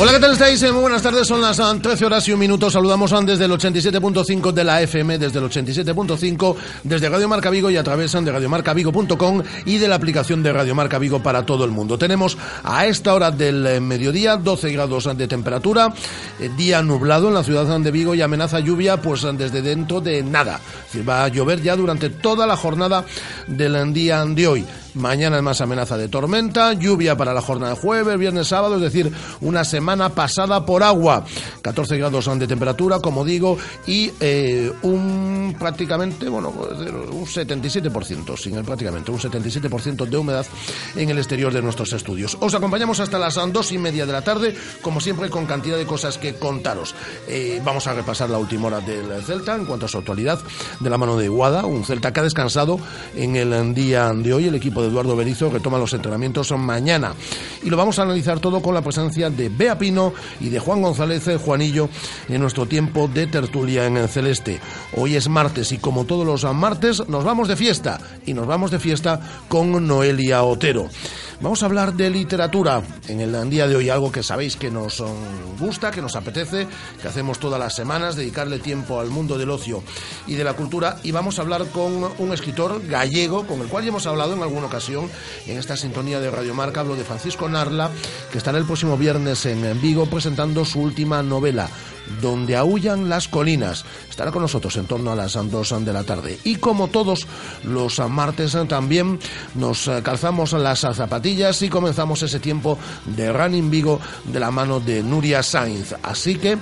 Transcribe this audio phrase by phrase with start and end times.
[0.00, 0.62] Hola, ¿qué tal estáis?
[0.62, 2.70] Eh, muy buenas tardes, son las 13 ah, horas y un minuto.
[2.70, 7.70] Saludamos ah, desde el 87.5 de la FM, desde el 87.5, desde Radio Marca Vigo
[7.70, 11.46] y a través ah, de radiomarcavigo.com y de la aplicación de Radio Marca Vigo para
[11.46, 11.98] todo el mundo.
[11.98, 15.94] Tenemos a esta hora del eh, mediodía 12 grados de temperatura,
[16.40, 20.22] eh, día nublado en la ciudad de Vigo y amenaza lluvia pues desde dentro de
[20.22, 20.60] nada.
[21.08, 23.04] va a llover ya durante toda la jornada
[23.46, 24.66] del día de hoy.
[24.94, 28.82] Mañana es más amenaza de tormenta, lluvia para la jornada de jueves, viernes, sábado, es
[28.82, 31.24] decir, una semana pasada por agua.
[31.62, 38.64] 14 grados de temperatura, como digo, y eh, un prácticamente, bueno, un 77%, sin el
[38.64, 40.46] prácticamente, un 77% de humedad
[40.96, 42.36] en el exterior de nuestros estudios.
[42.40, 45.86] Os acompañamos hasta las dos y media de la tarde, como siempre, con cantidad de
[45.86, 46.94] cosas que contaros.
[47.28, 50.40] Eh, vamos a repasar la última hora del Celta en cuanto a su actualidad,
[50.80, 52.78] de la mano de Guada, un Celta que ha descansado
[53.14, 57.14] en el día de hoy, el equipo de Eduardo Berizo retoma los entrenamientos mañana.
[57.62, 60.82] Y lo vamos a analizar todo con la presencia de Bea Pino y de Juan
[60.82, 61.88] González eh, Juanillo
[62.28, 64.60] en nuestro tiempo de tertulia en el Celeste.
[64.96, 68.70] Hoy es martes y como todos los martes nos vamos de fiesta y nos vamos
[68.70, 70.88] de fiesta con Noelia Otero.
[71.42, 75.02] Vamos a hablar de literatura en el día de hoy, algo que sabéis que nos
[75.58, 76.68] gusta, que nos apetece,
[77.00, 79.82] que hacemos todas las semanas, dedicarle tiempo al mundo del ocio
[80.26, 80.98] y de la cultura.
[81.02, 84.42] Y vamos a hablar con un escritor gallego, con el cual ya hemos hablado en
[84.42, 85.08] alguna ocasión
[85.46, 86.80] en esta sintonía de Radio Marca.
[86.80, 87.90] Hablo de Francisco Narla,
[88.30, 91.70] que estará el próximo viernes en Vigo presentando su última novela,
[92.20, 93.84] donde aullan las colinas.
[94.08, 96.38] Estará con nosotros en torno a las 2 de la tarde.
[96.44, 97.26] Y como todos
[97.64, 99.18] los martes también
[99.54, 105.02] nos calzamos las zapatillas y comenzamos ese tiempo de Running Vigo de la mano de
[105.02, 105.94] Nuria Sainz.
[106.02, 106.58] Así que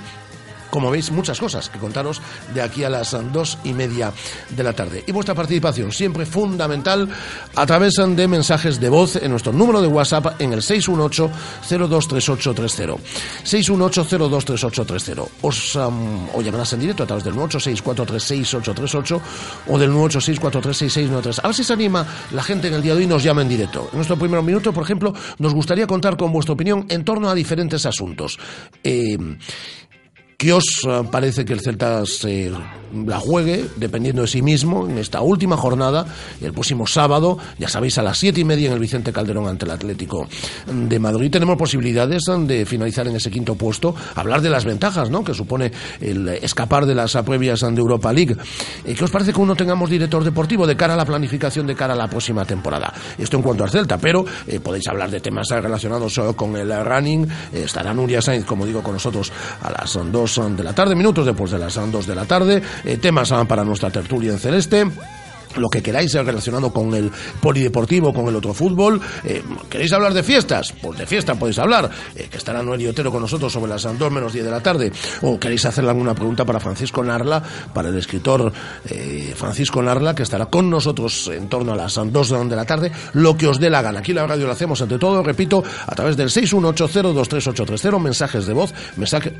[0.69, 2.21] como veis, muchas cosas que contaros
[2.53, 4.11] de aquí a las dos y media
[4.49, 5.03] de la tarde.
[5.07, 7.09] Y vuestra participación siempre fundamental
[7.55, 12.97] a través de mensajes de voz en nuestro número de WhatsApp en el 618-023830.
[13.43, 15.27] 618-023830.
[15.41, 19.21] Os, um, o llamarás en directo a través del 986-436-838
[19.67, 21.39] o del 986-436-693.
[21.43, 23.49] A ver si se anima la gente en el día de hoy nos llama en
[23.49, 23.89] directo.
[23.91, 27.35] En nuestro primer minuto, por ejemplo, nos gustaría contar con vuestra opinión en torno a
[27.35, 28.39] diferentes asuntos.
[28.83, 29.17] Eh,
[30.39, 32.49] ¿Qué os eh, parece que el Celta se
[32.93, 36.05] la juegue, dependiendo de sí mismo, en esta última jornada,
[36.41, 39.65] el próximo sábado, ya sabéis, a las siete y media en el Vicente Calderón ante
[39.65, 40.29] el Atlético
[40.65, 41.29] de Madrid.
[41.29, 45.25] Tenemos posibilidades de finalizar en ese quinto puesto, hablar de las ventajas ¿no?
[45.25, 48.37] que supone el escapar de las previas de Europa League.
[48.85, 51.75] Eh, ¿Qué os parece que uno tengamos director deportivo de cara a la planificación de
[51.75, 52.93] cara a la próxima temporada?
[53.17, 57.27] Esto en cuanto al Celta, pero eh, podéis hablar de temas relacionados con el running.
[57.51, 61.51] estará Nuria Sainz, como digo, con nosotros a las dos de la tarde, minutos después
[61.51, 62.61] de las 2 de la tarde.
[62.83, 64.85] Eh, temas ah, para nuestra tertulia en celeste
[65.55, 67.11] lo que queráis relacionado con el
[67.41, 69.01] polideportivo, con el otro fútbol.
[69.23, 70.73] Eh, ¿Queréis hablar de fiestas?
[70.81, 73.83] Pues de fiesta podéis hablar, eh, que estará Noel y Otero con nosotros sobre las
[73.83, 74.91] 2 menos 10 de la tarde.
[75.21, 77.41] O queréis hacerle alguna pregunta para Francisco Narla,
[77.73, 78.51] para el escritor
[78.85, 82.91] eh, Francisco Narla, que estará con nosotros en torno a las 2 de la tarde,
[83.13, 83.99] lo que os dé la gana.
[83.99, 88.73] Aquí la radio lo hacemos ante todo, repito, a través del 618023830, mensajes de voz,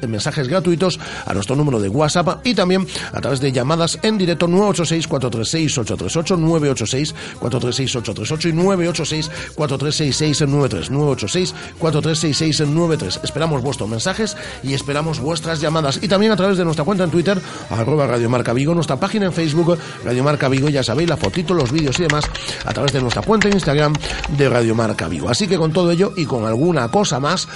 [0.07, 4.47] mensajes gratuitos a nuestro número de WhatsApp y también a través de llamadas en directo
[4.47, 14.37] 986 436 986 436 838 y 986 4366 93 986 4366 93 esperamos vuestros mensajes
[14.63, 15.99] y esperamos vuestras llamadas.
[16.01, 17.39] Y también a través de nuestra cuenta en Twitter
[17.69, 21.53] arroba Radio Marca Vigo nuestra página en Facebook Radio Marca Vigo ya sabéis la fotito
[21.53, 22.25] los vídeos y demás
[22.65, 23.93] a través de nuestra cuenta en Instagram
[24.37, 25.29] de Radio Marca Vigo.
[25.29, 27.47] Así que con todo ello y con alguna cosa más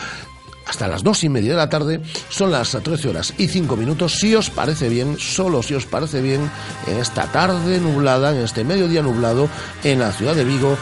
[0.65, 2.01] hasta las dos y media de la tarde.
[2.29, 4.19] Son las 13 horas y 5 minutos.
[4.19, 6.49] Si os parece bien, solo si os parece bien,
[6.87, 9.49] en esta tarde nublada, en este mediodía nublado,
[9.83, 10.77] en la ciudad de Vigo,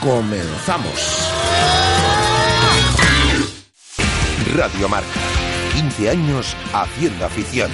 [0.00, 1.26] comenzamos.
[4.54, 5.20] Radio Marca.
[5.74, 7.70] 15 años haciendo afición.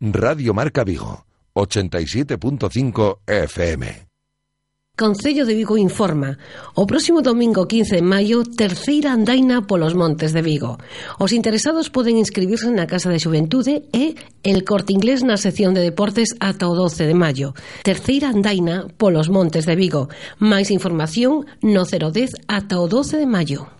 [0.00, 1.24] Radio Marca Vigo.
[1.54, 4.07] 87.5 FM.
[4.98, 6.42] Concello de Vigo informa.
[6.74, 10.82] O próximo domingo 15 de maio, terceira andaina polos montes de Vigo.
[11.22, 15.86] Os interesados poden inscribirse na Casa de Xuventude e el Corte Inglés na sección de
[15.86, 17.54] deportes ata o 12 de maio.
[17.86, 20.10] Terceira andaina polos montes de Vigo.
[20.42, 23.77] Máis información no 010 ata o 12 de maio.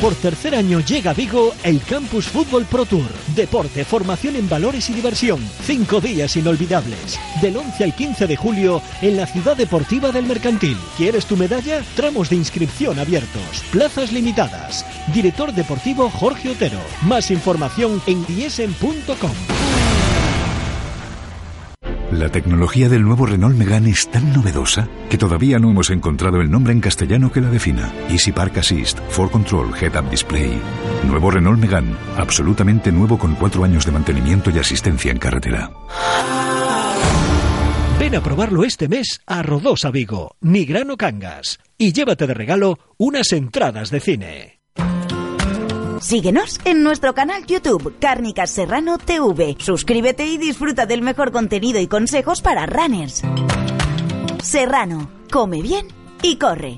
[0.00, 3.10] Por tercer año llega a Vigo el Campus Fútbol Pro Tour.
[3.34, 5.46] Deporte, formación en valores y diversión.
[5.62, 7.20] Cinco días inolvidables.
[7.42, 10.78] Del 11 al 15 de julio en la Ciudad Deportiva del Mercantil.
[10.96, 11.82] ¿Quieres tu medalla?
[11.96, 13.62] Tramos de inscripción abiertos.
[13.72, 14.86] Plazas limitadas.
[15.12, 16.80] Director deportivo Jorge Otero.
[17.02, 19.79] Más información en diesen.com.
[22.12, 26.50] La tecnología del nuevo Renault Megane es tan novedosa que todavía no hemos encontrado el
[26.50, 27.92] nombre en castellano que la defina.
[28.08, 30.60] Easy Park Assist, For Control, Head Up Display.
[31.06, 35.70] Nuevo Renault Megane, absolutamente nuevo con cuatro años de mantenimiento y asistencia en carretera.
[38.00, 43.32] Ven a probarlo este mes a Rodosa Vigo, Nigrano Cangas, y llévate de regalo unas
[43.32, 44.59] entradas de cine.
[46.00, 49.56] Síguenos en nuestro canal YouTube Cárnicas Serrano TV.
[49.60, 53.22] Suscríbete y disfruta del mejor contenido y consejos para runners.
[54.42, 55.88] Serrano, come bien
[56.22, 56.76] y corre.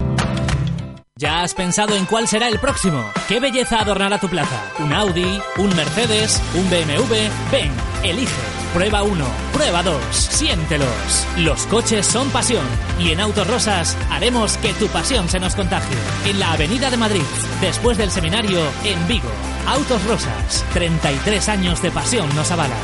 [1.14, 3.00] ¿Ya has pensado en cuál será el próximo?
[3.28, 4.60] ¿Qué belleza adornará tu plaza?
[4.80, 5.40] ¿Un Audi?
[5.56, 6.42] ¿Un Mercedes?
[6.56, 7.14] ¿Un BMW?
[7.52, 7.70] Ven,
[8.04, 8.32] elige.
[8.74, 11.26] Prueba 1, prueba 2, siéntelos.
[11.38, 12.64] Los coches son pasión
[12.98, 15.96] y en Autos Rosas haremos que tu pasión se nos contagie.
[16.26, 17.22] En la Avenida de Madrid,
[17.60, 19.28] después del seminario, en Vigo.
[19.66, 22.78] Autos Rosas, 33 años de pasión nos avalan.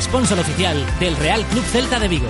[0.00, 2.28] Sponsor oficial del Real Club Celta de Vigo.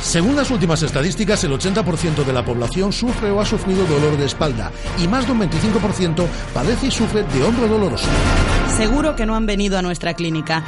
[0.00, 4.26] Según las últimas estadísticas, el 80% de la población sufre o ha sufrido dolor de
[4.26, 4.70] espalda
[5.02, 8.06] y más de un 25% padece y sufre de hombro doloroso.
[8.76, 10.62] Seguro que no han venido a nuestra clínica.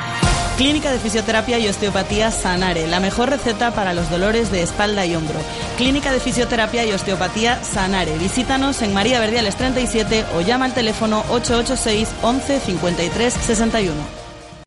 [0.59, 5.15] Clínica de Fisioterapia y Osteopatía Sanare, la mejor receta para los dolores de espalda y
[5.15, 5.39] hombro.
[5.77, 8.19] Clínica de Fisioterapia y Osteopatía Sanare.
[8.19, 13.95] Visítanos en María Verdiales 37 o llama al teléfono 886 11 53 61.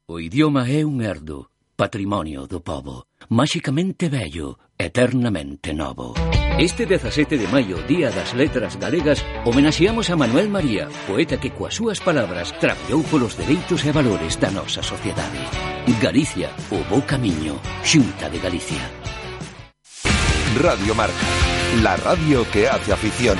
[0.07, 6.15] O idioma é un herdo, patrimonio do povo, máxicamente bello, eternamente novo.
[6.59, 11.73] Este 17 de maio, Día das Letras Galegas, homenaxeamos a Manuel María, poeta que coas
[11.73, 15.41] súas palabras traballou polos dereitos e valores da nosa sociedade.
[15.97, 18.83] Galicia, o bo camiño, Xunta de Galicia.
[20.59, 21.27] Radio Marca,
[21.81, 23.39] la radio que hace afición.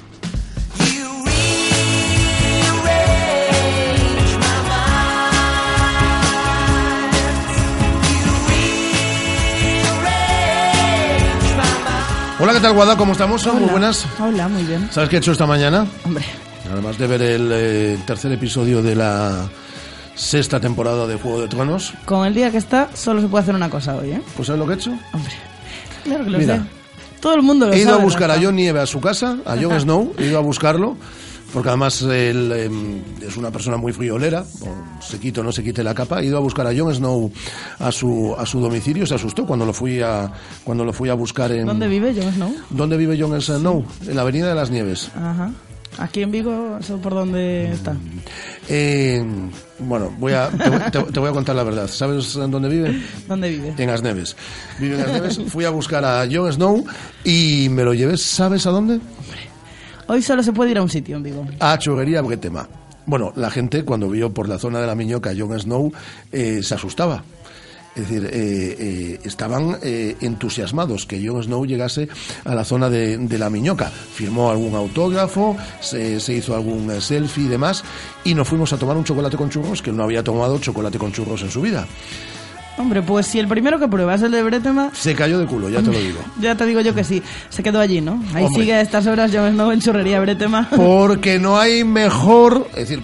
[12.41, 12.97] Hola, ¿qué tal, Guada?
[12.97, 13.45] ¿Cómo estamos?
[13.47, 13.71] Muy Hola.
[13.71, 14.05] buenas.
[14.19, 14.89] Hola, muy bien.
[14.91, 15.85] ¿Sabes qué he hecho esta mañana?
[16.05, 16.25] Hombre,
[16.71, 19.47] Además de ver el eh, tercer episodio de la
[20.15, 23.55] sexta temporada de Juego de Tronos, con el día que está, solo se puede hacer
[23.55, 24.21] una cosa hoy, ¿eh?
[24.35, 24.91] pues ¿sabes lo que he hecho?
[25.13, 25.31] Hombre,
[26.03, 26.55] claro que lo Mira.
[26.57, 26.61] sé.
[27.19, 28.45] Todo el mundo lo He ido a sabe, buscar a Rafa.
[28.45, 30.97] Jon Nieve a su casa, a Jon Snow, he ido a buscarlo,
[31.53, 34.43] porque además él em, es una persona muy friolera,
[35.01, 37.31] se quite o no se quite la capa, he ido a buscar a Jon Snow
[37.79, 40.31] a su, a su domicilio, se asustó cuando lo fui a,
[40.63, 41.65] cuando lo fui a buscar en...
[41.65, 42.55] ¿Dónde vive Jon Snow?
[42.69, 43.85] ¿Dónde vive Jon Snow?
[44.07, 45.09] En la Avenida de las Nieves.
[45.15, 45.51] Ajá.
[45.97, 47.97] Aquí en Vigo, ¿eso por dónde está?
[48.69, 49.21] Eh,
[49.79, 51.87] bueno, voy a, te, voy- te- te voy a contar la verdad.
[51.89, 53.01] ¿Sabes en dónde vive?
[53.27, 53.73] ¿Dónde vive?
[53.77, 54.37] En Asneves.
[54.79, 55.39] Vive en Asneves.
[55.49, 56.85] Fui a buscar a Jon Snow
[57.25, 59.01] y me lo llevé, ¿sabes a dónde?
[60.07, 61.45] Hoy solo se puede ir a un sitio en Vigo.
[61.59, 62.67] A Churrería Bretema.
[63.05, 65.91] Bueno, la gente cuando vio por la zona de la Miñoca a Jon Snow
[66.31, 67.23] eh, se asustaba.
[67.95, 72.07] Es decir, eh, eh, estaban eh, entusiasmados que Jon Snow llegase
[72.45, 73.89] a la zona de, la Miñoca.
[73.89, 77.83] Firmó algún autógrafo, se, se hizo algún eh, selfie y demás,
[78.23, 81.11] y nos fuimos a tomar un chocolate con churros, que no había tomado chocolate con
[81.11, 81.85] churros en su vida.
[82.77, 85.69] Hombre, pues si el primero que prueba es el de Bretema, Se cayó de culo,
[85.69, 86.19] ya te lo digo.
[86.39, 87.21] ya te digo yo que sí.
[87.49, 88.23] Se quedó allí, ¿no?
[88.33, 88.61] Ahí Hombre.
[88.61, 90.67] sigue a estas horas Snow en churrería Bretema.
[90.75, 93.01] Porque no hay mejor, es decir,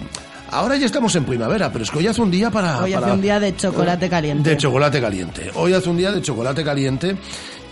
[0.50, 2.78] Ahora ya estamos en primavera, pero es que hoy hace un día para...
[2.82, 4.48] Hoy hace para- un día de chocolate caliente.
[4.48, 5.50] De chocolate caliente.
[5.54, 7.16] Hoy hace un día de chocolate caliente.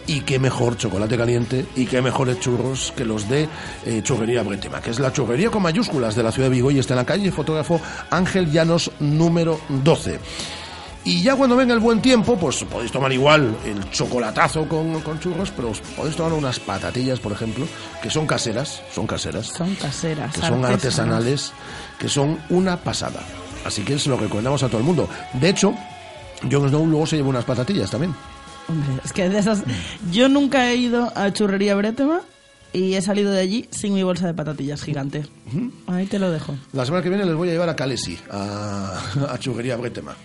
[0.06, 3.48] Y qué mejor chocolate caliente y qué mejores churros que los de
[3.86, 6.78] eh, Churrería Bretema, que es la churrería con mayúsculas de la ciudad de Vigo y
[6.78, 10.20] está en la calle fotógrafo Ángel Llanos número 12.
[11.06, 15.20] Y ya cuando venga el buen tiempo, pues podéis tomar igual el chocolatazo con, con
[15.20, 17.64] churros, pero os podéis tomar unas patatillas, por ejemplo,
[18.02, 20.34] que son caseras, son caseras, Son caseras.
[20.34, 21.52] que son artesanales,
[21.98, 23.20] que son una pasada.
[23.64, 25.08] Así que se lo recomendamos a todo el mundo.
[25.34, 25.74] De hecho,
[26.50, 28.12] Jon Snow luego se lleva unas patatillas también.
[28.68, 29.62] Hombre, es que de esas...
[30.10, 32.20] Yo nunca he ido a Churrería Bretema
[32.72, 35.24] y he salido de allí sin mi bolsa de patatillas gigante.
[35.86, 36.56] Ahí te lo dejo.
[36.72, 40.16] La semana que viene les voy a llevar a Calesi, a, a Churrería Bretema.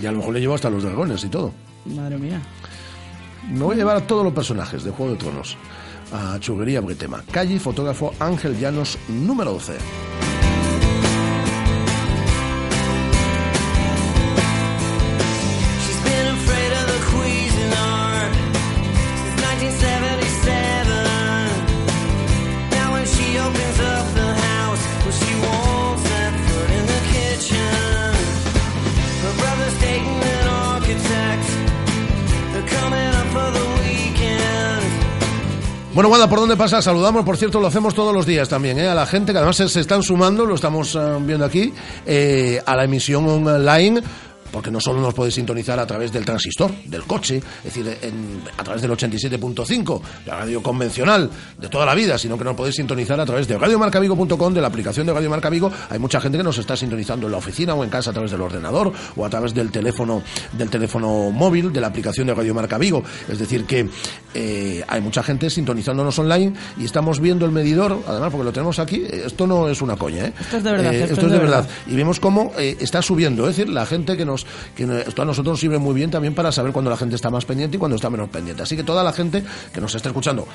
[0.00, 1.52] Y a lo mejor le llevo hasta los dragones y todo.
[1.86, 2.40] Madre mía.
[3.50, 5.56] Me voy a llevar a todos los personajes de Juego de Tronos
[6.12, 7.22] a Churrería Bretema.
[7.30, 9.74] Calle fotógrafo Ángel Llanos número 12.
[35.96, 36.82] Bueno, Wanda, ¿por dónde pasa?
[36.82, 38.86] Saludamos, por cierto, lo hacemos todos los días también, ¿eh?
[38.86, 41.72] a la gente que además se, están sumando, lo estamos eh, viendo aquí,
[42.04, 44.02] eh, a la emisión online.
[44.56, 48.40] Porque no solo nos podéis sintonizar a través del transistor, del coche, es decir, en-
[48.56, 52.76] a través del 87.5, la radio convencional de toda la vida, sino que nos podéis
[52.76, 55.70] sintonizar a través de radiomarcavigo.com, de la aplicación de Radio Marca Vigo.
[55.90, 58.30] Hay mucha gente que nos está sintonizando en la oficina o en casa a través
[58.30, 60.22] del ordenador o a través del teléfono,
[60.52, 63.02] del teléfono móvil, de la aplicación de Radio Marca Vigo.
[63.28, 63.86] Es decir, que
[64.32, 68.78] eh, hay mucha gente sintonizándonos online y estamos viendo el medidor, además porque lo tenemos
[68.78, 70.32] aquí, eh, esto no es una coña, ¿eh?
[70.40, 71.62] Esto es de verdad, Eh, esto esto es de de verdad.
[71.64, 71.70] verdad.
[71.86, 75.24] Y vemos cómo eh, está subiendo, es decir, la gente que nos, que esto a
[75.24, 77.78] nosotros nos sirve muy bien también para saber cuando la gente está más pendiente y
[77.78, 78.62] cuando está menos pendiente.
[78.62, 80.46] Así que toda la gente que nos está escuchando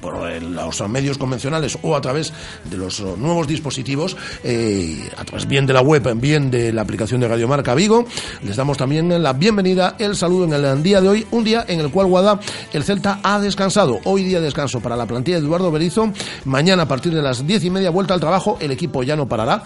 [0.00, 2.32] por eh, los medios convencionales o a través
[2.64, 6.82] de los oh, nuevos dispositivos, eh, a través bien de la web, bien de la
[6.82, 8.06] aplicación de Radio Marca Vigo,
[8.44, 11.80] les damos también la bienvenida, el saludo en el día de hoy, un día en
[11.80, 12.40] el cual Guada,
[12.72, 13.98] el Celta ha descansado.
[14.04, 16.12] Hoy día de descanso para la plantilla de Eduardo Berizo.
[16.44, 19.28] Mañana a partir de las diez y media vuelta al trabajo, el equipo ya no
[19.28, 19.64] parará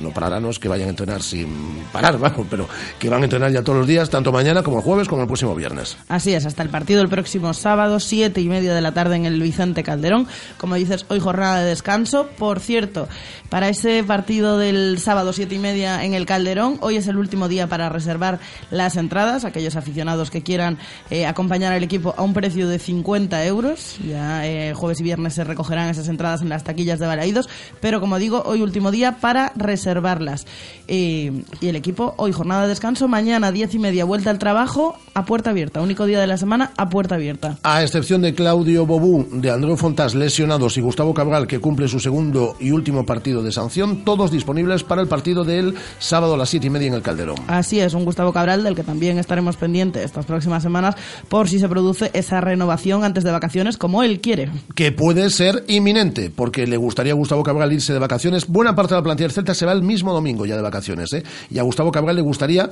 [0.00, 1.48] no pararán, no es que vayan a entrenar sin
[1.92, 4.82] parar, vamos, pero que van a entrenar ya todos los días, tanto mañana como el
[4.82, 5.96] jueves como el próximo viernes.
[6.08, 9.26] Así es, hasta el partido el próximo sábado, siete y media de la tarde en
[9.26, 10.26] el Vicente Calderón.
[10.58, 12.28] Como dices, hoy jornada de descanso.
[12.38, 13.08] Por cierto,
[13.48, 17.48] para ese partido del sábado, siete y media en el Calderón, hoy es el último
[17.48, 18.40] día para reservar
[18.70, 19.44] las entradas.
[19.44, 20.78] Aquellos aficionados que quieran
[21.10, 23.96] eh, acompañar al equipo a un precio de 50 euros.
[24.06, 27.48] Ya eh, jueves y viernes se recogerán esas entradas en las taquillas de Balaídos.
[27.80, 30.46] Pero como digo, hoy último día para reservarlas.
[30.88, 34.96] Eh, y el equipo, hoy jornada de descanso, mañana diez y media vuelta al trabajo
[35.14, 35.82] a puerta abierta.
[35.82, 37.58] Único día de la semana a puerta abierta.
[37.62, 42.00] A excepción de Claudio Bobú, de Andreu Fontás lesionados y Gustavo Cabral que cumple su
[42.00, 46.48] segundo y último partido de sanción, todos disponibles para el partido del sábado a las
[46.48, 47.36] siete y media en el Calderón.
[47.48, 50.94] Así es, un Gustavo Cabral del que también estaremos pendientes estas próximas semanas
[51.28, 54.50] por si se produce esa renovación antes de vacaciones como él quiere.
[54.74, 58.46] que puede ser inminente, porque le gustaría a Gustavo Cabral irse de vacaciones.
[58.46, 61.12] Buena parte de la plantilla del Celta se va el mismo domingo ya de vacaciones,
[61.12, 61.22] ¿eh?
[61.50, 62.70] Y a Gustavo Cabral le gustaría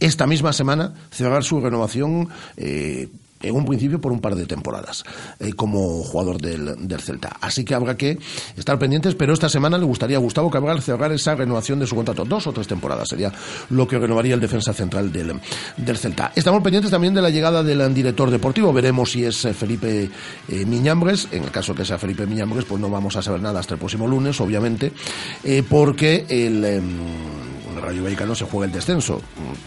[0.00, 2.28] esta misma semana cerrar su renovación.
[2.56, 3.08] eh,
[3.48, 5.04] en un principio por un par de temporadas
[5.40, 7.36] eh, como jugador del, del Celta.
[7.40, 8.18] Así que habrá que
[8.56, 11.94] estar pendientes, pero esta semana le gustaría a Gustavo Cabral cerrar esa renovación de su
[11.94, 12.24] contrato.
[12.24, 13.32] Dos o tres temporadas sería
[13.70, 15.40] lo que renovaría el defensa central del,
[15.76, 16.32] del Celta.
[16.34, 18.72] Estamos pendientes también de la llegada del director deportivo.
[18.72, 20.10] Veremos si es eh, Felipe
[20.48, 21.28] eh, Miñambres.
[21.32, 23.80] En el caso que sea Felipe Miñambres, pues no vamos a saber nada hasta el
[23.80, 24.92] próximo lunes, obviamente,
[25.68, 27.55] porque el...
[27.76, 29.20] el Rayo Vallecano se juega el descenso,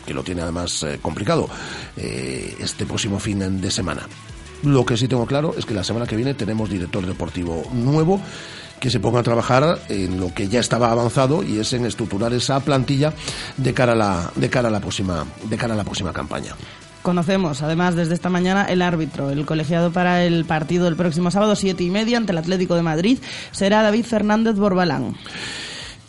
[0.05, 1.49] que lo tiene además eh, complicado,
[1.97, 4.07] eh, este próximo fin de semana.
[4.63, 8.19] Lo que sí tengo claro es que la semana que viene tenemos director deportivo nuevo
[8.79, 12.33] que se ponga a trabajar en lo que ya estaba avanzado y es en estructurar
[12.33, 13.13] esa plantilla
[13.57, 16.55] de cara a la, de cara a la próxima, de cara a la próxima campaña.
[17.01, 21.55] Conocemos, además, desde esta mañana el árbitro, el colegiado para el partido del próximo sábado,
[21.55, 23.19] siete y media, ante el Atlético de Madrid,
[23.51, 25.15] será David Fernández Borbalán.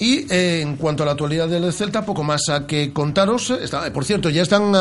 [0.01, 3.51] Y eh, en cuanto a la actualidad del Celta, poco más a que contaros.
[3.51, 4.73] Está- por cierto, ya están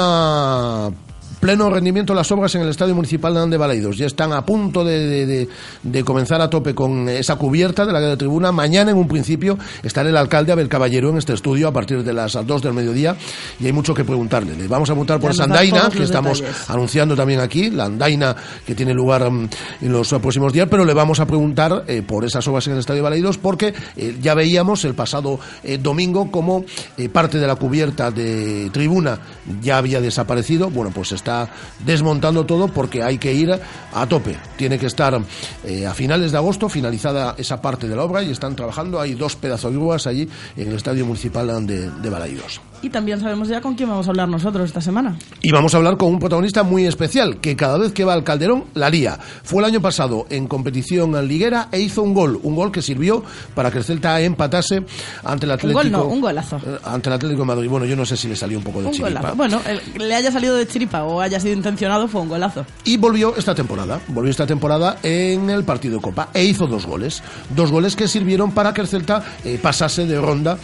[1.39, 3.97] pleno rendimiento las obras en el Estadio Municipal de Balaidos.
[3.97, 5.49] Ya están a punto de, de- de-
[5.83, 8.51] de comenzar a tope con esa cubierta de la de tribuna.
[8.51, 12.13] Mañana, en un principio, estará el alcalde Abel Caballero en este estudio a partir de
[12.13, 13.15] las 2 del mediodía
[13.59, 14.55] y hay mucho que preguntarle.
[14.57, 16.69] Le vamos a preguntar por esa andaina que estamos detalles.
[16.69, 19.49] anunciando también aquí, la andaina que tiene lugar mm,
[19.81, 22.79] en los próximos días, pero le vamos a preguntar eh, por esas obras en el
[22.79, 26.65] Estadio Balaidos porque eh, ya veíamos el pasado eh, domingo como
[27.13, 29.19] parte de la cubierta de tribuna
[29.61, 30.69] ya había desaparecido.
[30.69, 31.49] Bueno, pues se está
[31.85, 34.35] desmontando todo porque hay que ir a tope.
[34.57, 35.19] Tiene que estar
[35.63, 38.99] eh, a finales de agosto finalizada esa parte de la obra y están trabajando.
[38.99, 42.61] Hay dos pedazos de grúas allí en el Estadio Municipal de, de Balaidos.
[42.81, 45.17] Y también sabemos ya con quién vamos a hablar nosotros esta semana.
[45.41, 48.23] Y vamos a hablar con un protagonista muy especial, que cada vez que va al
[48.23, 49.19] Calderón la lía.
[49.43, 53.23] Fue el año pasado en competición liguera e hizo un gol, un gol que sirvió
[53.55, 54.83] para que el Celta empatase
[55.23, 55.79] ante el Un Atlético.
[55.81, 56.57] gol no, un golazo.
[56.57, 57.69] eh, Ante el Atlético de Madrid.
[57.69, 59.19] Bueno, yo no sé si le salió un poco de Un chiripa.
[59.19, 59.35] golazo.
[59.35, 62.65] Bueno, el- le haya salido de chiripa o haya sido intencionado fue un golazo.
[62.85, 66.85] Y volvió esta temporada, volvió esta temporada en el partido de Copa e hizo dos
[66.85, 67.21] goles.
[67.55, 70.57] Dos goles que sirvieron para que el Celta eh, pasase de ronda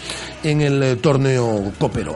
[0.43, 1.73] en el eh, torneo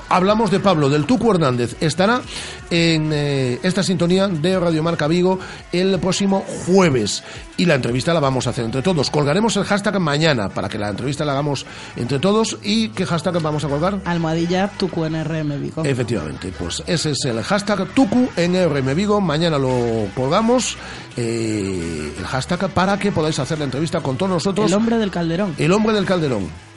[0.10, 1.76] Hablamos de Pablo del Tucu Hernández.
[1.82, 2.22] Estará
[2.70, 5.40] en eh, esta sintonía de Radio Marca Vigo
[5.72, 7.24] el próximo jueves.
[7.58, 9.10] Y la entrevista la vamos a hacer entre todos.
[9.10, 11.66] Colgaremos el hashtag mañana para que la entrevista la hagamos
[11.98, 12.58] entre todos.
[12.64, 14.00] ¿Y qué hashtag vamos a colgar?
[14.06, 15.84] Almohadilla TucuNRM Vigo.
[15.84, 19.20] Efectivamente, pues ese es el hashtag Tucu NRM Vigo.
[19.20, 20.78] Mañana lo colgamos.
[21.18, 24.72] eh, el hashtag para que podáis hacer la entrevista con todos nosotros.
[24.72, 25.56] El hombre del calderón.
[25.58, 26.69] El hombre del calderón.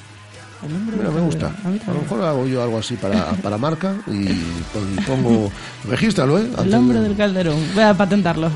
[0.65, 1.53] El Mira, me gusta.
[1.65, 4.27] A mí A lo mejor hago yo algo así para, para marca y
[4.73, 5.51] pon- pongo.
[5.89, 6.49] Regístralo, ¿eh?
[6.59, 7.57] El de- del calderón.
[7.75, 8.51] Voy a patentarlo.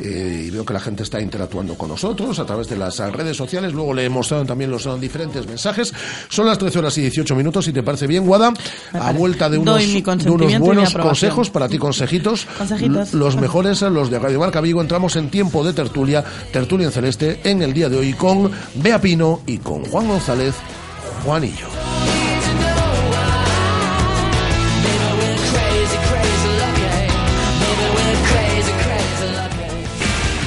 [0.00, 3.10] Eh, y veo que la gente está interactuando con nosotros a través de las eh,
[3.10, 3.72] redes sociales.
[3.72, 5.92] Luego le he mostrado también los eh, diferentes mensajes.
[6.28, 8.52] Son las 13 horas y 18 minutos, si te parece bien, Guada.
[8.92, 12.46] A vuelta de unos, de unos buenos consejos para ti, consejitos.
[12.58, 13.14] Consejitos.
[13.14, 14.80] Los mejores, los de Radio Marca Vigo.
[14.80, 19.00] Entramos en tiempo de tertulia, tertulia en celeste, en el día de hoy con Bea
[19.00, 20.54] Pino y con Juan González,
[21.24, 21.95] Juanillo.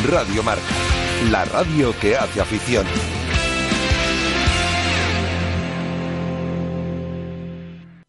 [0.10, 0.64] Radio Marca,
[1.30, 2.84] la radio que hace afición.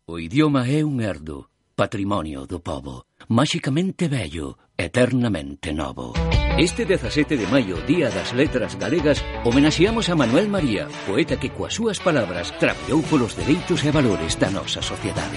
[0.06, 6.14] O idioma é un herdo, patrimonio do povo, máxicamente bello, eternamente novo.
[6.56, 11.76] Este 17 de maio, Día das Letras Galegas, homenaxeamos a Manuel María, poeta que coas
[11.76, 15.36] súas palabras trapeou polos dereitos e valores da nosa sociedade.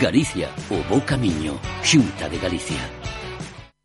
[0.00, 3.19] Galicia, o bo camiño, Xunta de Galicia.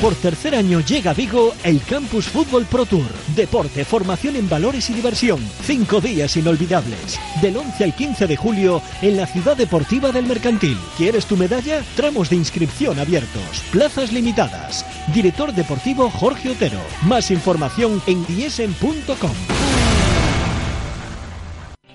[0.00, 3.08] Por tercer año llega a Vigo el Campus Fútbol Pro Tour.
[3.34, 5.40] Deporte, formación en valores y diversión.
[5.64, 7.18] Cinco días inolvidables.
[7.42, 10.78] Del 11 al 15 de julio en la Ciudad Deportiva del Mercantil.
[10.96, 11.82] ¿Quieres tu medalla?
[11.96, 13.64] Tramos de inscripción abiertos.
[13.72, 14.86] Plazas limitadas.
[15.12, 16.80] Director deportivo Jorge Otero.
[17.02, 19.87] Más información en diesen.com.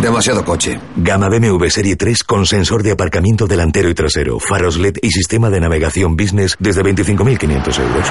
[0.00, 0.78] Demasiado coche.
[0.96, 5.50] Gama BMW Serie 3 con sensor de aparcamiento delantero y trasero, faros LED y sistema
[5.50, 8.06] de navegación business desde 25.500 euros.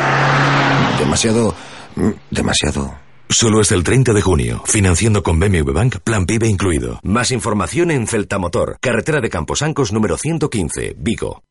[1.00, 1.56] Demasiado...
[1.95, 2.95] mm, Demasiado...
[3.28, 7.00] Solo hasta el 30 de junio, financiando con BMW Bank, plan PIB incluido.
[7.02, 11.41] Más información en Celtamotor, carretera de Camposancos número 115, Vigo.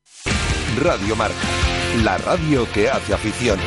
[0.81, 1.35] Radio Marca,
[2.05, 3.59] la radio que hace afición.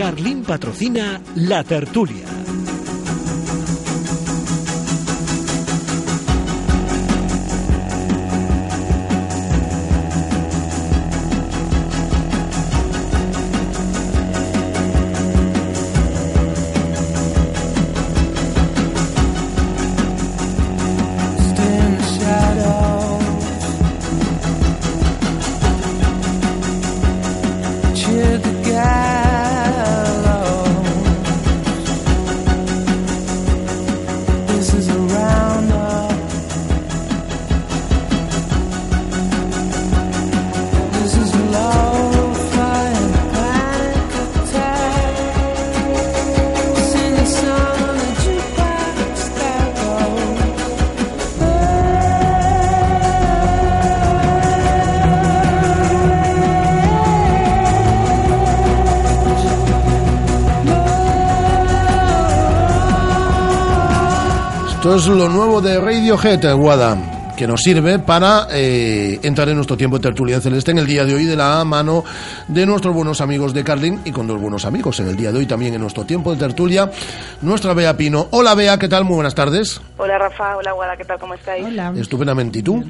[0.00, 2.39] Carlín patrocina La Tertulia.
[64.90, 69.76] Esto es lo nuevo de Radiohead, Guada, que nos sirve para eh, entrar en nuestro
[69.76, 72.02] tiempo de tertulia celeste en el día de hoy de la mano
[72.48, 75.38] de nuestros buenos amigos de Carlin y con dos buenos amigos en el día de
[75.38, 76.90] hoy también en nuestro tiempo de tertulia,
[77.40, 78.26] nuestra Bea Pino.
[78.32, 79.04] Hola Bea, ¿qué tal?
[79.04, 79.80] Muy buenas tardes.
[79.96, 81.20] Hola Rafa, hola Guada, ¿qué tal?
[81.20, 81.64] ¿Cómo estáis?
[81.64, 81.92] Hola.
[81.96, 82.84] Estupendamente, ¿y tú?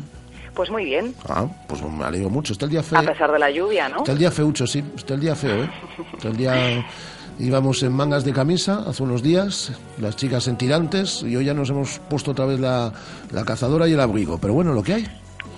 [0.54, 2.54] Pues muy bien, Ah, pues me alegro mucho.
[2.54, 2.98] Está el día feo.
[2.98, 3.98] a pesar de la lluvia, ¿no?
[3.98, 4.82] Está el día feucho, sí.
[4.96, 5.70] Está el día feo, ¿eh?
[6.14, 6.86] Está el día...
[7.38, 11.54] Íbamos en mangas de camisa hace unos días, las chicas en tirantes, y hoy ya
[11.54, 12.92] nos hemos puesto otra vez la,
[13.32, 14.38] la cazadora y el abrigo.
[14.38, 15.08] Pero bueno, lo que hay.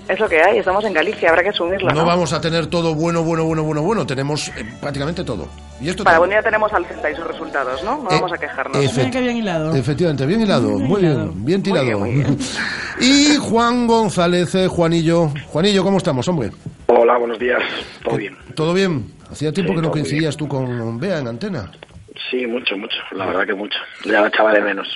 [0.08, 1.94] Es lo que hay, estamos en Galicia, habrá que asumirlo, ¿no?
[2.00, 4.04] No vamos a tener todo bueno, bueno, bueno, bueno, bueno.
[4.06, 5.46] Tenemos eh, prácticamente todo.
[5.80, 7.96] Y esto Para buen día tenemos al Celta y sus resultados, ¿no?
[7.98, 8.76] No Eh, vamos a quejarnos.
[8.76, 12.04] Efect- Efectivamente, bien hilado, muy bien, bien tirado.
[13.00, 15.30] y Juan González, eh, Juanillo.
[15.48, 16.50] Juanillo, ¿cómo estamos, hombre?
[16.88, 17.62] Hola, buenos días.
[18.04, 18.36] ¿Todo bien?
[18.54, 19.06] ¿Todo bien?
[19.32, 21.70] Hacía tiempo Sí, que no coincidías tú con Bea en antena.
[22.30, 22.96] Sí, mucho, mucho.
[23.12, 23.78] La verdad que mucho.
[24.04, 24.86] Ya la echaba de menos.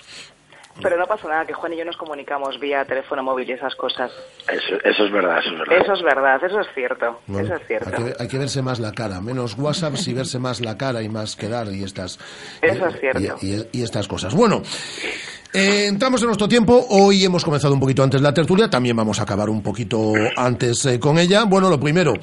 [0.82, 3.74] Pero no pasa nada, que Juan y yo nos comunicamos vía teléfono móvil y esas
[3.76, 4.10] cosas.
[4.46, 5.78] Eso, eso es verdad, eso es verdad.
[5.82, 7.40] Eso es verdad, eso es cierto, ¿no?
[7.40, 7.88] eso es cierto.
[7.96, 11.00] Hay que, hay que verse más la cara, menos WhatsApp y verse más la cara
[11.02, 12.18] y más quedar y estas
[12.60, 13.38] Eso y- es cierto.
[13.40, 14.34] y, y- y estas cosas.
[14.34, 14.62] Bueno,
[15.52, 16.86] eh, entramos en nuestro tiempo.
[16.90, 20.84] Hoy hemos comenzado un poquito antes la tertulia, también vamos a acabar un poquito antes
[20.86, 21.44] eh, con ella.
[21.44, 22.14] Bueno, lo primero,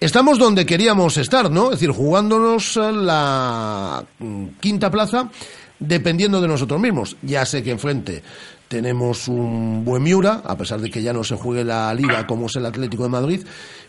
[0.00, 1.66] estamos donde queríamos estar, ¿no?
[1.66, 5.30] Es decir, jugándonos la mm, quinta plaza
[5.78, 7.16] dependiendo de nosotros mismos.
[7.22, 8.22] Ya sé que enfrente
[8.68, 12.46] tenemos un buen Miura, a pesar de que ya no se juegue la liga como
[12.46, 13.46] es el Atlético de Madrid,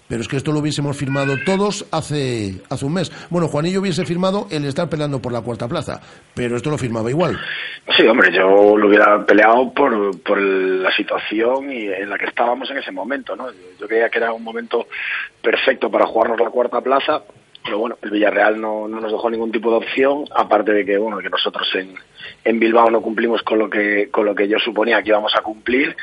[0.10, 3.12] pero es que esto lo hubiésemos firmado todos hace, hace un mes.
[3.30, 6.02] Bueno, Juanillo hubiese firmado el estar peleando por la cuarta plaza,
[6.34, 7.40] pero esto lo firmaba igual.
[7.96, 12.72] Sí, hombre, yo lo hubiera peleado por, por la situación y en la que estábamos
[12.72, 13.50] en ese momento, ¿no?
[13.80, 14.88] Yo, creía que era un momento
[15.44, 17.22] perfecto para jugarnos la cuarta plaza,
[17.64, 20.98] pero bueno, el Villarreal no, no nos dejó ningún tipo de opción, aparte de que,
[20.98, 21.94] bueno, que nosotros en,
[22.44, 25.44] en Bilbao no cumplimos con lo que, con lo que yo suponía que íbamos a
[25.44, 25.96] cumplir,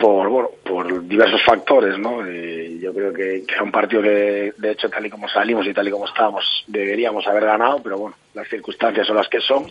[0.00, 4.54] por bueno por diversos factores no Eh, yo creo que, que era un partido que
[4.56, 7.98] de hecho tal y como salimos y tal y como estábamos deberíamos haber ganado pero
[7.98, 9.70] bueno las circunstancias son las que son.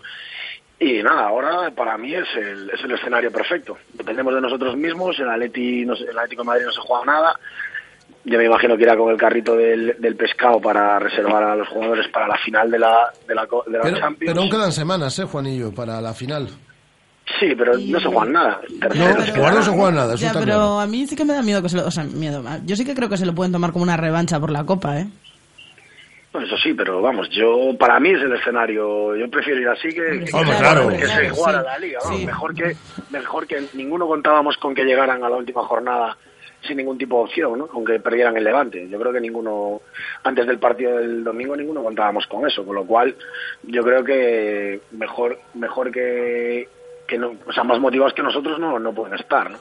[0.81, 3.77] Y nada ahora para mí es el, es el escenario perfecto.
[3.93, 7.39] Dependemos de nosotros mismos el Atleti no el Atlético de Madrid no se juega nada.
[8.25, 11.67] Yo me imagino que irá con el carrito del, del pescado para reservar a los
[11.69, 14.31] jugadores para la final de la de la, de la Pero, Champions.
[14.31, 16.47] pero aún quedan semanas, ¿eh, Juanillo, para la final?
[17.39, 18.61] Sí pero no se juegan nada
[18.95, 20.79] No, jugar no se juega nada, eso Ya, está pero claro.
[20.79, 21.85] a mí sí que me da miedo que se lo...
[21.85, 22.43] O sea, miedo.
[22.65, 24.99] Yo sí que creo que se lo pueden tomar como una revancha por la Copa,
[24.99, 25.07] ¿eh?
[26.31, 29.15] Bueno, eso sí, pero vamos, yo para mí es el escenario.
[29.15, 30.87] Yo prefiero ir así que, que, Hombre, que- claro.
[30.89, 31.99] que se Claro, igual a sí, la liga.
[32.01, 32.25] sí.
[32.25, 32.75] Mejor que
[33.09, 36.15] mejor que ninguno contábamos con que llegaran a la última jornada
[36.67, 37.67] sin ningún tipo de opción, ¿no?
[37.73, 38.87] Aunque perdieran el Levante.
[38.89, 39.81] Yo creo que ninguno
[40.23, 43.15] antes del partido del domingo ninguno contábamos con eso, con lo cual
[43.63, 46.67] yo creo que mejor mejor que
[47.09, 49.57] que no, o sea, más motivados que nosotros no no pueden estar, ¿no?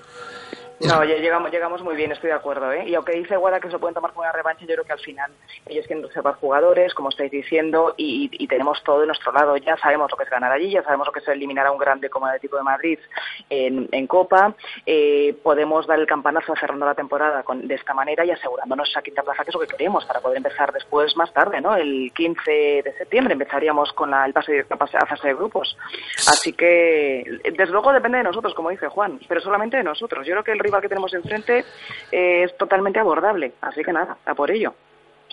[0.80, 2.72] No, ya llegamos, llegamos muy bien, estoy de acuerdo.
[2.72, 2.88] ¿eh?
[2.88, 5.00] Y aunque dice Guada que se pueden tomar como una revancha, yo creo que al
[5.00, 5.32] final
[5.66, 9.56] ellos quieren reservar jugadores, como estáis diciendo, y, y tenemos todo de nuestro lado.
[9.56, 11.78] Ya sabemos lo que es ganar allí, ya sabemos lo que es eliminar a un
[11.78, 12.98] grande como el Atlético de Madrid
[13.50, 14.54] en, en Copa.
[14.86, 19.02] Eh, podemos dar el campanazo cerrando la temporada con, de esta manera y asegurándonos esa
[19.02, 21.74] quinta plaza, que es lo que queremos, para poder empezar después, más tarde, ¿no?
[21.74, 22.50] El 15
[22.84, 25.76] de septiembre empezaríamos con la, el pase directo a fase de grupos.
[26.28, 30.24] Así que, desde luego, depende de nosotros, como dice Juan, pero solamente de nosotros.
[30.24, 31.64] Yo creo que el rival que tenemos enfrente
[32.12, 33.52] eh, es totalmente abordable.
[33.60, 34.74] Así que nada, a por ello.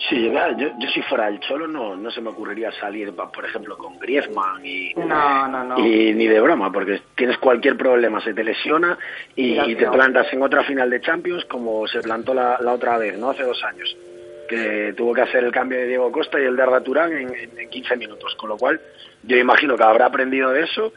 [0.08, 3.78] Sí, yo, yo si fuera el Cholo no, no se me ocurriría salir, por ejemplo,
[3.78, 5.78] con Griezmann y, No, no, no.
[5.78, 8.98] y ni de broma, porque tienes cualquier problema, se te lesiona
[9.34, 13.18] y, te plantas en otra final de Champions como se plantó la, la otra vez,
[13.18, 13.30] ¿no?
[13.30, 13.96] Hace dos años,
[14.50, 17.34] que tuvo que hacer el cambio de Diego Costa y el de Arda Turán en,
[17.34, 18.78] en, en 15 minutos, con lo cual
[19.26, 20.92] yo imagino que habrá aprendido de eso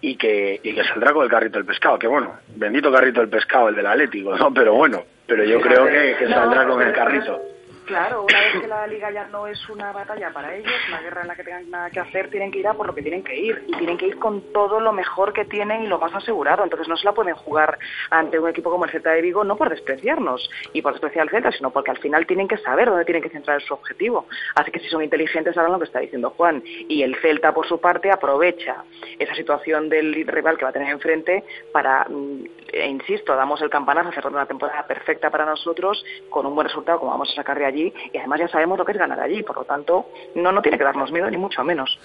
[0.00, 3.28] y que, y que saldrá con el carrito del pescado, que bueno, bendito carrito del
[3.28, 4.52] pescado, el del Atlético, ¿no?
[4.52, 7.40] Pero bueno, pero yo creo que, que saldrá con el carrito.
[7.86, 11.22] Claro, una vez que la liga ya no es una batalla para ellos, una guerra
[11.22, 13.22] en la que tengan nada que hacer, tienen que ir a por lo que tienen
[13.22, 13.62] que ir.
[13.68, 16.64] Y tienen que ir con todo lo mejor que tienen y lo más asegurado.
[16.64, 17.78] Entonces no se la pueden jugar
[18.10, 21.30] ante un equipo como el Celta de Vigo, no por despreciarnos y por despreciar al
[21.30, 24.26] Celta, sino porque al final tienen que saber dónde tienen que centrar su objetivo.
[24.54, 26.62] Así que si son inteligentes sabrán lo que está diciendo Juan.
[26.64, 28.84] Y el Celta, por su parte, aprovecha
[29.18, 33.68] esa situación del rival que va a tener enfrente para, mm, e insisto, damos el
[33.68, 37.58] campanazo cerrando una temporada perfecta para nosotros con un buen resultado como vamos a sacar
[37.58, 40.52] de allí y además ya sabemos lo que es ganar allí, por lo tanto no,
[40.52, 41.98] no tiene que darnos miedo ni mucho menos.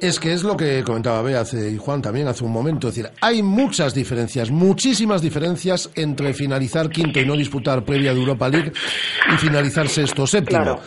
[0.00, 2.88] Es que es lo que comentaba Bea hace, y Juan también hace un momento.
[2.88, 8.20] Es decir, hay muchas diferencias, muchísimas diferencias entre finalizar quinto y no disputar previa de
[8.20, 8.72] Europa League
[9.32, 10.80] y finalizar sexto o séptimo.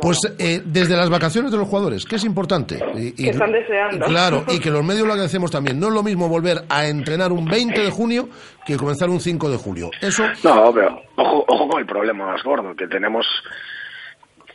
[0.00, 2.78] Pues eh, desde las vacaciones de los jugadores, que es importante.
[2.94, 4.06] Y, y- Que están deseando.
[4.06, 5.80] Claro, y que los medios lo agradecemos también.
[5.80, 8.28] No es lo mismo volver a entrenar un 20 de junio
[8.64, 9.90] que comenzar un 5 de julio.
[10.00, 13.26] Eso No, pero ojo, ojo con el problema más gordo, que tenemos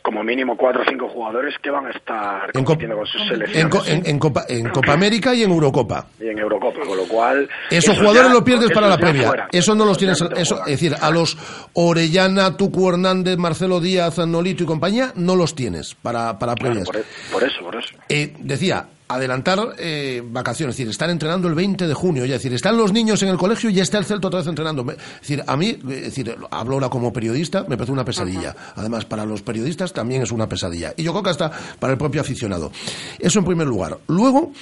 [0.04, 3.28] como mínimo cuatro o cinco jugadores que van a estar En compitiendo con sus en,
[3.28, 6.08] selecciones Co- en- en Copa, en Copa América y en Eurocopa.
[6.20, 7.48] y en Eurocopa, con lo cual...
[7.70, 9.28] Esos eso jugadores los pierdes para la previa.
[9.28, 9.48] fuera.
[9.50, 10.20] Eso no los tienes.
[10.36, 11.38] Eso, es decir, a los
[11.72, 16.86] Orellana, Tucu Hernández, Marcelo Díaz, Nolito y compañía, no los tienes para, para Claro, previas.
[16.86, 17.94] por, e- por eso, por eso.
[18.08, 22.52] Eh, decía, adelantar eh, vacaciones, es decir, están entrenando el 20 de junio, es decir,
[22.54, 24.84] están los niños en el colegio y ya está el Celta otra vez entrenando.
[24.90, 28.54] Es decir, a mí, es decir, hablo ahora como periodista, me parece una pesadilla.
[28.76, 30.94] Además, para los periodistas también es una pesadilla.
[30.96, 32.72] Y yo creo que hasta para el propio aficionado.
[33.18, 33.98] Eso en primer lugar.
[34.08, 34.52] Luego,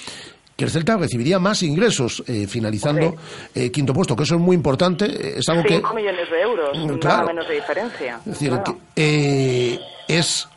[0.55, 3.15] que el Celta recibiría más ingresos eh, finalizando
[3.55, 5.75] eh, quinto puesto, que eso es muy importante, eh, es algo que...
[5.77, 7.27] 5 millones de euros, nada claro.
[7.27, 8.17] menos de diferencia.
[8.19, 8.63] Es decir, Claro.
[8.63, 10.47] que, eh, es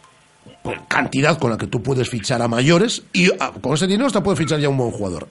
[0.89, 4.23] cantidad con la que tú puedes fichar a mayores y ah, con ese dinero hasta
[4.23, 5.29] puedes fichar ya un buen jugador.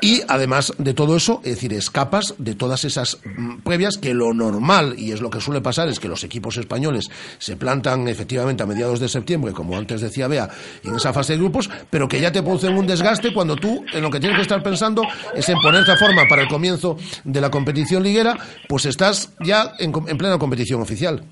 [0.00, 4.34] Y además de todo eso, es decir, escapas de todas esas mm, previas que lo
[4.34, 8.64] normal, y es lo que suele pasar, es que los equipos españoles se plantan efectivamente
[8.64, 10.50] a mediados de septiembre, como antes decía Bea,
[10.82, 14.02] en esa fase de grupos, pero que ya te producen un desgaste cuando tú en
[14.02, 15.02] lo que tienes que estar pensando
[15.36, 18.36] es en ponerte a forma para el comienzo de la competición liguera,
[18.68, 21.22] pues estás ya en, en plena competición oficial.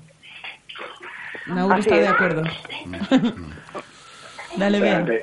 [1.47, 2.09] Nauru Así está de es.
[2.09, 2.43] acuerdo.
[4.57, 4.99] Dale, bien.
[4.99, 5.21] Espérate,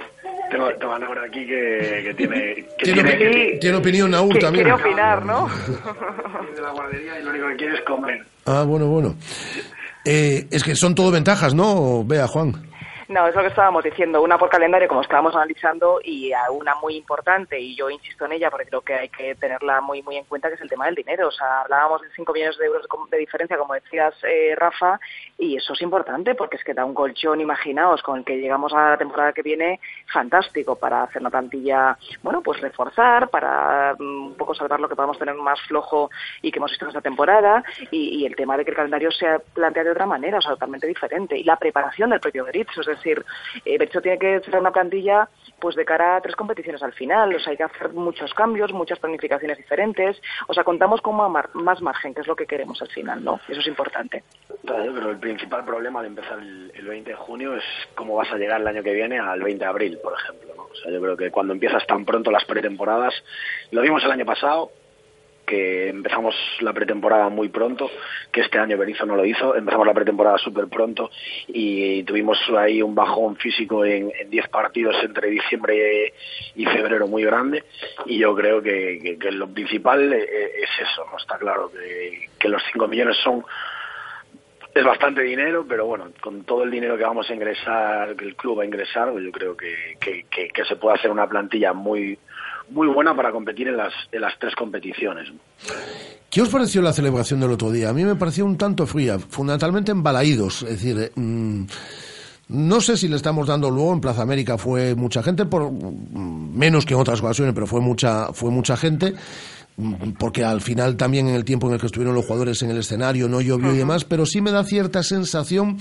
[0.50, 2.54] Tengo, tengo a Nora aquí que, que tiene...
[2.78, 4.64] Que Tiene, tiene, opi- tiene opinión Naur Que también.
[4.66, 5.48] quiere opinar, ¿no?
[6.56, 8.24] de la guardería y lo único que quiere es comer.
[8.46, 9.14] Ah, bueno, bueno.
[10.04, 12.02] Eh, es que son todo ventajas, ¿no?
[12.04, 12.54] Vea, Juan.
[13.08, 16.74] No, es lo que estábamos diciendo, una por calendario como estábamos analizando y a una
[16.74, 20.18] muy importante y yo insisto en ella porque creo que hay que tenerla muy muy
[20.18, 21.28] en cuenta que es el tema del dinero.
[21.28, 25.00] O sea, hablábamos de 5 millones de euros de diferencia como decías eh, Rafa
[25.38, 28.74] y eso es importante porque es que da un colchón, imaginaos, con el que llegamos
[28.74, 29.80] a la temporada que viene
[30.12, 34.96] fantástico para hacer una plantilla, bueno, pues reforzar, para mm, un poco salvar lo que
[34.96, 36.10] podamos tener más flojo
[36.42, 39.38] y que hemos visto en esta temporada y, el tema de que el calendario se
[39.54, 42.97] plantea de otra manera, o sea, totalmente diferente y la preparación del propio Berizzo, es
[43.06, 45.28] eh, Berizzo tiene que ser una plantilla
[45.60, 48.98] pues de cara a tres competiciones al final, o hay que hacer muchos cambios, muchas
[48.98, 53.24] planificaciones diferentes, o sea, contamos con más margen, que es lo que queremos al final,
[53.24, 53.40] ¿no?
[53.48, 54.22] Eso es importante.
[54.64, 58.60] Pero el principal problema de empezar el 20 de junio es cómo vas a llegar
[58.60, 60.54] el año que viene al 20 de abril, por ejemplo.
[60.56, 60.62] ¿no?
[60.64, 63.14] O sea, yo creo que cuando empiezas tan pronto las pretemporadas,
[63.70, 64.70] lo vimos el año pasado,
[65.48, 67.90] que empezamos la pretemporada muy pronto,
[68.30, 71.10] que este año Berizzo no lo hizo, empezamos la pretemporada súper pronto
[71.48, 76.12] y tuvimos ahí un bajón físico en en 10 partidos entre diciembre
[76.54, 77.64] y febrero muy grande
[78.06, 80.26] y yo creo que, que- lo principal eh,
[80.62, 81.70] es eso, no está claro
[82.38, 83.44] que, los 5 millones son
[84.74, 88.36] es bastante dinero, pero bueno, con todo el dinero que vamos a ingresar, que el
[88.36, 91.72] club va a ingresar, yo creo que, que, que- que se puede hacer una plantilla
[91.72, 92.18] muy
[92.70, 95.28] muy buena para competir en las, en las tres competiciones.
[96.30, 97.88] ¿Qué os pareció la celebración del otro día?
[97.88, 101.64] A mí me pareció un tanto fría, fundamentalmente en Balaídos, es decir, mm,
[102.48, 106.56] no sé si le estamos dando luego en Plaza América fue mucha gente, por mm,
[106.56, 109.14] menos que en otras ocasiones, pero fue mucha, fue mucha gente
[110.18, 112.78] porque al final también en el tiempo en el que estuvieron los jugadores en el
[112.78, 115.78] escenario no llovió y demás, pero sí me da cierta sensación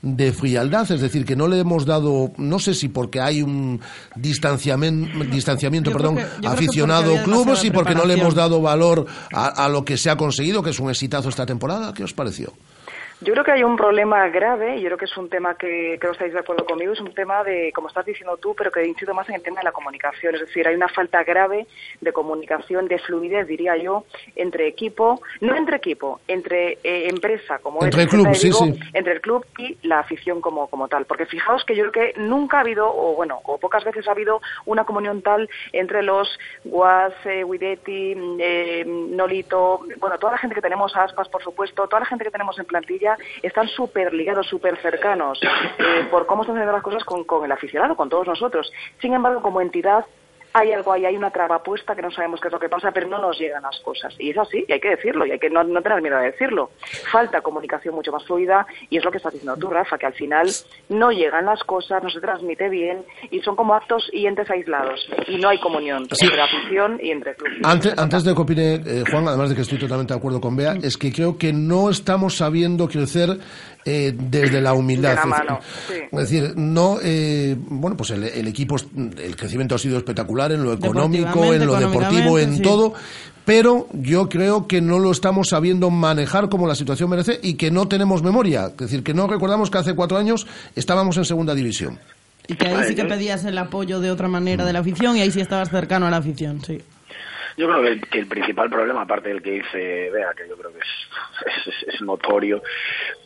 [0.00, 3.80] de frialdad, es decir, que no le hemos dado, no sé si porque hay un
[4.16, 9.46] distanciamiento, distanciamiento Yo perdón, que- aficionado clubes y porque no le hemos dado valor a,
[9.64, 11.92] a lo que se ha conseguido, que es un exitazo esta temporada.
[11.94, 12.52] ¿Qué os pareció?
[13.20, 15.96] Yo creo que hay un problema grave, y yo creo que es un tema que
[15.98, 18.70] creo que estáis de acuerdo conmigo, es un tema de, como estás diciendo tú, pero
[18.70, 20.34] que incido más en el tema de la comunicación.
[20.34, 21.66] Es decir, hay una falta grave
[22.00, 24.04] de comunicación, de fluidez, diría yo,
[24.36, 28.50] entre equipo, no entre equipo, entre eh, empresa, como Entre es el club, de sí,
[28.92, 31.04] entre el club y la afición como, como tal.
[31.06, 34.12] Porque fijaos que yo creo que nunca ha habido, o bueno, o pocas veces ha
[34.12, 36.28] habido una comunión tal entre los
[36.64, 42.00] Guas, eh, Guidetti, eh, Nolito, bueno, toda la gente que tenemos, Aspas, por supuesto, toda
[42.00, 46.56] la gente que tenemos en plantilla, están súper ligados, súper cercanos eh, por cómo están
[46.56, 48.72] haciendo las cosas con, con el aficionado, con todos nosotros.
[49.00, 50.04] Sin embargo, como entidad,
[50.56, 52.92] hay algo ahí, hay una traba puesta que no sabemos qué es lo que pasa,
[52.92, 54.14] pero no nos llegan las cosas.
[54.20, 56.26] Y es así, y hay que decirlo, y hay que no, no tener miedo de
[56.30, 56.70] decirlo.
[57.10, 60.14] Falta comunicación mucho más fluida, y es lo que estás diciendo tú, Rafa, que al
[60.14, 60.48] final
[60.90, 65.04] no llegan las cosas, no se transmite bien, y son como actos y entes aislados,
[65.26, 66.24] y no hay comunión Sí.
[66.26, 67.52] entre la afición y entre club.
[67.64, 70.54] Antes, antes de que opine eh, Juan, además de que estoy totalmente de acuerdo con
[70.54, 73.38] Bea, es que creo que no estamos sabiendo crecer
[73.84, 75.10] eh, desde la humildad.
[75.10, 75.94] De la Es decir, mano, sí.
[76.10, 80.62] Es decir, no, eh, bueno, pues el, el equipo, el crecimiento ha sido espectacular en
[80.62, 82.62] lo económico, en lo deportivo, en sí.
[82.62, 82.94] todo.
[83.44, 87.70] Pero yo creo que no lo estamos sabiendo manejar como la situación merece y que
[87.70, 88.68] no tenemos memoria.
[88.68, 91.98] Es decir, que no recordamos que hace cuatro años estábamos en segunda división.
[92.48, 95.20] Y que ahí sí que pedías el apoyo de otra manera de la afición y
[95.20, 96.80] ahí sí estabas cercano a la afición, sí.
[97.56, 100.56] Yo creo que el, que el principal problema, aparte del que dice Bea, que yo
[100.56, 102.62] creo que es, es, es notorio,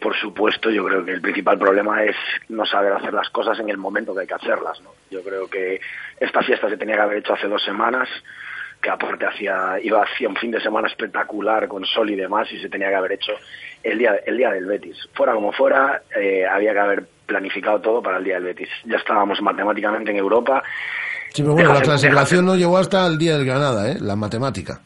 [0.01, 2.17] por supuesto, yo creo que el principal problema es
[2.49, 4.81] no saber hacer las cosas en el momento que hay que hacerlas.
[4.83, 4.91] ¿no?
[5.11, 5.81] Yo creo que
[6.21, 8.09] esta fiesta se tenía que haber hecho hace dos semanas,
[8.81, 12.61] que aparte hacía, iba hacia un fin de semana espectacular con sol y demás, y
[12.61, 13.33] se tenía que haber hecho
[13.83, 15.09] el día, el día del Betis.
[15.15, 18.69] Fuera como fuera, eh, había que haber planificado todo para el día del Betis.
[18.85, 20.63] Ya estábamos matemáticamente en Europa.
[21.33, 23.97] Sí, pero bueno, la Déjate- clasificación no llegó hasta el día del Granada, ¿eh?
[24.01, 24.81] La matemática.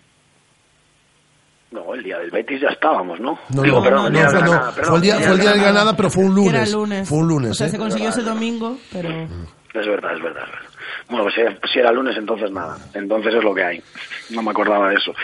[1.70, 3.38] No, el día del Betis ya estábamos, ¿no?
[3.48, 5.60] No, Digo, no, perdón, no, el día fue, no, el día, fue el día del
[5.62, 6.52] Granada, pero fue un lunes.
[6.52, 7.08] era el lunes.
[7.08, 7.70] Fue un lunes, O sea, ¿eh?
[7.70, 9.08] se consiguió ese domingo, pero...
[9.08, 10.44] Es verdad, es verdad.
[10.44, 10.68] es verdad.
[11.08, 12.76] Bueno, pues si- si era lunes, entonces nada.
[12.92, 13.82] Entonces es lo que hay.
[14.30, 15.14] No me acordaba de eso.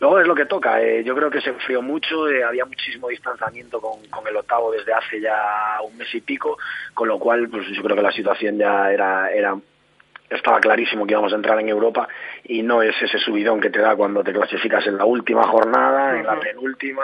[0.00, 0.82] Luego es lo que toca.
[0.82, 2.28] eh, yo creo que se enfrió mucho.
[2.28, 5.34] eh, había muchísimo distanciamiento con, con el octavo desde hace ya
[5.82, 6.58] un mes y pico.
[6.92, 9.56] Con lo cual, pues yo creo que la situación ya era, era
[10.30, 12.08] estaba clarísimo que íbamos a entrar en Europa
[12.44, 16.16] y no es ese subidón que te da cuando te clasificas en la última jornada,
[16.16, 17.02] en la penúltima,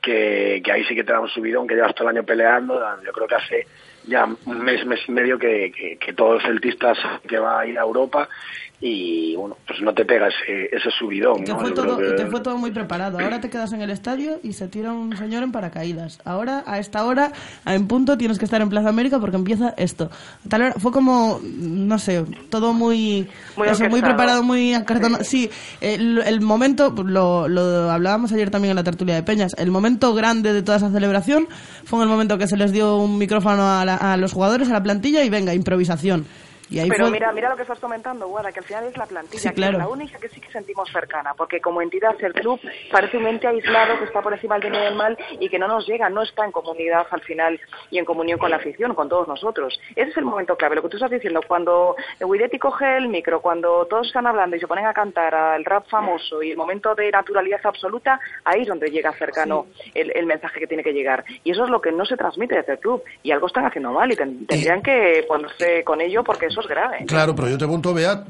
[0.00, 2.80] que, que ahí sí que te da un subidón que llevas todo el año peleando.
[3.04, 3.66] Yo creo que hace
[4.04, 6.92] ya un mes, mes y medio que, que, que todo el celtista
[7.26, 8.28] que va a ir a Europa
[8.78, 11.44] y bueno, pues no te pega ese, ese subidón.
[11.48, 11.58] ¿no?
[11.58, 13.18] fue todo, y te fue todo muy preparado.
[13.18, 16.18] Ahora te quedas en el estadio y se tira un señor en paracaídas.
[16.26, 17.32] Ahora, a esta hora,
[17.64, 20.10] en punto, tienes que estar en Plaza América porque empieza esto.
[20.48, 24.02] Tal hora, fue como, no sé, todo muy, Muy eso, muy orquestado.
[24.02, 25.24] preparado, muy acartonado.
[25.24, 25.48] Sí,
[25.80, 30.12] el, el momento, lo, lo hablábamos ayer también en la tertulia de Peñas, el momento
[30.14, 31.48] grande de toda esa celebración
[31.84, 34.68] fue en el momento que se les dio un micrófono a, la- a los jugadores,
[34.68, 36.26] a la plantilla y venga, improvisación.
[36.68, 37.12] Y ahí Pero fue...
[37.12, 39.64] mira, mira lo que estás comentando, Guada, que al final es la plantilla, Sí, que
[39.64, 43.26] es la única que sí que sentimos cercana, porque como entidad el club parece un
[43.26, 45.86] ente aislado que está por encima del bien y del mal y que no nos
[45.86, 49.28] llega, no está en comunidad al final y en comunión con la afición, con todos
[49.28, 49.78] nosotros.
[49.94, 53.40] Ese es el momento clave, lo que tú estás diciendo, cuando Guidetti coge el micro,
[53.40, 56.94] cuando todos están hablando y se ponen a cantar al rap famoso y el momento
[56.94, 61.24] de naturalidad absoluta, ahí es donde llega cercano el, el mensaje que tiene que llegar.
[61.44, 63.92] Y eso es lo que no se transmite desde el club y algo están haciendo
[63.92, 67.04] mal y ten- tendrían que ponerse con ello porque es grave.
[67.06, 68.24] Claro, pero yo te pregunto, Bea,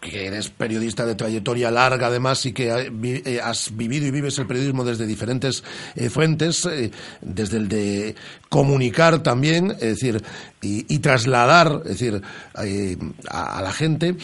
[0.00, 4.46] que eres periodista de trayectoria larga además y que eh, has vivido y vives el
[4.46, 5.62] periodismo desde diferentes
[5.94, 8.14] eh, fuentes, eh, desde el de
[8.48, 10.22] comunicar también, es decir,
[10.62, 12.20] y, trasladar, es decir,
[13.28, 14.16] a, la gente.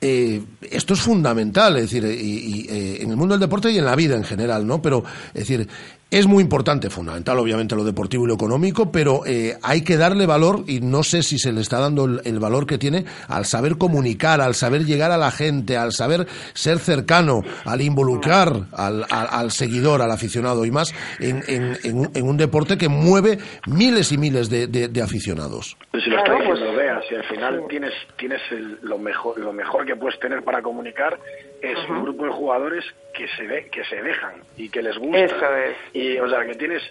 [0.00, 2.66] Esto es fundamental, es decir, y,
[3.00, 4.82] en el mundo del deporte y en la vida en general, ¿no?
[4.82, 5.66] Pero, es decir,
[6.10, 10.26] Es muy importante, fundamental, obviamente, lo deportivo y lo económico, pero eh, hay que darle
[10.26, 13.44] valor, y no sé si se le está dando el, el valor que tiene, al
[13.46, 19.04] saber comunicar, al saber llegar a la gente, al saber ser cercano, al involucrar al,
[19.10, 22.88] al- al seguidor, al aficionado, y más en, en- en un- en un deporte que
[22.88, 25.76] mueve miles y miles de, de- de aficionados.
[25.92, 29.52] Si lo está pues- diciendo Bea, si al final tienes tienes el- lo mejor lo
[29.52, 31.18] mejor que puedes tener para comunicar
[31.60, 32.84] es un grupo de jugadores
[33.14, 35.76] que se ve, que se dejan y que les gusta Eso es.
[35.94, 36.82] Y o sea que tienes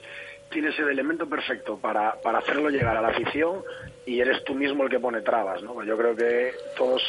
[0.49, 3.63] tienes el elemento perfecto para, para hacerlo llegar a la afición
[4.05, 5.81] y eres tú mismo el que pone trabas, ¿no?
[5.83, 7.01] Yo creo que todos,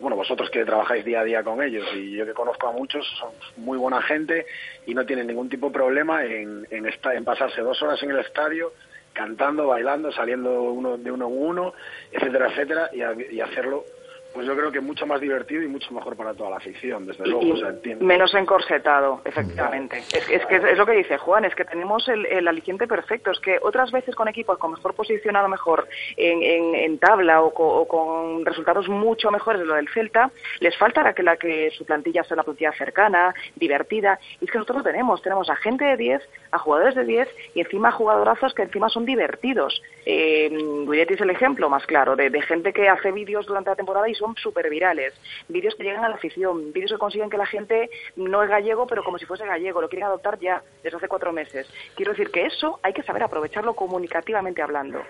[0.00, 3.06] bueno, vosotros que trabajáis día a día con ellos y yo que conozco a muchos,
[3.20, 4.44] son muy buena gente
[4.86, 8.10] y no tienen ningún tipo de problema en, en, esta- en pasarse dos horas en
[8.10, 8.72] el estadio
[9.12, 11.74] cantando, bailando, saliendo uno de uno en uno,
[12.10, 13.84] etcétera, etcétera, y hacerlo,
[14.32, 17.24] pues yo creo que mucho más divertido y mucho mejor para toda la afición, desde
[17.26, 17.42] luego.
[17.42, 19.98] Y o sea, menos encorsetado, efectivamente.
[19.98, 23.30] Es, es que es lo que dice Juan, es que tenemos el, el aliciente perfecto.
[23.32, 27.52] Es que otras veces con equipos con mejor posicionado, mejor en, en- en tabla o,
[27.52, 31.36] co- o con resultados mucho mejores de lo del Celta, les falta la que, la
[31.36, 34.18] que su plantilla sea una plantilla cercana, divertida.
[34.40, 35.20] Y es que nosotros lo tenemos.
[35.22, 36.22] Tenemos a gente de 10,
[36.52, 39.82] a jugadores de 10 y encima a jugadorazos que encima son divertidos.
[40.06, 40.48] Eh,
[40.88, 44.08] Guidetti es el ejemplo más claro de, de gente que hace vídeos durante la temporada
[44.08, 45.14] y son súper virales.
[45.48, 48.86] Vídeos que llegan a la afición, vídeos que consiguen que la gente no es gallego,
[48.86, 51.66] pero como si fuese gallego, lo quieren adoptar ya, desde hace cuatro meses.
[51.96, 55.02] Quiero decir que eso hay que saber aprovecharlo comunicativamente hablando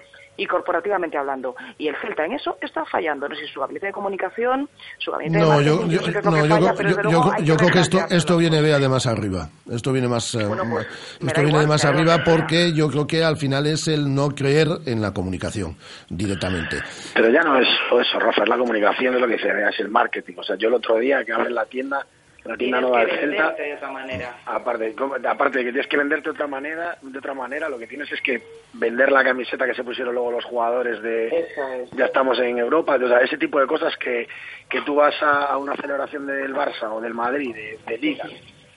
[0.43, 1.55] y corporativamente hablando.
[1.76, 3.28] Y el Celta en eso está fallando.
[3.28, 4.68] No sé si su gabinete de comunicación,
[4.99, 7.22] su gabinete de No, yo, marketing, yo, lo no, yo, falla, creo- pero yo- yo
[7.30, 9.49] creo- yo que esto, esto viene vea de más arriba.
[9.70, 13.22] Esto viene más, eh, pues, esto viene igual de más arriba porque yo creo que
[13.22, 15.76] al final es el no creer en la comunicación
[16.09, 16.76] directamente.
[17.14, 17.68] Pero ya no es
[18.01, 20.34] eso, Rafa, es la comunicación, es lo que dice, Bea, es el marketing.
[20.38, 22.07] O sea, yo el otro día que abres la tienda,
[22.45, 24.36] la tienda nueva del Celta, venderte de otra manera.
[24.47, 28.11] aparte, de que tienes que venderte de otra manera, de otra manera, lo que tienes
[28.12, 28.43] es que
[28.74, 31.91] vender la camiseta que se pusieron luego los jugadores de es.
[31.93, 34.28] ya estamos en Europa, o sea, ese tipo de cosas que,
[34.68, 38.28] que tú vas a, a una celebración del Barça o del Madrid de, de liga,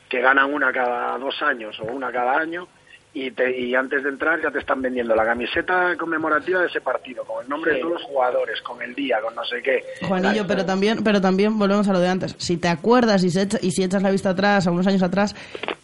[0.09, 2.67] que ganan una cada dos años o una cada año
[3.13, 6.81] y, te, y antes de entrar ya te están vendiendo la camiseta conmemorativa de ese
[6.81, 7.75] partido, con el nombre Sí.
[7.77, 9.83] de todos los jugadores, con el día, con no sé qué.
[10.07, 12.35] Juanillo, pero también, pero también volvemos a lo de antes.
[12.39, 15.03] Si te acuerdas y, se echa- y si echas la vista atrás, a unos años
[15.03, 15.35] atrás,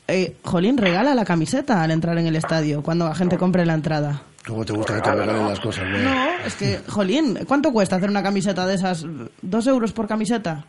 [0.08, 3.76] eh, Jolín regala la camiseta al entrar en el estadio, cuando la gente compre la
[3.76, 4.22] entrada.
[4.48, 5.84] ¿Cómo te gusta que te regalen las cosas?
[5.84, 6.02] Bea?
[6.02, 9.06] No, es que, Jolín, ¿cuánto cuesta hacer una camiseta de esas?
[9.44, 10.66] ¿Dos euros por camiseta?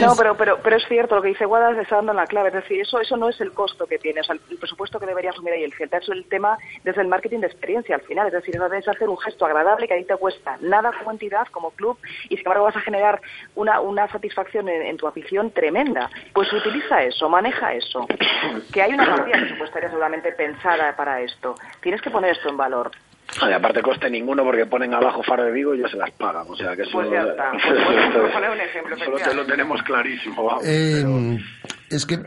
[0.00, 2.48] No, pero, pero, pero es cierto, lo que dice Guadas está dando en la clave.
[2.48, 5.06] Es decir, eso, eso no es el costo que tiene, o sea, el, presupuesto que
[5.06, 5.72] debería asumir ahí el.
[5.72, 8.26] Eso es el tema desde el marketing de experiencia al final.
[8.26, 11.46] Es decir, es hacer un gesto agradable que a ti te cuesta nada como entidad,
[11.50, 13.20] como club, y sin embargo vas a generar
[13.54, 16.10] una, una satisfacción en, en tu afición tremenda.
[16.32, 18.06] Pues utiliza eso, maneja eso.
[18.72, 21.54] Que hay una partida presupuestaria seguramente pensada para esto.
[21.80, 22.90] Tienes que poner esto en valor.
[23.48, 26.46] Y aparte coste ninguno porque ponen abajo Faro de Vigo y ya se las pagan,
[26.48, 26.92] o sea que eso...
[26.92, 27.50] Pues ya está.
[27.66, 30.64] Pues, pues, por poner un ejemplo, Eso lo, te- lo tenemos clarísimo, vamos.
[30.66, 31.04] Eh,
[31.90, 32.20] es que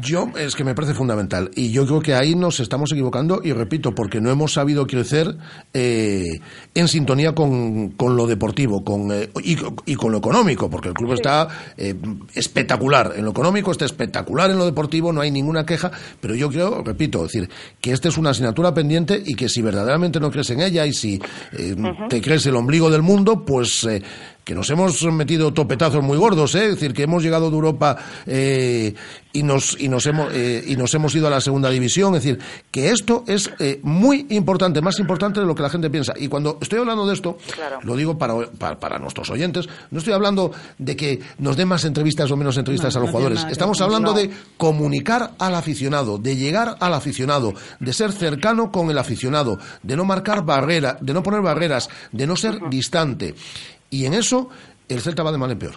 [0.00, 1.50] yo es que me parece fundamental.
[1.54, 5.36] Y yo creo que ahí nos estamos equivocando y repito porque no hemos sabido crecer
[5.72, 6.40] eh,
[6.74, 10.94] en sintonía con, con lo deportivo con eh, y, y con lo económico porque el
[10.94, 11.94] club está eh,
[12.34, 15.90] espectacular en lo económico está espectacular en lo deportivo no hay ninguna queja
[16.20, 19.62] pero yo creo repito es decir que esta es una asignatura pendiente y que si
[19.62, 21.20] verdaderamente no crees en ella y si
[21.52, 21.76] eh,
[22.08, 24.02] te crees el ombligo del mundo pues eh,
[24.44, 26.64] que nos hemos metido topetazos muy gordos, ¿eh?
[26.64, 28.94] es decir, que hemos llegado de Europa eh,
[29.32, 32.24] y, nos, y, nos hemos, eh, y nos hemos ido a la segunda división, es
[32.24, 36.14] decir, que esto es eh, muy importante, más importante de lo que la gente piensa.
[36.16, 37.38] Y cuando estoy hablando de esto,
[37.82, 41.84] lo digo para, para, para nuestros oyentes, no estoy hablando de que nos den más
[41.84, 45.54] entrevistas o menos entrevistas No, a los no jugadores, nada estamos hablando de comunicar al
[45.54, 50.96] aficionado, de llegar al aficionado, de ser cercano con el aficionado, de no marcar barreras,
[51.00, 53.34] de no poner barreras, de no ser distante.
[53.90, 54.48] Y en eso
[54.88, 55.74] el Celta va de mal en peor.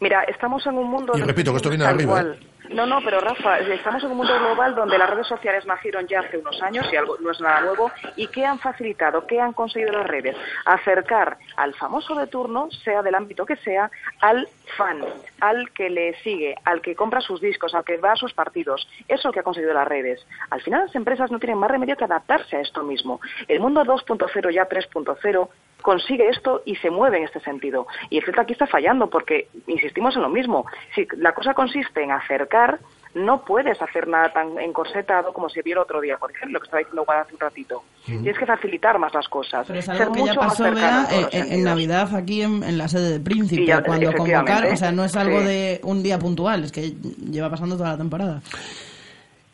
[0.00, 1.12] Mira, estamos en un mundo...
[1.16, 2.24] Y repito que esto viene de arriba.
[2.70, 6.20] No, no, pero Rafa, estamos en un mundo global donde las redes sociales nacieron ya
[6.20, 7.90] hace unos años y algo no es nada nuevo.
[8.16, 9.26] ¿Y qué han facilitado?
[9.26, 10.34] ¿Qué han conseguido las redes?
[10.64, 15.04] Acercar al famoso de turno, sea del ámbito que sea, al fan,
[15.40, 18.88] al que le sigue, al que compra sus discos, al que va a sus partidos.
[19.08, 20.26] Eso es lo que ha conseguido las redes.
[20.48, 23.20] Al final las empresas no tienen más remedio que adaptarse a esto mismo.
[23.46, 25.48] El mundo 2.0 ya 3.0
[25.84, 27.86] consigue esto y se mueve en este sentido.
[28.08, 30.64] Y el Celta aquí está fallando porque insistimos en lo mismo.
[30.94, 32.80] Si la cosa consiste en acercar,
[33.14, 36.64] no puedes hacer nada tan encorsetado como se vio el otro día, por ejemplo, que
[36.64, 37.82] estaba diciendo Juan hace un ratito.
[38.06, 39.66] Tienes que facilitar más las cosas.
[39.66, 41.64] Pero es ser algo que ya mucho más pasó, Bea, en.
[41.64, 45.04] Navidad aquí en, en la sede de Príncipe, ya, cuando efectivamente, convocar, o sea, no
[45.04, 45.46] es algo sí.
[45.46, 46.94] de un día puntual, es que
[47.30, 48.40] lleva pasando toda la temporada.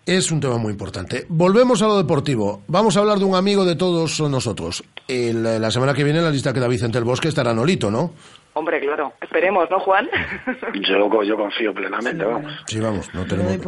[0.06, 1.26] Es un tema muy importante.
[1.28, 2.62] Volvemos a lo deportivo.
[2.66, 4.82] Vamos a hablar de un amigo de todos nosotros.
[5.06, 8.12] El- la semana que viene en la lista queda Vicente el Bosque, estará Nolito, ¿no?
[8.54, 9.12] Hombre, claro.
[9.22, 10.08] Esperemos, ¿no, Juan?
[10.88, 12.52] Yo, yo confío plenamente, vamos.
[12.66, 13.58] Sí, vamos, no tenemos.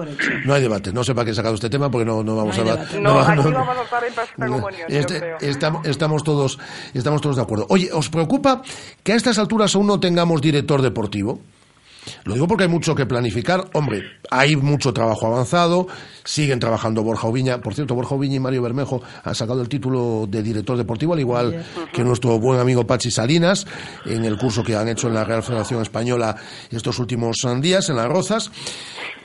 [0.44, 0.92] No hay debate.
[0.92, 2.86] No sé para qué he sacado este tema porque no, no vamos a hablar.
[3.00, 5.36] No, va- aquí no- vamos a estar en perfecta comunión, yo Este- creo.
[5.40, 6.58] estamos, estamos todos,
[6.94, 7.66] estamos todos de acuerdo.
[7.68, 8.62] Oye, ¿os preocupa
[9.04, 11.38] que a estas alturas aún no tengamos director deportivo?
[12.24, 13.68] Lo digo porque hay mucho que planificar.
[13.74, 15.86] Hombre, hay mucho trabajo avanzado.
[16.24, 17.60] Siguen trabajando Borja Oviña.
[17.60, 21.20] Por cierto, Borja Oviña y Mario Bermejo han sacado el título de director deportivo, al
[21.20, 23.66] igual que nuestro buen amigo Pachi Salinas,
[24.04, 26.36] en el curso que han hecho en la Real Federación Española
[26.70, 28.50] estos últimos eh, días, en Las Rozas.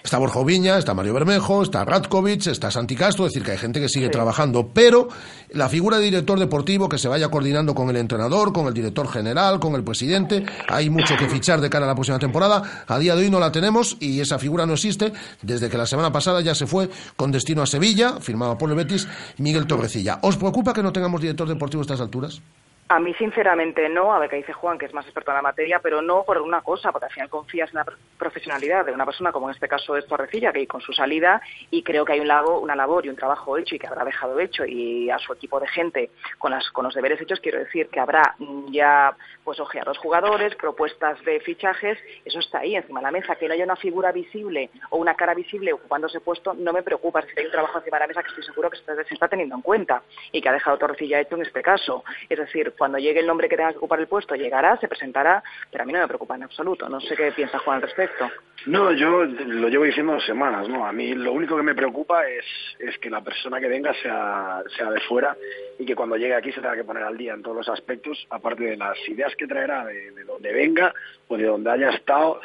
[0.08, 3.58] Está Borja Oviña, está Mario Bermejo, está Ratkovic, está Santi Castro, es decir, que hay
[3.58, 5.10] gente que sigue trabajando, pero
[5.50, 9.10] la figura de director deportivo que se vaya coordinando con el entrenador, con el director
[9.10, 12.98] general, con el presidente, hay mucho que fichar de cara a la próxima temporada, a
[13.00, 16.10] día de hoy no la tenemos y esa figura no existe desde que la semana
[16.10, 20.20] pasada ya se fue con destino a Sevilla, firmado por el Betis, Miguel Torrecilla.
[20.22, 22.42] ¿Os preocupa que no tengamos director deportivo a estas alturas?
[22.90, 24.14] A mí, sinceramente, no.
[24.14, 26.38] A ver qué dice Juan, que es más experto en la materia, pero no por
[26.38, 29.56] una cosa, porque al final confías en la pro- profesionalidad de una persona, como en
[29.56, 32.78] este caso es Torrecilla, que con su salida, y creo que hay un lago, una
[32.78, 35.68] labor y un trabajo hecho y que habrá dejado hecho, y a su equipo de
[35.68, 38.36] gente con, las, con los deberes hechos, quiero decir que habrá
[38.70, 39.14] ya
[39.44, 43.36] pues ojeados jugadores, propuestas de fichajes, eso está ahí encima de la mesa.
[43.36, 46.84] Que no haya una figura visible o una cara visible ocupando ese puesto no me
[46.84, 47.22] preocupa.
[47.22, 49.56] Que hay un trabajo encima de la mesa que estoy seguro que se está teniendo
[49.56, 52.04] en cuenta y que ha dejado Torrecilla hecho en este caso.
[52.30, 55.44] Es decir, cuando llegue el nombre que tenga que ocupar el puesto, llegará, se presentará,
[55.72, 56.88] pero a mí no me preocupa en absoluto.
[56.90, 58.30] No sé qué piensa Juan al respecto.
[58.66, 60.86] No, yo lo llevo diciendo semanas, ¿no?
[60.86, 62.46] A mí lo único que me preocupa es,
[62.80, 65.36] es que la persona que venga sea, sea de fuera
[65.80, 68.26] y que cuando llegue aquí se tenga que poner al día en todos los aspectos,
[68.30, 70.94] aparte de las ideas que traerá de, de donde venga
[71.28, 72.42] o de donde haya estado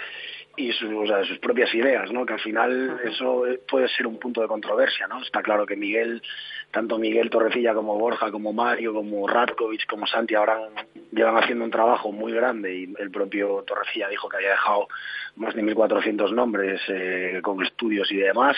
[0.57, 2.27] y sus, o sea, de sus propias ideas, ¿no?
[2.27, 5.23] Que al final eso puede ser un punto de controversia, ¿no?
[5.23, 6.23] Está claro que Miguel,
[6.73, 10.59] tanto Miguel Torrecilla como Borja, como Mario, como Ratkovic, como Santi, ahora
[11.13, 14.89] llevan haciendo un trabajo muy grande y el propio Torrecilla dijo que había dejado
[15.37, 18.57] más de 1.400 nombres eh, con estudios y demás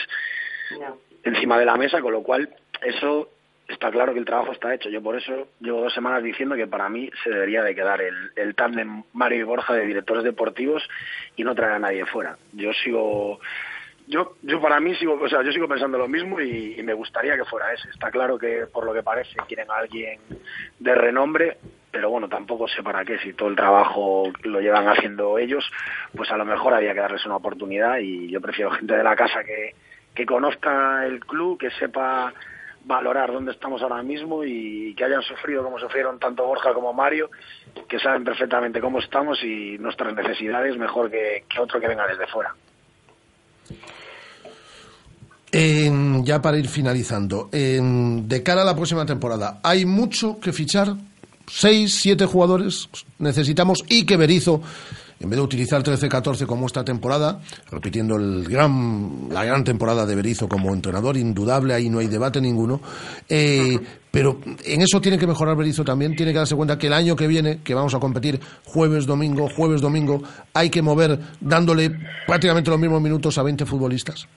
[1.23, 2.49] encima de la mesa, con lo cual
[2.83, 3.29] eso
[3.67, 4.91] está claro que el trabajo está hecho.
[4.91, 8.31] Yo por eso llevo dos semanas diciendo que para mí se debería de quedar el,
[8.37, 10.87] el tándem Mario y Borja de directores deportivos
[11.37, 12.37] y no traer a nadie fuera.
[12.53, 13.41] Yo sigo
[14.07, 17.37] yo yo para mí sigo o sea yo sigo pensando lo mismo y, me gustaría
[17.37, 20.21] que fuera ese está claro que por lo que parece quieren a alguien
[20.79, 21.57] de renombre
[21.91, 25.65] pero bueno tampoco sé para qué si todo el trabajo lo llevan haciendo ellos
[26.15, 29.17] pues a lo mejor había que darles una oportunidad y yo prefiero gente de la
[29.17, 29.75] casa que
[30.15, 32.33] que conozca el club que sepa
[32.85, 37.31] valorar dónde estamos ahora mismo y que hayan sufrido como sufrieron tanto Borja como Mario,
[37.89, 42.27] que saben perfectamente cómo estamos y nuestras necesidades mejor que, que otro que venga desde
[42.27, 42.55] fuera.
[45.53, 50.97] Ya para ir finalizando, de cara a la próxima temporada, ¿hay mucho que fichar?
[51.47, 52.89] ¿Seis, siete jugadores
[53.19, 53.85] necesitamos?
[53.89, 54.63] Y que Berizzo,
[55.25, 60.15] en vez de utilizar 13-14 como esta temporada, repitiendo el gran, la gran temporada de
[60.15, 62.83] Berizzo como entrenador, indudable, ahí no hay debate ninguno,
[63.27, 63.79] eh,
[64.11, 67.17] pero en eso tiene que mejorar Berizzo también, tiene que darse cuenta que el año
[67.17, 70.23] que viene, que vamos a competir jueves, domingo, jueves, domingo,
[70.53, 71.91] hay que mover dándole
[72.27, 74.29] prácticamente los mismos minutos a 20 futbolistas.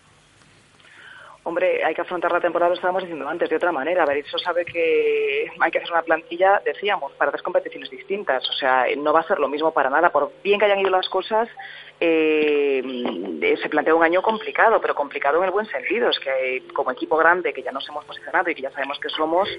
[1.47, 4.05] Hombre, hay que afrontar la temporada, lo estábamos diciendo antes, de otra manera.
[4.05, 8.43] Berizzo sabe que hay que hacer una plantilla, decíamos, para tres competiciones distintas.
[8.49, 10.09] O sea, no va a ser lo mismo para nada.
[10.09, 11.47] Por bien que hayan ido las cosas,
[11.99, 16.09] eh, se plantea un año complicado, pero complicado en el buen sentido.
[16.09, 19.09] Es que como equipo grande, que ya nos hemos posicionado y que ya sabemos que
[19.09, 19.49] somos,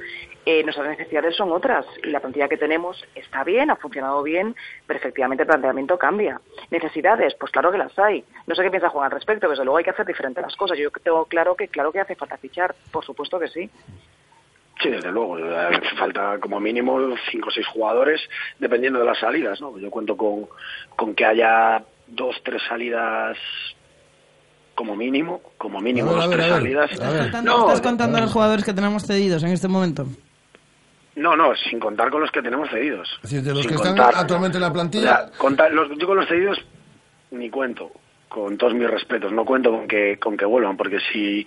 [0.47, 1.87] eh, nuestras necesidades son otras.
[2.03, 4.55] Y la plantilla que tenemos está bien, ha funcionado bien,
[4.87, 6.41] pero efectivamente el planteamiento cambia.
[6.71, 7.35] ¿Necesidades?
[7.35, 8.25] Pues claro que las hay.
[8.47, 10.57] No sé qué piensa Juan al respecto, pero desde luego hay que hacer diferente las
[10.57, 10.79] cosas.
[10.79, 13.71] Yo tengo claro que claro que hace falta fichar, por supuesto que sí.
[14.81, 15.39] Sí, desde luego.
[15.39, 18.21] eh, falta como mínimo cinco o seis jugadores,
[18.59, 19.61] dependiendo de las salidas.
[19.61, 19.77] ¿no?
[19.79, 20.47] Yo cuento con,
[20.95, 23.37] con que haya dos, tres salidas
[24.75, 26.93] como mínimo, como mínimo A ver, dos, a ver, tres a salidas.
[26.93, 30.07] ¿Estás contando, No, estás contando los jugadores que tenemos cedidos en este momento?
[31.17, 33.09] no, no, sin contar con los que tenemos cedidos.
[33.17, 34.15] Es decir, de los Sin que están contar.
[34.17, 36.59] actualmente en la O plantilla, contar- los- yo con los cedidos
[37.33, 37.91] ni cuento,
[38.29, 41.45] con todos mis respetos, no cuento con que, con que vuelvan, porque si,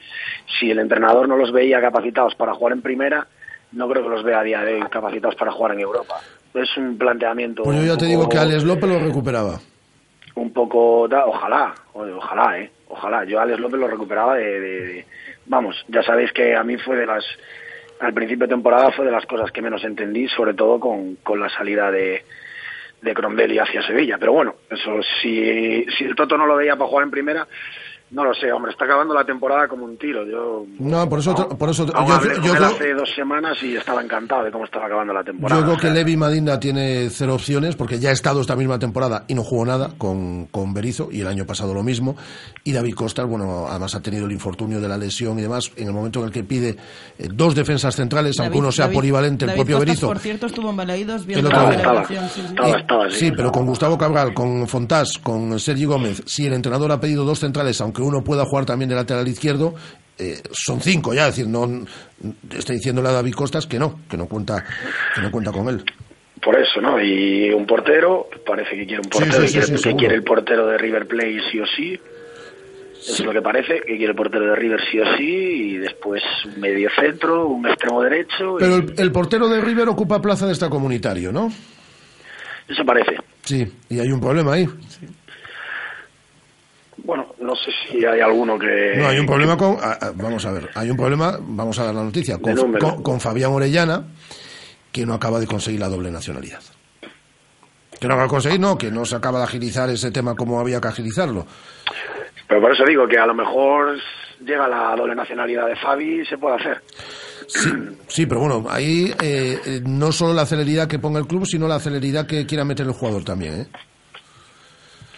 [0.60, 3.28] si el entrenador no los veía capacitados para jugar en primera,
[3.72, 6.20] no creo que los vea a día de hoy capacitados para jugar en Europa.
[6.54, 9.62] Es un planteamiento pues yo ya te digo que Alex López lo recuperaba.
[10.36, 13.24] Un poco ojalá ojalá eh ojalá.
[13.26, 15.06] Yo a Alex López lo recuperaba de, de- de-
[15.46, 17.26] vamos ya sabéis que a mí fue de las
[18.00, 21.40] al principio de temporada fue de las cosas que menos entendí sobre todo con, con
[21.40, 22.24] la salida de
[23.02, 24.18] de Crondelli hacia Sevilla.
[24.20, 27.48] Pero bueno eso si si el Toto no lo veía para jugar en primera
[28.12, 30.26] No lo sé, hombre, está acabando la temporada como un tiro.
[30.26, 33.58] Yo No, por eso, por eso yo, hablé yo con él creo- hace dos semanas
[33.64, 35.62] y estaba encantado de cómo estaba acabando la temporada.
[35.62, 38.78] Yo creo O que Levi Madinda tiene cero opciones porque ya ha estado esta misma
[38.80, 42.18] temporada y no jugó nada con, con Berizzo y el año pasado lo mismo.
[42.66, 45.72] Y David Costa, bueno, además ha tenido el infortunio de la lesión y demás.
[45.78, 46.76] En el momento en el que pide
[47.18, 50.08] eh, dos defensas centrales, aunque uno sea David- polivalente, el propio Costas, Berizzo.
[50.08, 51.80] por cierto, estuvo en Balaídos viendo otro la día.
[51.80, 52.30] celebración.
[52.30, 52.56] sí, sí.
[53.12, 57.24] Sí, pero con Gustavo Cabral, con Fontás, con Sergi Gómez, si el entrenador ha pedido
[57.24, 59.74] dos centrales, aunque uno pueda jugar también de lateral izquierdo,
[60.18, 61.86] eh, son cinco ya, es decir, no
[62.56, 64.64] está diciéndole a David Costas que no, que no cuenta,
[65.16, 65.84] que no cuenta con él.
[66.42, 67.00] Por eso, ¿no?
[67.02, 69.98] Y un portero, parece que quiere un portero, sí, que, sí, quiere, sí, que seguro.
[70.00, 72.00] quiere el portero de River Plate sí o sí.
[73.00, 75.78] Eso es lo que parece, que quiere el portero de River sí o sí, y
[75.78, 78.58] después un medio centro, un extremo derecho.
[78.58, 81.52] y- Pero el, el portero de River ocupa plaza de extracomunitario, ¿no?
[82.68, 83.16] Eso parece.
[83.44, 84.68] Sí, y hay un problema ahí.
[87.04, 88.94] Bueno, no sé si hay alguno que...
[88.98, 89.78] No, hay un problema con.
[90.16, 93.52] vamos a ver, hay un problema, vamos a dar la noticia, con, con- con Fabián
[93.52, 94.06] Orellana,
[94.92, 96.60] que no acaba de conseguir la doble nacionalidad.
[98.00, 100.60] Que no acaba de conseguir, no, que no se acaba de agilizar ese tema como
[100.60, 101.46] había que agilizarlo.
[102.48, 103.98] Pero por eso digo que a lo mejor
[104.46, 106.84] llega la doble nacionalidad de Fabi y se puede hacer.
[107.48, 107.70] Sí,
[108.08, 111.68] sí, pero bueno, ahí eh, eh, no solo la celeridad que ponga el club, sino
[111.68, 113.68] la celeridad que quiera meter el jugador también, ¿eh?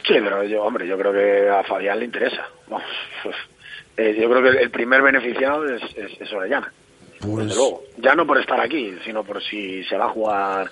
[0.06, 2.44] Sí, pero yo, hombre, yo creo que a Fabián le interesa.
[2.68, 2.88] Vamos,
[3.24, 3.36] pues,
[3.98, 6.72] eh, yo creo que el primer beneficiado es, es, es Orellana.
[7.20, 7.82] Pues- Desde luego.
[7.98, 10.70] Ya no por estar aquí, sino por si se va a jugar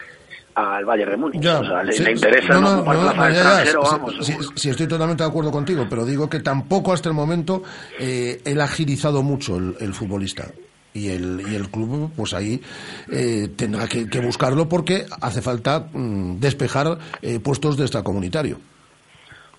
[0.54, 1.42] al Bayern de Múnich.
[1.42, 3.92] Ya, o sea, le, sí, le interesa no, no, no, ocupar no, plaza extranjero, sí,
[4.34, 4.52] vamos.
[4.56, 7.64] sí, estoy totalmente de acuerdo contigo, pero digo que tampoco hasta el momento
[7.98, 10.52] eh, él ha agilizado mucho el, el futbolista.
[10.94, 12.62] Y el, y el club, pues ahí
[13.10, 18.60] eh, tendrá que, que buscarlo porque hace falta mm, despejar eh, puestos de extracomunitario.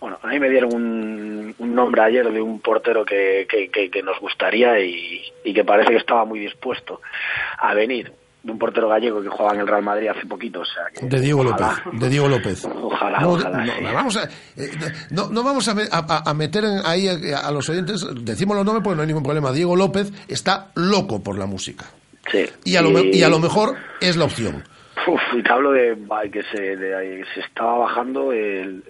[0.03, 3.89] Bueno, a mí me dieron un, un nombre ayer de un portero que, que, que-
[3.91, 7.01] que nos gustaría y, y que parece que estaba muy dispuesto
[7.59, 8.13] a venir.
[8.43, 10.63] De un portero gallego que jugaba en el Real Madrid hace poquito.
[10.63, 11.69] O sea, que De Diego López.
[11.93, 12.65] De Diego López.
[12.65, 13.85] Ojalá, no, ojalá, no, sí.
[13.85, 14.25] vamos a,
[14.57, 14.71] eh,
[15.11, 18.57] no, no vamos a, me- a- a- a meter en- ahí a, los oyentes, decimos
[18.57, 19.53] los nombres porque no hay ningún problema.
[19.53, 21.85] Diego López está loco por la música.
[22.33, 22.45] Sí.
[22.65, 24.65] Y a, lo, y a lo mejor es la opción.
[25.07, 25.97] Uf, y te hablo de,
[26.33, 28.83] que se, de- que se estaba bajando el,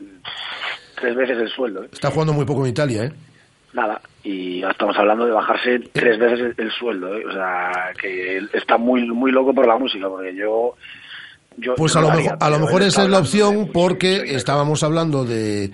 [1.02, 1.84] tres veces el sueldo.
[1.84, 1.88] ¿eh?
[1.92, 3.12] Está jugando muy poco en Italia, ¿eh?
[3.74, 7.14] Nada, y estamos hablando de bajarse tres veces el, el sueldo.
[7.16, 7.24] ¿eh?
[7.26, 10.74] O sea, que él está muy muy loco por la música, porque yo...
[11.58, 14.82] yo Pues yo a lo, mejor, a lo mejor esa es la opción porque estábamos
[14.82, 15.70] hablando de,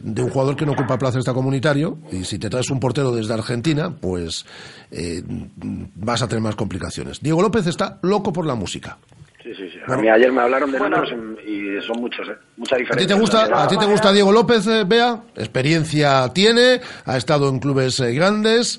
[0.00, 3.34] de un jugador que no ocupa plaza extracomunitario y si te traes un portero desde
[3.34, 4.44] Argentina, pues
[4.90, 7.20] eh, vas a tener más complicaciones.
[7.20, 8.98] Diego López está loco por la música.
[9.42, 9.78] Sí, sí, sí.
[9.86, 10.98] A mí ayer me hablaron de Bueno.
[11.04, 12.36] números y son muchos, ¿eh?
[12.56, 13.14] Mucha ¿A ti diferencia.
[13.16, 15.20] te gusta, a ti te gusta Diego López, eh, Bea?
[15.34, 18.78] Experiencia tiene, ha estado en clubes eh, grandes.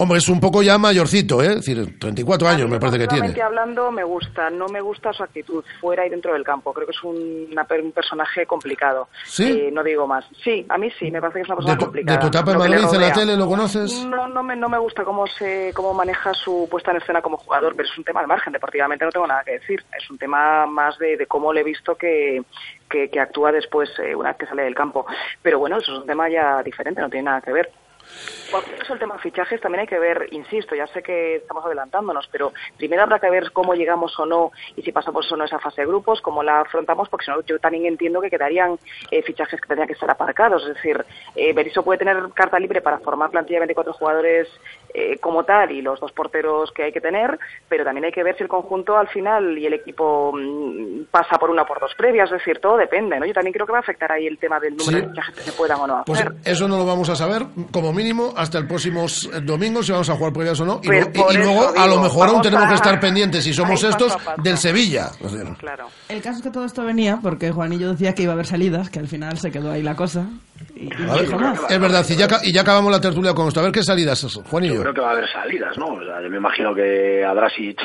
[0.00, 1.48] Hombre, es un poco ya mayorcito, ¿eh?
[1.48, 3.42] Es decir, 34 años me parece que tiene.
[3.42, 4.48] Hablando, me gusta.
[4.48, 6.72] No me gusta su actitud fuera y dentro del campo.
[6.72, 9.08] Creo que es un, una per- un personaje complicado.
[9.24, 9.44] ¿Sí?
[9.50, 10.24] Eh, no digo más.
[10.44, 12.16] Sí, a mí sí, me parece que es una persona De tu, complicada.
[12.16, 14.04] de tu etapa en Madrid, en la tele, ¿lo conoces?
[14.06, 17.36] No, no me, no me gusta cómo se cómo maneja su puesta en escena como
[17.36, 18.52] jugador, pero es un tema al margen.
[18.52, 19.82] Deportivamente no tengo nada que decir.
[20.00, 22.40] Es un tema más de, de cómo le he visto que,
[22.88, 25.06] que, que actúa después, eh, una vez que sale del campo.
[25.42, 27.68] Pero bueno, eso es un tema ya diferente, no tiene nada que ver.
[28.50, 32.28] Cuando es el tema fichajes también hay que ver, insisto, ya sé que estamos adelantándonos,
[32.32, 35.58] pero primero habrá que ver cómo llegamos o no y si pasamos o no esa
[35.58, 38.78] fase de grupos, cómo la afrontamos, porque si no yo también entiendo que quedarían
[39.10, 40.62] eh, fichajes que tendrían que estar aparcados.
[40.62, 41.04] Es decir,
[41.34, 44.48] eh, Berizzo puede tener carta libre para formar plantilla de 24 jugadores
[44.94, 48.22] eh, como tal y los dos porteros que hay que tener, pero también hay que
[48.22, 51.80] ver si el conjunto al final y el equipo mm, pasa por una o por
[51.80, 53.26] dos previas, es decir, todo depende, ¿no?
[53.26, 55.02] Yo también creo que va a afectar ahí el tema del número Sí.
[55.04, 56.32] de fichajes que se puedan o no Pues hacer.
[56.44, 60.08] eso no lo vamos a saber, como mínimo, hasta el próximo s- domingo, si vamos
[60.10, 60.80] a jugar previas o no.
[60.82, 63.52] Y, Pero luego- y- y a lo mejor aún tenemos a- que estar pendientes, si
[63.52, 64.42] somos paso estos, paso.
[64.42, 65.08] del Sevilla.
[65.22, 65.86] O sea, Claro.
[66.08, 68.90] El caso es que todo esto venía porque Juanillo decía que iba a haber salidas,
[68.90, 70.26] que al final se quedó ahí la cosa.
[70.74, 71.24] Y, a ver,
[71.70, 73.60] es verdad, y ya, ca- y ya acabamos la tertulia con esto.
[73.60, 74.80] A ver qué salidas, Juan y Yo yo.
[74.82, 75.86] creo que va a haber salidas, ¿no?
[75.86, 77.80] O sea, yo me imagino que a Drasic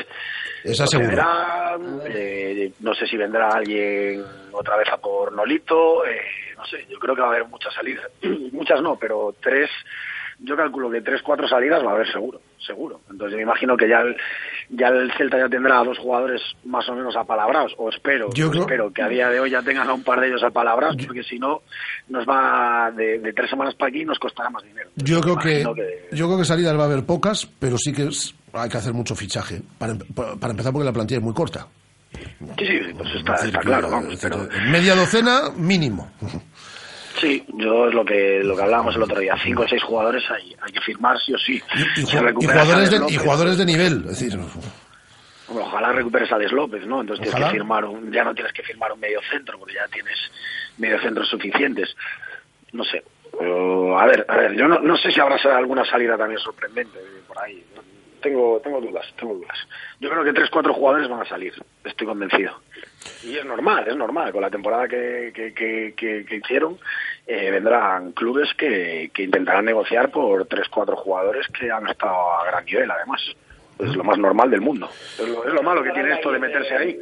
[0.64, 6.22] Esa procederá, eh, no sé si vendrá alguien otra vez a por Nolito, eh,
[6.58, 8.06] no sé, yo creo que va a haber muchas salidas.
[8.52, 9.70] muchas no, pero tres,
[10.44, 13.00] yo calculo que tres, cuatro salidas va a haber seguro, seguro.
[13.10, 14.16] Entonces me imagino que ya el,
[14.70, 18.48] ya el Celta ya tendrá a dos jugadores más o menos apalabrados, o espero, Yo
[18.48, 20.44] o creo- espero que a día de hoy ya tengan a un par de ellos
[20.44, 21.62] apalabrados, porque si no,
[22.10, 24.90] nos va de, de tres semanas para aquí nos costará más dinero.
[24.98, 25.64] Yo creo que,
[26.12, 28.94] yo creo que salidas va a haber pocas, pero sí que es- hay que hacer
[28.94, 29.62] mucho fichaje.
[29.80, 31.68] Para, pa- para empezar, porque la plantilla es muy corta.
[32.60, 34.48] Sí, sí, pues está, decir, claro, vamos, pero...
[34.70, 36.12] Media docena mínimo.
[37.20, 39.36] Sí, yo es lo que lo que hablábamos el otro día.
[39.44, 41.62] Cinco o seis jugadores hay, hay que firmar sí o sí.
[41.96, 43.94] Y, y jugadores de, Alex y López, jugadores de nivel.
[44.06, 44.40] Es decir,
[45.48, 47.02] Hombre, ojalá recuperes a Alex López, ¿no?
[47.02, 47.46] Entonces Ojalá.
[47.48, 50.18] tienes que firmar un, ya no tienes que firmar un medio centro porque ya tienes
[50.78, 51.96] medio centros suficientes.
[52.72, 53.04] No sé.
[53.38, 57.00] Pero, a ver, a ver, yo no, no sé si habrá alguna salida también sorprendente
[57.28, 57.64] por ahí.
[58.24, 59.58] Tengo, tengo dudas, tengo dudas.
[60.00, 61.54] Yo creo que tres, cuatro jugadores van a salir,
[61.84, 62.54] estoy convencido.
[63.24, 64.32] Y es normal, es normal.
[64.32, 66.80] Con la temporada que, que, que, que- que hicieron,
[67.28, 72.46] eh, vendrán clubes que, que intentarán negociar por tres, cuatro jugadores que han estado a
[72.46, 73.22] gran nivel, además.
[73.78, 74.90] Es lo más normal del mundo.
[75.20, 76.98] Es lo, es lo malo que tiene esto de meterse ahí.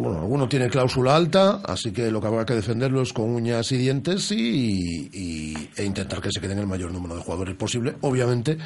[0.00, 3.72] Bueno, alguno tiene cláusula alta, así que lo que habrá que defenderlo es con uñas
[3.72, 7.96] y dientes y, y- e intentar que se queden el mayor número de jugadores posible,
[8.02, 8.56] obviamente,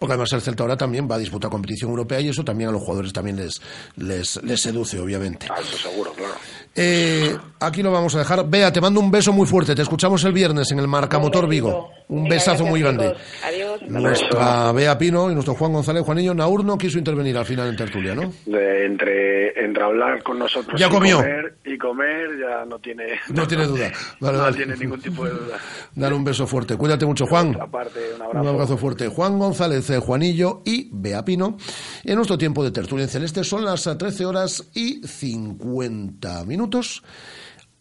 [0.00, 2.72] porque además el Celta ahora también va a disputar competición europea y eso también a
[2.72, 3.60] los jugadores también les,
[3.98, 5.46] les, les seduce, obviamente.
[5.48, 6.34] Ah, eso seguro, claro.
[6.74, 8.48] Eh, aquí lo vamos a dejar.
[8.48, 9.74] Bea, te mando un beso muy fuerte.
[9.74, 11.90] Te escuchamos el viernes en el Marcamotor Vigo.
[12.08, 13.14] Un besazo muy grande.
[13.46, 13.82] Adiós.
[13.88, 17.76] Nuestra Bea Pino y nuestro Juan González Juanillo Naur no quiso intervenir al final en
[17.76, 18.32] tertulia, ¿no?
[18.46, 21.18] De- entre, entre hablar con nosotros Ya y, comió.
[21.18, 23.92] Comer, y comer ya no tiene No tiene duda.
[24.20, 24.56] Vale, no vale.
[24.56, 25.58] tiene ningún tipo de duda.
[25.94, 26.76] Dale un beso fuerte.
[26.76, 27.56] Cuídate mucho, Juan.
[27.60, 28.00] Aparte,
[28.32, 28.76] un Un abrazo.
[28.76, 29.06] fuerte.
[29.08, 31.56] Juan González, eh, Juanillo y Bea Pino.
[32.04, 36.59] En nuestro tiempo de tertulia en celeste son las eh, 13 horas y 50 minutos
[36.60, 37.02] minutos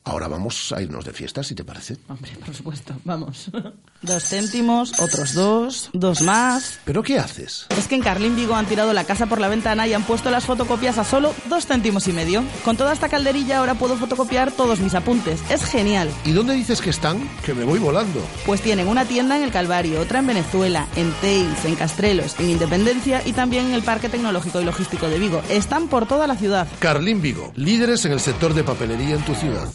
[0.05, 1.97] Ahora vamos a irnos de fiesta, si te parece.
[2.07, 3.51] Hombre, por supuesto, vamos.
[4.01, 6.79] Dos céntimos, otros dos, dos más.
[6.85, 7.67] ¿Pero qué haces?
[7.77, 10.31] Es que en Carlín Vigo han tirado la casa por la ventana y han puesto
[10.31, 12.41] las fotocopias a solo dos céntimos y medio.
[12.63, 15.41] Con toda esta calderilla ahora puedo fotocopiar todos mis apuntes.
[15.49, 16.09] Es genial.
[16.23, 17.29] ¿Y dónde dices que están?
[17.45, 18.21] Que me voy volando.
[18.45, 22.51] Pues tienen una tienda en el Calvario, otra en Venezuela, en Tales, en Castrelos, en
[22.51, 25.41] Independencia y también en el Parque Tecnológico y Logístico de Vigo.
[25.49, 26.67] Están por toda la ciudad.
[26.79, 29.67] Carlín Vigo, líderes en el sector de papelería en tu ciudad.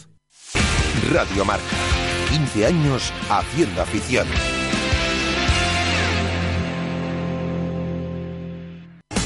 [1.11, 1.63] Radio Marca.
[2.29, 4.27] 15 años haciendo afición.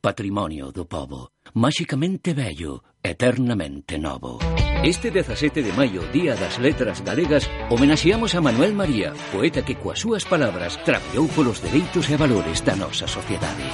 [0.00, 4.38] patrimonio do povo, máxicamente bello, eternamente novo.
[4.82, 9.98] Este 17 de maio, Día das Letras Galegas, homenaxeamos a Manuel María, poeta que coas
[9.98, 13.66] súas palabras traballou polos dereitos e valores da nosa sociedade.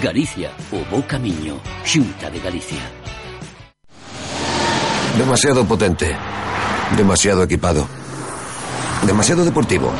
[0.00, 2.84] Galicia, o bo camiño, xunta de Galicia.
[5.18, 6.10] Demasiado potente,
[6.96, 7.86] demasiado equipado,
[9.06, 9.90] demasiado deportivo.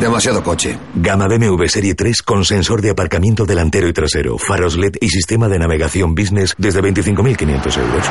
[0.00, 0.78] Demasiado coche.
[0.94, 5.48] Gama BMW Serie 3 con sensor de aparcamiento delantero y trasero, faros LED y sistema
[5.48, 8.06] de navegación business desde 25.500 euros.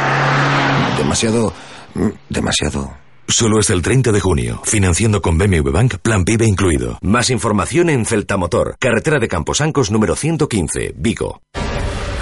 [0.97, 1.53] Demasiado...
[1.95, 2.93] mm, Demasiado...
[3.29, 6.97] Solo hasta el 30 de junio, financiando con BMW Bank, plan PIB incluido.
[7.01, 11.41] Más información en Celta Motor, carretera de Camposancos número 115, Vigo.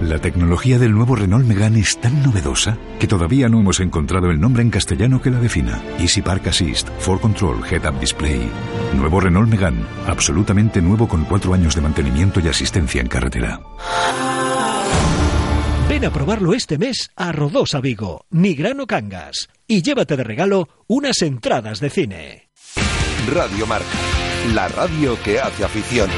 [0.00, 4.40] La tecnología del nuevo Renault Megane es tan novedosa que todavía no hemos encontrado el
[4.40, 5.80] nombre en castellano que la defina.
[5.98, 8.50] Easy Park Assist, For Control, Head Up Display.
[8.96, 13.60] Nuevo Renault Megane, absolutamente nuevo con cuatro años de mantenimiento y asistencia en carretera.
[15.88, 21.22] Ven a probarlo este mes a Rodosa Vigo, Nigrano Cangas, y llévate de regalo unas
[21.22, 22.50] entradas de cine.
[23.32, 23.86] Radio Marca.
[24.54, 26.10] La radio que hace afición.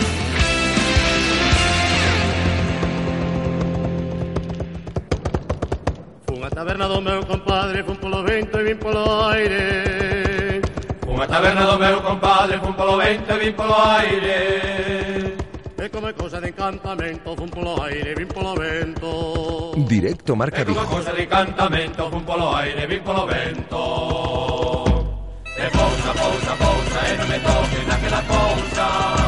[6.57, 10.63] Taberna do meu compadre, fun polo vento e vin polo aire.
[11.05, 15.37] Fun a taberna do meu compadre, fun polo vento e vin polo aire.
[15.77, 19.75] E como é cousa de encantamento, fun polo aire, vin polo vento.
[19.85, 20.95] Directo Marca E como é Vigo.
[20.95, 23.83] cousa de encantamento, fun polo aire, vin polo vento.
[25.45, 29.27] E pousa, pousa, pousa, e non me toque naquela cousa.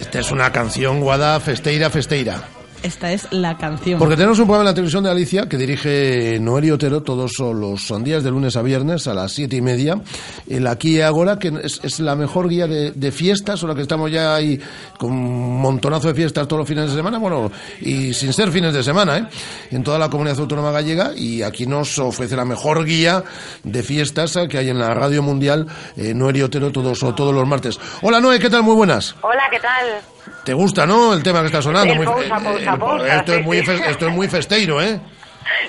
[0.00, 2.44] Esta es una canción guada festeira festeira.
[2.84, 3.98] Esta es la canción.
[3.98, 8.04] Porque tenemos un programa en la televisión de Alicia que dirige Noelio Otero todos los
[8.04, 9.98] días de lunes a viernes a las siete y media.
[10.46, 13.74] El aquí y ahora, que es, es la mejor guía de, de fiestas, o la
[13.74, 14.60] que estamos ya ahí
[14.98, 18.74] con un montonazo de fiestas todos los fines de semana, bueno, y sin ser fines
[18.74, 19.28] de semana, ¿eh?
[19.70, 23.24] En toda la comunidad autónoma gallega y aquí nos ofrece la mejor guía
[23.62, 25.66] de fiestas que hay en la radio mundial,
[25.96, 27.80] eh, Noelio Otero todos, todos los martes.
[28.02, 28.62] Hola Noé, ¿qué tal?
[28.62, 29.16] Muy buenas.
[29.22, 30.13] Hola, ¿qué tal?
[30.44, 31.12] ¿Te gusta, no?
[31.14, 31.94] El tema que está sonando.
[31.94, 33.72] Muy- pausa, eh, pausa, pausa, esto, es muy sí.
[33.86, 35.00] esto es muy festeiro, ¿eh?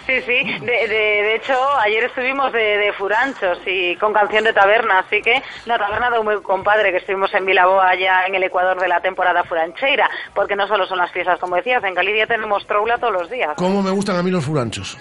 [0.08, 0.44] Sí, sí.
[0.62, 5.22] De, de, de hecho, ayer estuvimos de, de furanchos y con canción de taberna, así
[5.22, 8.80] que la taberna de un meu compadre que estuvimos en Vilaboa allá en el Ecuador
[8.80, 12.66] de la temporada furancheira, porque no solo son las fiestas, como decías, en Galicia tenemos
[12.66, 13.52] troula todos los días.
[13.58, 14.98] ¿Cómo me gustan a mí los furanchos?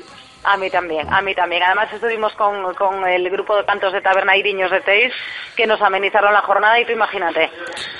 [0.46, 1.62] A mí también, a mí también.
[1.62, 5.12] Además estuvimos con, con el grupo de cantos de taberna Iriños de Teis
[5.56, 7.50] que nos amenizaron la jornada y tú imagínate.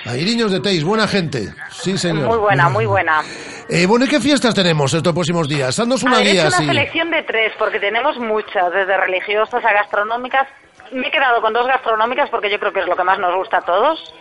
[0.06, 1.48] Airiños de Teis, buena gente.
[1.70, 2.28] Sí, señor.
[2.28, 3.22] Muy buena, muy buena.
[3.70, 5.78] Eh, bueno, ¿y qué fiestas tenemos estos próximos días?
[5.78, 6.66] Haznos una A ver, guía hecho una así.
[6.66, 10.46] selección de tres, porque tenemos muchas, desde religiosas a gastronómicas.
[10.92, 13.34] Me he quedado con dos gastronómicas porque yo creo que es lo que más nos
[13.36, 14.12] gusta a todos.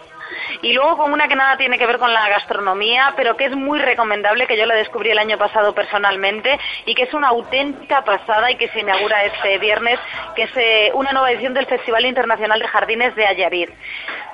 [0.61, 3.55] Y luego con una que nada tiene que ver con la gastronomía, pero que es
[3.55, 8.01] muy recomendable, que yo la descubrí el año pasado personalmente y que es una auténtica
[8.03, 9.99] pasada y que se inaugura este viernes,
[10.35, 13.69] que es eh, una nueva edición del Festival Internacional de Jardines de Ayarit.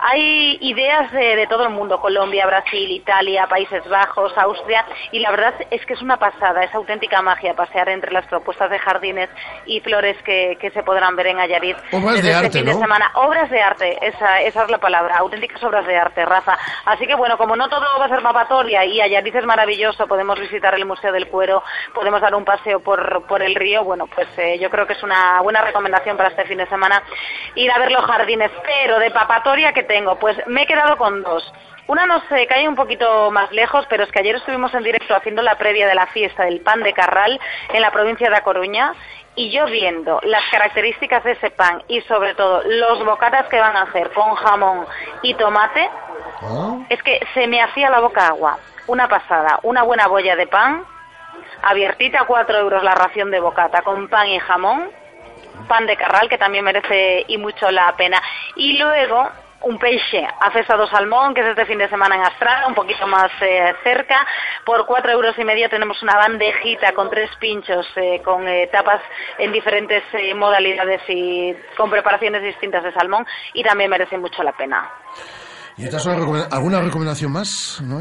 [0.01, 5.31] Hay ideas de, de todo el mundo, Colombia, Brasil, Italia, Países Bajos, Austria, y la
[5.31, 9.29] verdad es que es una pasada, es auténtica magia pasear entre las propuestas de jardines
[9.65, 11.77] y flores que, que se podrán ver en Ayarit.
[11.91, 13.11] Obras de este arte, fin de semana.
[13.15, 16.57] Obras de arte, esa, esa es la palabra, auténticas obras de arte, Rafa.
[16.85, 20.39] Así que bueno, como no todo va a ser papatoria y Ayarit es maravilloso, podemos
[20.39, 24.27] visitar el Museo del Cuero, podemos dar un paseo por, por el río, bueno, pues
[24.37, 27.03] eh, yo creo que es una buena recomendación para este fin de semana
[27.55, 31.23] ir a ver los jardines, pero de papatoria que tengo, pues me he quedado con
[31.23, 31.51] dos.
[31.89, 35.15] Una nos eh, cae un poquito más lejos, pero es que ayer estuvimos en directo
[35.15, 37.39] haciendo la previa de la fiesta del pan de Carral
[37.73, 38.93] en la provincia de A Coruña
[39.35, 43.75] y yo viendo las características de ese pan y sobre todo los bocatas que van
[43.75, 44.85] a hacer con jamón
[45.21, 45.89] y tomate,
[46.89, 48.57] es que se me hacía la boca agua.
[48.87, 50.83] Una pasada, una buena bolla de pan,
[51.61, 54.89] abiertita a 4 euros la ración de bocata con pan y jamón,
[55.67, 58.21] pan de carral que también merece y mucho la pena.
[58.55, 59.29] Y luego
[59.61, 63.31] un peixe afesado salmón, que es este fin de semana en Astrada, un poquito más
[63.41, 64.25] eh, cerca.
[64.65, 69.01] Por cuatro euros y medio tenemos una bandejita con tres pinchos, eh, con eh, tapas
[69.37, 74.53] en diferentes eh, modalidades y con preparaciones distintas de salmón y también merece mucho la
[74.53, 74.89] pena.
[75.77, 76.13] ¿Y estas son
[76.51, 77.81] alguna recomendación más?
[77.81, 77.99] ¿No?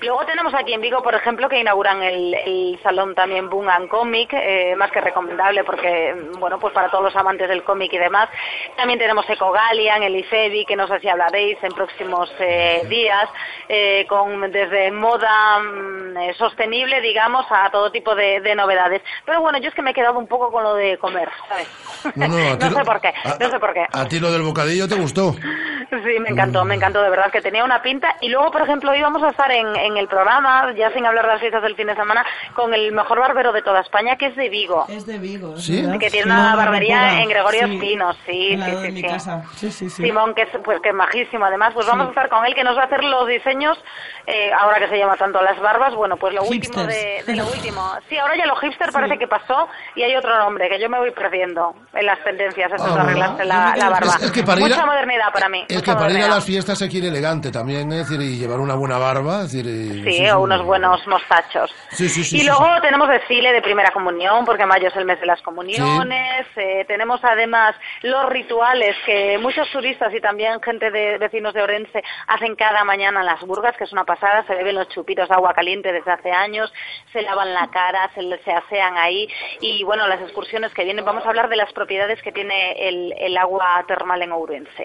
[0.00, 3.88] Luego tenemos aquí en Vigo, por ejemplo, que inauguran el, el salón también Boom and
[3.88, 7.92] Comic, eh, más que recomendable porque, mm, bueno, pues para todos los amantes del cómic
[7.92, 8.28] y demás.
[8.76, 13.28] También tenemos Ecogalia en el IFEBI, que no sé si hablaréis en próximos eh, días,
[13.68, 19.02] eh, con desde moda mm, eh, sostenible, digamos, a todo tipo de, de novedades.
[19.24, 21.68] Pero bueno, yo es que me he quedado un poco con lo de comer, ¿sabes?
[22.16, 23.86] No, no, a ti no lo- sé por qué, no sé por qué.
[23.92, 25.32] ¿A ti lo del bocadillo te gustó?
[25.34, 28.16] Sí, me encantó, me encantó, de verdad, que tenía una pinta.
[28.20, 31.32] Y luego, por ejemplo, íbamos a estar en, en el programa, ya sin hablar de
[31.32, 34.36] las fiestas del fin de semana, con el mejor barbero de toda España, que es
[34.36, 34.84] de Vigo.
[34.88, 35.56] Es de Vigo.
[35.56, 35.84] ¿Sí?
[35.98, 37.74] Que tiene una barbería en Gregorio Sí.
[37.74, 39.06] Espino, sí, sí, sí, mi sí.
[39.08, 39.42] casa.
[39.56, 39.90] Sí, sí.
[39.90, 41.44] Simón, que es, pues, que es majísimo.
[41.44, 43.78] Además, pues vamos a estar con él, que nos va a hacer los diseños,
[44.26, 47.92] eh, ahora que se llama tanto las barbas, bueno, pues lo último de, lo último.
[48.08, 50.98] Sí, ahora ya lo hipster parece que pasó y hay otro nombre, que yo me
[50.98, 54.14] voy perdiendo en las tendencias, esas Ah, de arreglarse la, la barba.
[54.16, 55.64] Es- es que para ir a- Mucha modernidad para mí.
[55.68, 58.60] Es que para ir a las fiestas se quiere elegante también, es decir, y llevar
[58.60, 59.66] una buena barba, es decir...
[59.66, 61.74] y- Sí, o unos buenos mostachos.
[61.90, 62.36] Sí, sí, sí.
[62.36, 62.82] y sí, luego sí.
[62.82, 66.46] tenemos desfile de primera comunión, porque mayo es el mes de las comuniones.
[66.56, 72.02] eh, tenemos además los rituales que muchos turistas y también gente de vecinos de Orense
[72.26, 74.44] hacen cada mañana en las burgas, que es una pasada.
[74.46, 76.72] Se beben los chupitos de agua caliente desde hace años,
[77.12, 79.28] se lavan la cara, se, se asean ahí.
[79.60, 83.14] Y bueno, las excursiones que vienen, vamos a hablar de las propiedades que tiene el,
[83.18, 84.84] el agua termal en Ourense.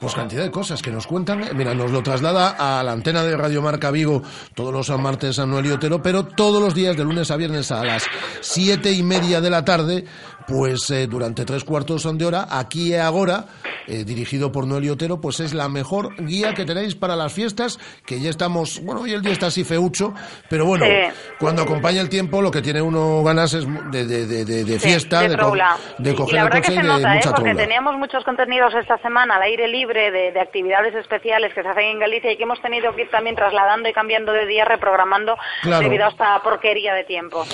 [0.00, 1.44] Pues cantidad de cosas que nos cuentan.
[1.54, 4.22] Mira, nos lo traslada a la antena de Radio Marca Vigo
[4.54, 7.70] todos los martes a Noel y Otero, pero todos los días de lunes a viernes
[7.70, 8.04] a las
[8.40, 10.04] siete y media de la tarde,
[10.50, 13.44] pues eh, durante tres cuartos de hora, aquí y ahora,
[13.86, 17.32] eh, dirigido por Noel y Otero, pues es la mejor guía que tenéis para las
[17.32, 20.12] fiestas, que ya estamos, bueno, hoy el día está así feucho,
[20.48, 21.14] pero bueno, Sí.
[21.38, 24.78] cuando acompaña el tiempo, lo que tiene uno ganas es de, de, de, de- de
[24.80, 27.16] Sí, fiesta, de co- y coger la el coche que se y de nota, ¿eh?
[27.16, 27.62] mucha porque troula.
[27.64, 31.84] teníamos muchos contenidos esta semana al aire libre de, de actividades especiales que se hacen
[31.84, 35.36] en Galicia y que hemos tenido que ir también trasladando y cambiando de día, reprogramando
[35.62, 35.82] Claro.
[35.84, 37.44] debido a esta porquería de tiempo.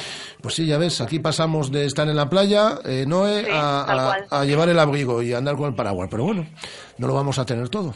[0.41, 3.83] Pues sí, ya ves, aquí pasamos de estar en la playa, eh, Noé, Sí, a,
[3.83, 6.09] a- a llevar el abrigo y a andar con el paraguas.
[6.11, 6.47] Pero bueno,
[6.99, 7.95] no lo vamos a tener todo.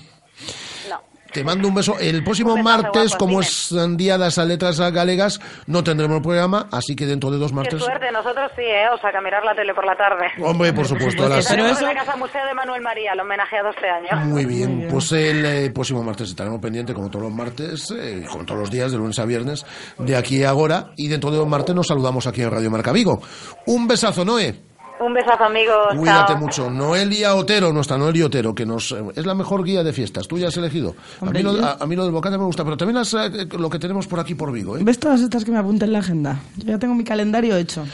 [0.89, 1.11] No.
[1.33, 1.97] Te mando un beso.
[2.01, 5.39] El próximo martes, guapo, como es Día de las Letras Galegas,
[5.69, 7.81] no tendremos programa, así que dentro de dos Qué martes...
[7.81, 8.89] suerte, nosotros sí, ¿eh?
[8.93, 10.27] O sea, que a mirar la tele por la tarde.
[10.43, 11.39] Hombre, por supuesto, a las...
[11.41, 14.27] Estaremos en la Casa Museo de Manuel María, el homenajeado este año.
[14.27, 18.45] Muy bien, pues el eh, próximo martes estaremos pendientes, como todos los martes, eh, como
[18.45, 19.65] todos los días, de lunes a viernes,
[19.99, 22.91] de aquí a ahora, y dentro de dos martes nos saludamos aquí en Radio Marca
[22.91, 23.23] Vigo.
[23.67, 24.70] Un besazo, Noé.
[25.01, 25.95] Un besazo, amigos.
[25.97, 26.41] Cuídate Chao.
[26.41, 26.71] mucho.
[26.71, 30.29] Noelia Otero, nuestra Noelia Otero, que nos eh, es la mejor guía de fiestas.
[30.29, 30.95] Tú ya has elegido.
[31.23, 33.49] A mí, lo, a, a mí lo del bocata me gusta, pero también las, eh,
[33.59, 34.77] lo que tenemos por aquí por Vigo.
[34.77, 34.81] ¿eh?
[34.85, 36.39] ¿Ves todas estas que me apunté en la agenda?
[36.59, 37.85] Yo ya tengo mi calendario hecho.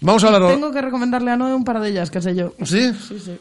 [0.00, 2.52] Vamos a hablar Tengo que recomendarle a Noé un par de ellas, qué sé yo.
[2.64, 2.92] ¿Sí?
[2.94, 3.38] Sí, sí.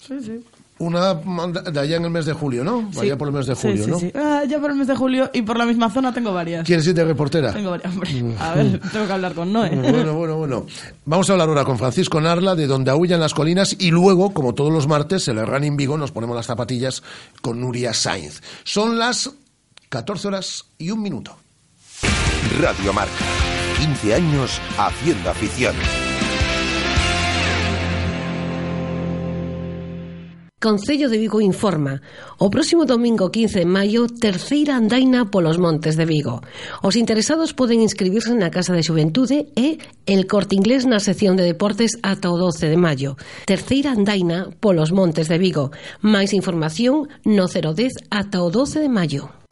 [0.00, 0.44] Sí, sí.
[0.76, 2.88] Una de allá en el mes de julio, ¿no?
[2.90, 2.98] Sí.
[2.98, 3.98] Vaya por el mes de Sí, julio, sí, ¿no?
[4.00, 4.12] sí.
[4.14, 6.66] Ah, ya por el mes de julio y por la misma zona tengo varias.
[6.66, 7.52] ¿Quieres ir de reportera?
[7.52, 7.92] Tengo varias.
[7.94, 8.10] Hombre,
[8.40, 9.70] a ver, tengo que hablar con Noé.
[9.70, 10.66] Bueno, bueno, bueno.
[11.04, 14.52] Vamos a hablar ahora con Francisco Narla de donde aullan las colinas y luego, como
[14.54, 17.04] todos los martes, en el Running Vigo nos ponemos las zapatillas
[17.40, 18.42] con Nuria Sainz.
[18.64, 19.30] Son las
[19.90, 21.36] 14 horas y un minuto.
[22.60, 23.12] Radio Marca.
[23.78, 25.74] 15 años haciendo afición.
[30.64, 32.00] Concello de Vigo informa.
[32.40, 36.40] O próximo domingo 15 de maio, terceira andaina polos montes de Vigo.
[36.80, 39.76] Os interesados poden inscribirse na Casa de Xuventude e
[40.08, 43.20] el Corte Inglés na sección de deportes ata o 12 de maio.
[43.44, 45.68] Terceira andaina polos montes de Vigo.
[46.00, 49.43] Máis información no 010 ata o 12 de maio.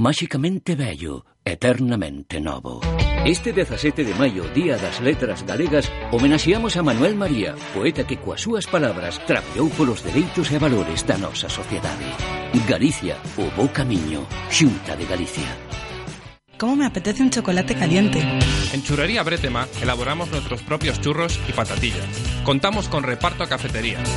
[0.00, 2.80] máxicamente bello, eternamente novo.
[3.26, 8.40] Este 17 de maio, Día das Letras Galegas, homenaxeamos a Manuel María, poeta que coas
[8.40, 12.08] súas palabras traballou polos dereitos e valores da nosa sociedade.
[12.64, 15.52] Galicia, o bo camiño, Xunta de Galicia.
[16.56, 18.24] ¿Cómo me apetece un chocolate caliente?
[18.72, 22.08] En Churrería Bretema elaboramos nuestros propios churros y patatillas.
[22.44, 24.08] Contamos con reparto a cafeterías.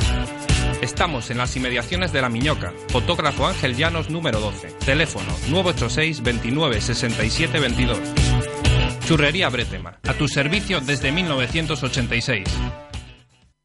[0.84, 4.68] Estamos en las inmediaciones de La Miñoca, fotógrafo Ángel Llanos número 12.
[4.84, 7.98] Teléfono 986 29 67 22.
[9.06, 12.44] Churrería Bretema, a tu servicio desde 1986.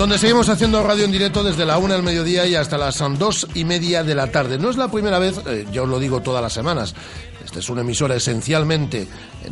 [0.00, 3.46] Donde seguimos haciendo radio en directo desde la una del mediodía y hasta las dos
[3.52, 4.58] y media de la tarde.
[4.58, 6.94] No es la primera vez, eh, yo os lo digo todas las semanas,
[7.44, 9.06] Esta es una emisora esencialmente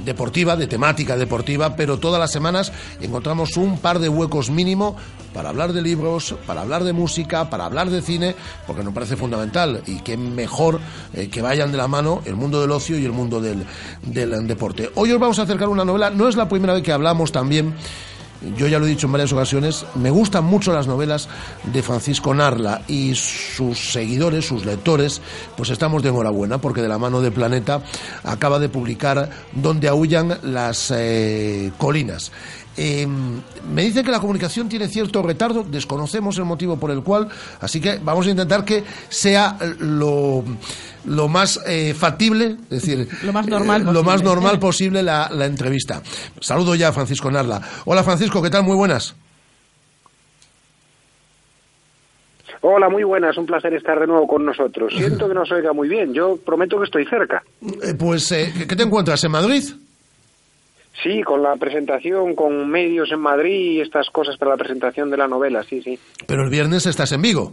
[0.07, 2.73] deportiva, de temática deportiva, pero todas las semanas
[3.03, 4.97] encontramos un par de huecos mínimo
[5.35, 8.35] para hablar de libros, para hablar de música, para hablar de cine,
[8.67, 10.81] porque nos parece fundamental y que mejor
[11.13, 13.67] eh, que vayan de la mano el mundo del ocio y el mundo del,
[14.01, 14.91] del deporte.
[14.95, 17.75] Hoy os vamos a acercar una novela, no es la primera vez que hablamos también
[18.57, 21.29] yo ya lo he dicho en varias ocasiones, me gustan mucho las novelas
[21.65, 25.21] de Francisco Narla y sus seguidores, sus lectores,
[25.57, 27.83] pues estamos de enhorabuena porque de la mano de Planeta
[28.25, 32.31] acaba de publicar Donde aullan las eh, colinas.
[32.81, 33.09] Eh,
[33.69, 37.29] me dicen que la comunicación tiene cierto retardo, desconocemos el motivo por el cual,
[37.61, 40.45] así que vamos a intentar que sea lo,
[41.05, 44.11] lo más eh, factible, es decir, Lo más normal eh, lo posible.
[44.13, 46.03] más normal posible la, la entrevista.
[46.41, 47.61] Saludo ya a Francisco Narla.
[47.85, 48.65] Hola Francisco, ¿qué tal?
[48.65, 49.15] Muy buenas.
[52.61, 54.93] Hola, muy buenas, un placer estar de nuevo con nosotros.
[54.97, 57.43] Siento que no se oiga muy bien, yo prometo que estoy cerca.
[57.63, 59.63] Eh, pues, eh, ¿qué te encuentras en Madrid?
[61.03, 65.17] Sí, con la presentación, con medios en Madrid y estas cosas para la presentación de
[65.17, 65.97] la novela, sí, sí.
[66.27, 67.53] Pero el viernes estás en Vigo.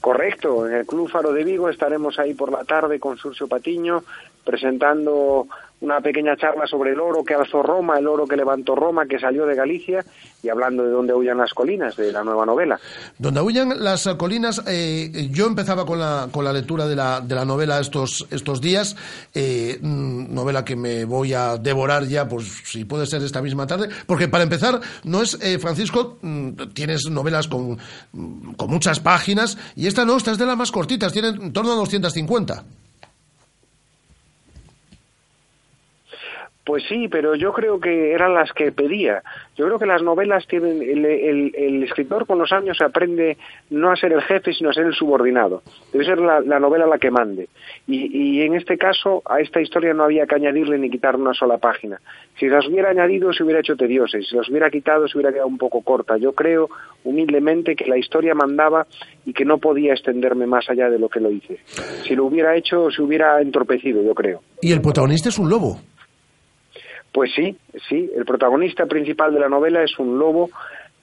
[0.00, 4.02] Correcto, en el Club Faro de Vigo estaremos ahí por la tarde con Surcio Patiño
[4.44, 5.46] presentando
[5.80, 9.18] una pequeña charla sobre el oro que alzó Roma, el oro que levantó Roma, que
[9.18, 10.04] salió de Galicia
[10.42, 12.78] y hablando de dónde huyan las colinas, de la nueva novela.
[13.18, 17.34] Donde aullan las colinas, eh, yo empezaba con la, con la lectura de la, de
[17.34, 18.96] la novela estos, estos días,
[19.34, 23.66] eh, mm, novela que me voy a devorar ya, pues si puede ser esta misma
[23.66, 27.78] tarde, porque para empezar, no es, eh, Francisco, mm, tienes novelas con,
[28.12, 31.52] mm, con muchas páginas, y esta no, esta es de las más cortitas, tiene en
[31.52, 32.64] torno a 250.
[36.70, 39.24] Pues sí, pero yo creo que eran las que pedía.
[39.56, 40.80] Yo creo que las novelas tienen.
[40.80, 43.36] El, el- escritor con los años aprende
[43.70, 45.62] no a ser el jefe, sino a ser el subordinado.
[45.92, 47.48] Debe ser la, la novela la que mande.
[47.88, 51.34] Y, y en este caso, a esta historia no había que añadirle ni quitar una
[51.34, 52.00] sola página.
[52.38, 54.18] Si las hubiera añadido, se hubiera hecho tediosa.
[54.18, 56.18] Y si las hubiera quitado, se hubiera quedado un poco corta.
[56.18, 56.68] Yo creo,
[57.02, 58.86] humildemente, que la historia mandaba
[59.26, 61.58] y que no podía extenderme más allá de lo que lo hice.
[62.06, 64.40] Si lo hubiera hecho, se hubiera entorpecido, yo creo.
[64.62, 65.80] Y el protagonista es un lobo.
[67.12, 67.56] Pues sí,
[67.88, 70.50] sí, el protagonista principal de la novela es un lobo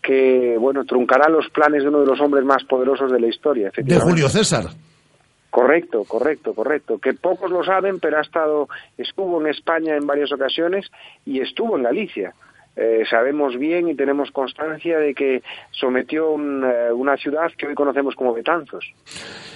[0.01, 3.71] que, bueno, truncará los planes de uno de los hombres más poderosos de la historia.
[3.75, 3.99] De.
[3.99, 4.65] Julio César.
[5.49, 6.99] Correcto, correcto, correcto.
[6.99, 10.85] Que pocos lo saben, pero ha estado, estuvo en España en varias ocasiones
[11.25, 12.33] y estuvo en Galicia.
[12.79, 17.73] Eh, sabemos bien y tenemos constancia de que sometió un, eh, una ciudad que hoy
[17.73, 18.85] conocemos como Betanzos.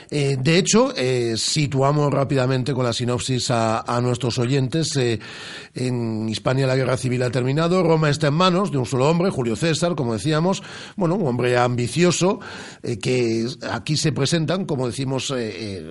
[0.10, 4.98] Eh, de hecho, eh, situamos rápidamente con la sinopsis a, nuestros oyentes.
[4.98, 9.30] en Hispania la guerra civil ha terminado, Roma está en manos de un solo hombre,
[9.30, 10.64] Julio César, como decíamos,
[10.98, 12.40] bueno, un hombre ambicioso
[12.82, 15.34] que aquí se presentan, como decimos,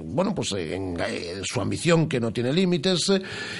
[0.04, 0.98] bueno, pues en
[1.44, 3.12] su ambición que no tiene límites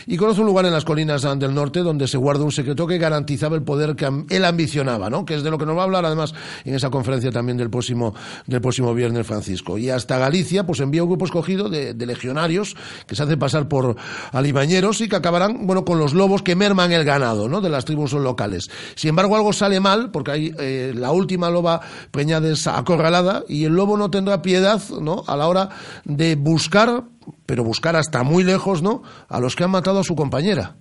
[0.07, 2.99] y conoce un lugar en las colinas del norte donde se guarda un secreto que
[2.99, 5.25] garantizaba el poder que él ambicionaba, ¿no?
[5.25, 6.35] Que es de lo que nos va a hablar además
[6.65, 8.15] en esa conferencia también del próximo
[8.47, 9.79] del próximo viernes Francisco.
[9.79, 13.97] Y hasta Galicia pues envía un grupo escogido de, legionarios que se hacen pasar por
[14.33, 17.61] alimañeros y que acabarán, bueno, con los lobos que merman el ganado, ¿no?
[17.61, 18.71] De las tribus locales.
[18.95, 21.81] Sin embargo, algo sale mal porque hay eh, la última loba
[22.11, 25.25] preñada es acorralada y el lobo no tendrá piedad, ¿no?
[25.27, 25.69] A la hora
[26.05, 27.05] de buscar,
[27.47, 29.03] pero buscar hasta muy lejos, ¿no?
[29.29, 30.77] A los que han matado a su compañera.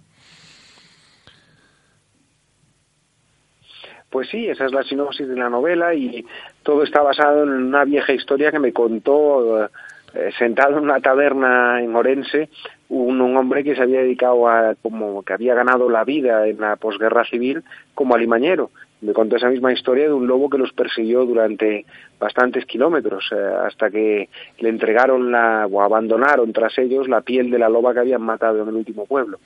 [4.10, 6.26] Pues sí, esa es la sinopsis de la novela y
[6.64, 11.82] todo está basado en una vieja historia que me contó eh, sentado en una taberna
[11.82, 12.50] en Orense
[12.90, 16.60] un, un hombre que se había dedicado a como que había ganado la vida en
[16.60, 18.72] la posguerra civil como alimañero.
[19.02, 21.86] Me contó esa misma historia de un lobo que los persiguió durante
[22.20, 23.36] bastantes kilómetros eh,
[23.66, 24.28] hasta que
[24.60, 28.62] le entregaron la o abandonaron tras ellos la piel de la loba que habían matado
[28.62, 29.40] en el último pueblo.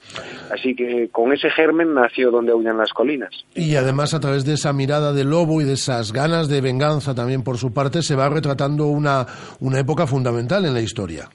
[0.51, 3.29] Así que con ese germen nació donde aullan las colinas.
[3.53, 7.13] Y además a través de esa mirada del lobo y de esas ganas de venganza
[7.13, 9.25] también por su parte se va retratando una,
[9.59, 11.29] una época fundamental en la historia.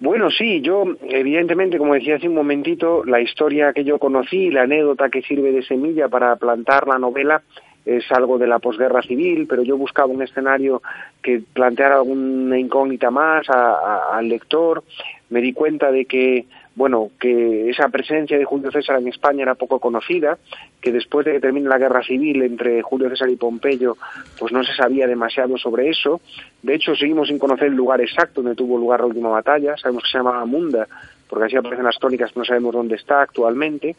[0.00, 4.62] Bueno, sí, yo evidentemente, como decía hace un momentito, la historia que yo conocí, la
[4.62, 7.42] anécdota que sirve de semilla para plantar la novela
[7.84, 10.82] es algo de la posguerra civil, pero yo buscaba un escenario
[11.22, 13.72] que planteara alguna incógnita más a-
[14.12, 14.84] a- al lector.
[15.30, 16.44] Me di cuenta de que,
[16.78, 20.38] bueno, que esa presencia de Julio César en España era poco conocida,
[20.80, 23.96] que después de que termine la guerra civil entre Julio César y Pompeyo,
[24.38, 26.20] pues no se sabía demasiado sobre eso.
[26.62, 29.76] De hecho, seguimos sin conocer el lugar exacto donde tuvo lugar la última batalla.
[29.76, 30.86] Sabemos que se llamaba Munda,
[31.28, 33.96] porque así aparecen las crónicas, no sabemos dónde está actualmente.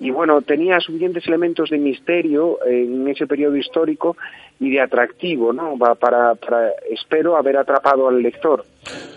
[0.00, 4.16] y bueno, tenía suficientes elementos de misterio en ese periodo histórico
[4.60, 5.76] y de atractivo, ¿no?
[5.78, 8.64] Para, para espero haber atrapado al lector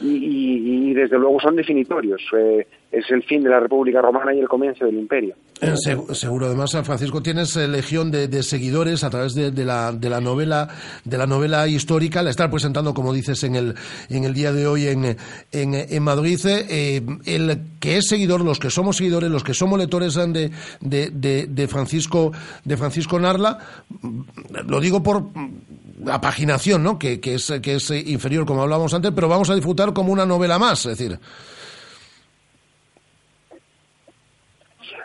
[0.01, 2.21] y, y- y desde luego son definitorios.
[2.35, 5.35] Eh, es el fin de la República Romana y el comienzo del Imperio.
[5.61, 10.09] Eh, seg- seguro, además, Francisco, tienes eh, legión de, seguidores a través de, la, de
[10.09, 10.68] la novela
[11.05, 12.22] de la novela histórica.
[12.22, 13.76] La estar presentando, como dices, en el,
[14.09, 15.15] en el día de hoy en,
[15.51, 16.39] en, Madrid.
[16.45, 20.51] Eh, el que es seguidor, los que somos seguidores, los que somos lectores de,
[20.81, 22.31] de, Francisco
[22.65, 23.57] de Francisco Narla,
[24.01, 24.22] mm,
[24.68, 25.61] lo digo por mm,
[26.03, 26.99] la paginación, ¿no?
[26.99, 30.26] Que, que es, que es inferior, como hablábamos antes, pero vamos a disfrutar como una
[30.26, 31.19] novela más, es decir.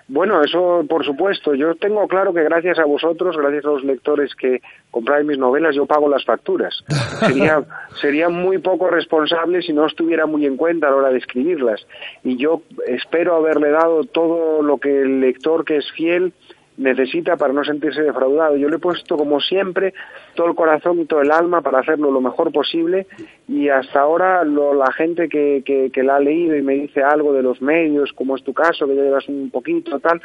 [0.09, 1.55] Bueno, eso por supuesto.
[1.55, 5.75] Yo tengo claro que gracias a vosotros, gracias a los lectores que compráis mis novelas,
[5.75, 6.85] yo pago las facturas.
[7.21, 7.65] Sería,
[8.01, 11.87] sería muy poco responsable si no estuviera muy en cuenta a la hora de escribirlas.
[12.23, 16.33] Y yo espero haberle dado todo lo que el lector que es fiel
[16.79, 18.57] necesita para no sentirse defraudado.
[18.57, 19.95] Yo le he puesto, como siempre,
[20.35, 23.07] todo el corazón y todo el alma para hacerlo lo mejor posible
[23.49, 27.33] y hasta ahora lo- la gente que, que, la ha leído y me dice algo
[27.33, 30.21] de los medios, como es tu caso, que ya llevas un poquito, tal,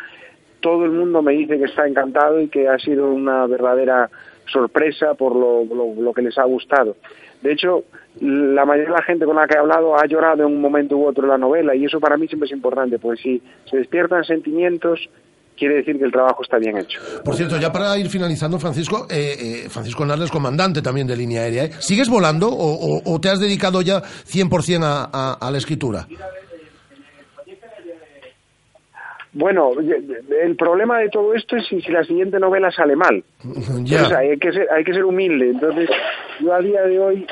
[0.59, 4.09] todo el mundo me dice que está encantado y que ha sido una verdadera
[4.45, 6.97] sorpresa por lo, lo, lo que les ha gustado.
[7.41, 7.85] De hecho,
[8.19, 10.97] la mayoría de la gente con la que he hablado ha llorado en un momento
[10.97, 14.23] u otro la novela y eso para mí siempre es importante, porque si se despiertan
[14.25, 15.09] sentimientos,
[15.61, 16.99] quiere decir que el trabajo está bien hecho.
[17.23, 19.35] Por cierto, ya para ir finalizando, Francisco, eh,
[19.65, 21.65] eh, Francisco es comandante también de línea aérea.
[21.65, 21.71] ¿eh?
[21.79, 26.07] ¿Sigues volando o, o- o te has dedicado ya 100% a, a, a la escritura?
[29.33, 29.71] Bueno,
[30.43, 33.23] el problema de todo esto es si, si la siguiente novela sale mal.
[33.83, 33.97] Ya.
[33.99, 35.51] Entonces, hay, que ser, hay que ser humilde.
[35.51, 35.89] Entonces,
[36.41, 37.25] yo a día de hoy,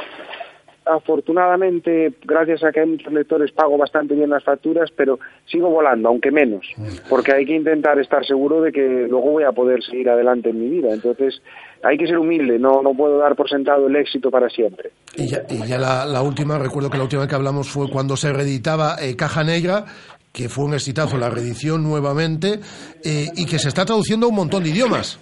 [0.90, 6.10] afortunadamente, gracias a que hay muchos lectores, pago bastante bien las facturas, pero sigo volando,
[6.10, 6.66] aunque menos,
[7.10, 10.60] porque hay que intentar estar seguro de que luego voy a poder seguir adelante en
[10.60, 10.94] mi vida.
[10.94, 11.42] Entonces,
[11.84, 14.92] hay que ser humilde, no, no puedo dar por sentado el éxito para siempre.
[15.16, 18.18] Y ya, y ya la, la última, recuerdo que la última que hablamos fue cuando
[18.18, 19.86] se reeditaba eh, Caja Negra,
[20.32, 22.60] que fue un exitazo la reedición nuevamente,
[23.04, 25.20] eh, y que se está traduciendo a un montón de idiomas.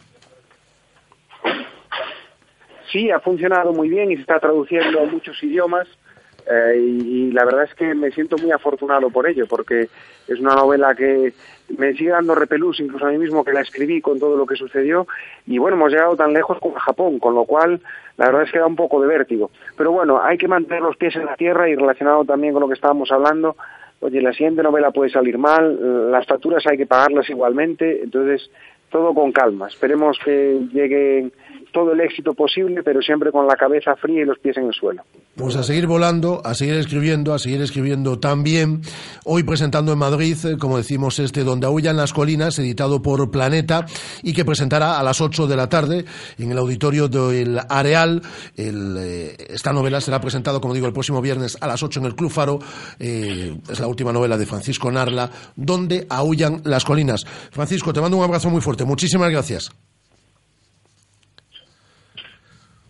[3.11, 5.87] Ha funcionado muy bien y se está traduciendo a muchos idiomas
[6.49, 9.89] eh, y, la verdad es que me siento muy afortunado por ello porque
[10.27, 11.33] es una novela que
[11.77, 14.55] me sigue dando repelús incluso a mí mismo que la escribí con todo lo que
[14.55, 15.07] sucedió
[15.45, 17.81] y bueno, hemos llegado tan lejos como a Japón, con lo cual
[18.15, 19.51] la verdad es que da un poco de vértigo.
[19.75, 22.67] Pero bueno, hay que mantener los pies en la tierra y relacionado también con lo
[22.67, 23.57] que estábamos hablando,
[23.99, 28.49] oye, la siguiente novela puede salir mal, las facturas hay que pagarlas igualmente, entonces
[28.89, 29.67] todo con calma.
[29.67, 31.29] Esperemos que llegue
[31.77, 34.73] todo el éxito posible, pero siempre con la cabeza fría y los pies en el
[34.73, 35.03] suelo.
[35.35, 38.81] Pues a seguir volando, a seguir escribiendo, a seguir escribiendo también.
[39.25, 43.85] Hoy presentando en Madrid, eh, como decimos, este Donde aullan las colinas, editado por Planeta,
[44.23, 46.05] y que presentará a las 8 de la tarde
[46.39, 48.23] en el auditorio del Areal.
[48.55, 52.15] Eh, esta novela será presentada, como digo, el próximo viernes a las 8 en el
[52.15, 52.57] Club Faro.
[52.97, 57.23] Eh, es la última novela de Francisco Narla, Donde aullan las colinas.
[57.51, 58.83] Francisco, te mando un abrazo muy fuerte.
[58.83, 59.69] Muchísimas gracias.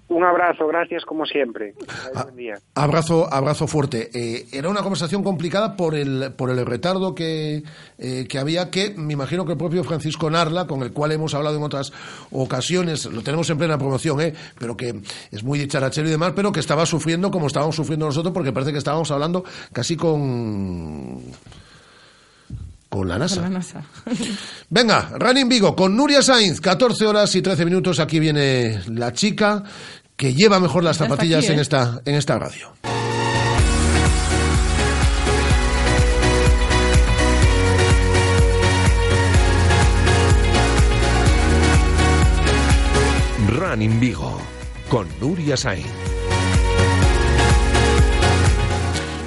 [0.09, 1.73] Un abrazo, gracias como siempre.
[2.13, 2.55] Buen día.
[2.75, 4.09] Abrazo, abrazo fuerte.
[4.13, 7.63] Eh, era una conversación complicada por el, por el retardo que,
[7.97, 11.34] eh, que había, que me imagino que el propio Francisco Narla, con el cual hemos
[11.34, 11.91] hablado en otras
[12.31, 14.34] ocasiones, lo tenemos en plena promoción, ¿eh?
[14.57, 18.34] pero que es muy dicharachero y demás, pero que estaba sufriendo como estábamos sufriendo nosotros,
[18.34, 19.43] porque parece que estábamos hablando
[19.73, 21.21] casi con
[22.89, 23.41] con la NASA.
[23.41, 23.84] Con la NASA.
[24.69, 27.99] Venga, Running Vigo con Nuria Sainz, 14 horas y 13 minutos.
[27.99, 29.63] Aquí viene la chica
[30.18, 31.53] que lleva mejor las zapatillas aquí, ¿eh?
[31.53, 32.73] en, esta, en esta radio.
[43.48, 44.41] Running Vigo
[44.89, 46.16] con Nuria Sainz.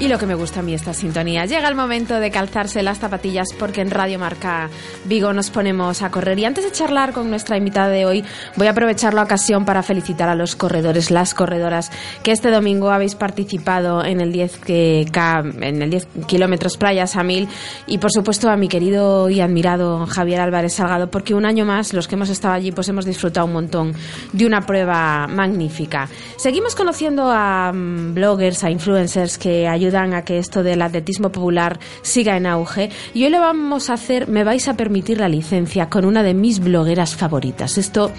[0.00, 1.44] Y lo que me gusta a mí esta sintonía.
[1.44, 4.70] Llega el momento de calzarse las zapatillas porque en Radio Marca
[5.04, 6.38] Vigo nos ponemos a correr.
[6.38, 8.24] Y antes de charlar con nuestra invitada de hoy,
[8.56, 11.90] voy a aprovechar la ocasión para felicitar a los corredores, las corredoras,
[12.22, 17.16] que este domingo habéis participado en el 10, que, K- en el 10 kilómetros playas
[17.16, 17.46] a mil.
[17.86, 21.92] Y por supuesto a mi querido y admirado Javier Álvarez Salgado, porque un año más
[21.92, 23.92] los que hemos estado allí pues hemos disfrutado un montón
[24.32, 26.08] de una prueba magnífica.
[26.38, 31.32] Seguimos conociendo a mm, bloggers, a influencers que ayudan ayudan a que esto del atletismo
[31.32, 32.90] popular siga en auge.
[33.12, 36.32] Y hoy lo vamos a hacer, me vais a permitir la licencia, con una de
[36.32, 37.76] mis blogueras favoritas.
[37.76, 38.12] Esto,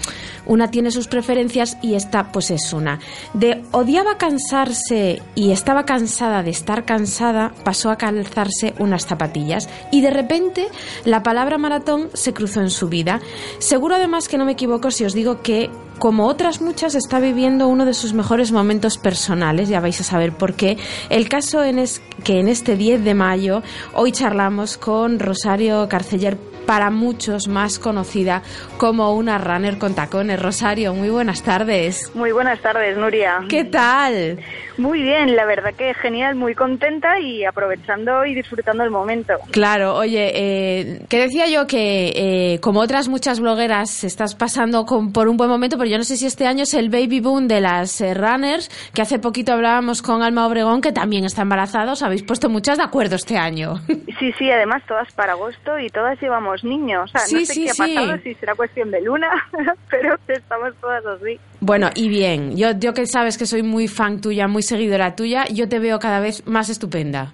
[0.44, 2.98] una tiene sus preferencias y esta pues es una.
[3.32, 9.70] De odiaba cansarse y estaba cansada de estar cansada, pasó a calzarse unas zapatillas.
[9.90, 10.68] Y de repente
[11.06, 13.20] la palabra maratón se cruzó en su vida.
[13.60, 17.68] Seguro además que no me equivoco si os digo que como otras muchas, está viviendo
[17.68, 20.78] uno de sus mejores momentos personales, ya vais a saber por qué.
[21.10, 23.62] El caso en es que en este 10 de mayo,
[23.94, 26.36] hoy charlamos con Rosario Carceller,
[26.66, 28.42] para muchos más conocida
[28.78, 30.40] como una runner con tacones.
[30.40, 32.10] Rosario, muy buenas tardes.
[32.14, 33.44] Muy buenas tardes, Nuria.
[33.48, 34.38] ¿Qué tal?
[34.78, 39.34] Muy bien, la verdad que genial, muy contenta y aprovechando y disfrutando el momento.
[39.50, 42.12] Claro, oye, eh, que decía yo que
[42.54, 46.04] eh, como otras muchas blogueras estás pasando con, por un buen momento, pero yo no
[46.04, 49.52] sé si este año es el baby boom de las eh, runners, que hace poquito
[49.52, 53.36] hablábamos con Alma Obregón, que también está embarazada, os habéis puesto muchas de acuerdo este
[53.36, 53.74] año.
[54.18, 57.04] Sí, sí, además todas para agosto y todas llevamos niños.
[57.04, 57.94] O sea, Sí, no sé sí, qué ha sí.
[57.96, 59.28] pasado, si será cuestión de luna,
[59.90, 61.40] pero estamos todas así.
[61.60, 65.44] Bueno, y bien, yo, yo que sabes que soy muy fan tuya, muy seguidora tuya,
[65.46, 67.32] yo te veo cada vez más estupenda.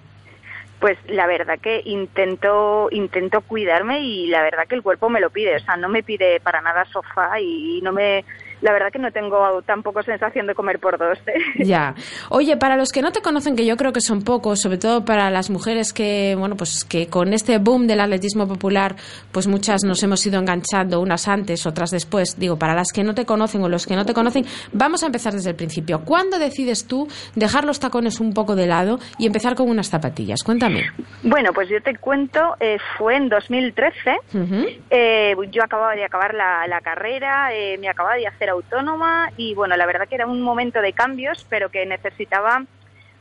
[0.79, 5.29] Pues la verdad que intento intento cuidarme y la verdad que el cuerpo me lo
[5.29, 8.23] pide, o sea, no me pide para nada sofá y no me
[8.61, 11.17] la verdad que no tengo tampoco sensación de comer por dos.
[11.27, 11.33] ¿eh?
[11.65, 11.93] Ya.
[12.29, 15.05] Oye, para los que no te conocen, que yo creo que son pocos, sobre todo
[15.05, 18.95] para las mujeres que, bueno, pues que con este boom del atletismo popular,
[19.31, 22.39] pues muchas nos hemos ido enganchando, unas antes, otras después.
[22.39, 25.05] Digo, para las que no te conocen o los que no te conocen, vamos a
[25.07, 26.01] empezar desde el principio.
[26.05, 30.43] ¿Cuándo decides tú dejar los tacones un poco de lado y empezar con unas zapatillas?
[30.43, 30.85] Cuéntame.
[31.23, 34.65] Bueno, pues yo te cuento, eh, fue en 2013, Ujú.
[34.89, 39.53] eh, yo acababa de acabar la, la carrera, eh, me acababa de hacer autónoma y
[39.55, 42.63] bueno, la verdad que era un momento de cambios, pero que necesitaba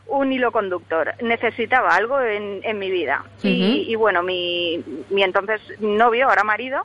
[0.06, 3.24] un hilo conductor, necesitaba algo en, en mi vida.
[3.42, 6.82] y, y bueno, mi, mi entonces novio, ahora marido,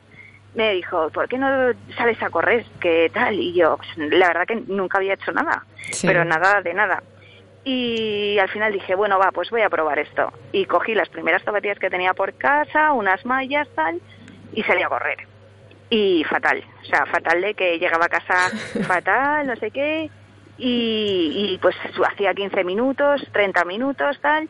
[0.54, 2.64] me dijo, ¿por qué no sales a correr?
[2.80, 3.34] ¿Qué tal?
[3.40, 6.06] Y yo, pues, la verdad que nunca había hecho nada, Sí.
[6.06, 7.02] pero nada de nada.
[7.64, 10.30] Y al final dije, bueno, va, pues voy a probar esto.
[10.52, 14.00] Y cogí las primeras zapatillas que tenía por casa, unas mallas, tal,
[14.52, 15.26] y salí a correr.
[15.96, 18.50] Y fatal, o sea, fatal de que llegaba a casa
[18.88, 20.10] fatal, no sé qué,
[20.58, 21.76] y, y pues
[22.10, 24.48] hacía 15 minutos, 30 minutos, tal.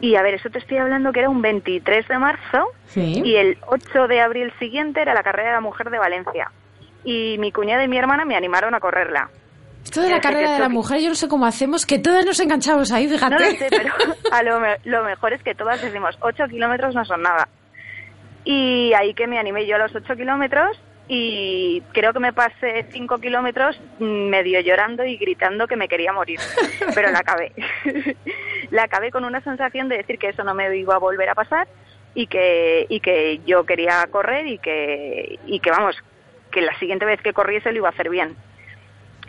[0.00, 3.20] Y a ver, eso te estoy hablando que era un 23 de marzo Sí.
[3.24, 6.50] y el 8 de abril siguiente era la carrera de la mujer de Valencia.
[7.04, 9.28] Y mi cuñada y mi hermana me animaron a correrla.
[9.84, 12.40] Esto de la carrera de la mujer, yo no sé cómo hacemos, que todas nos
[12.40, 13.34] enganchamos ahí, fíjate.
[13.34, 13.92] No lo sé, pero
[14.32, 17.46] a lo, me- lo mejor es que todas decimos 8 kilómetros no son nada.
[18.44, 22.86] Y ahí que me animé yo a los 8 kilómetros y creo que me pasé
[22.90, 26.40] 5 kilómetros mm, medio llorando y gritando que me quería morir.
[26.94, 27.52] Pero la acabé.
[28.70, 31.34] la acabé con una sensación de decir que eso no me iba a volver a
[31.34, 31.68] pasar
[32.14, 35.96] y que, y que yo quería correr y que, y que vamos,
[36.50, 38.36] que la siguiente vez que corriese lo iba a hacer bien.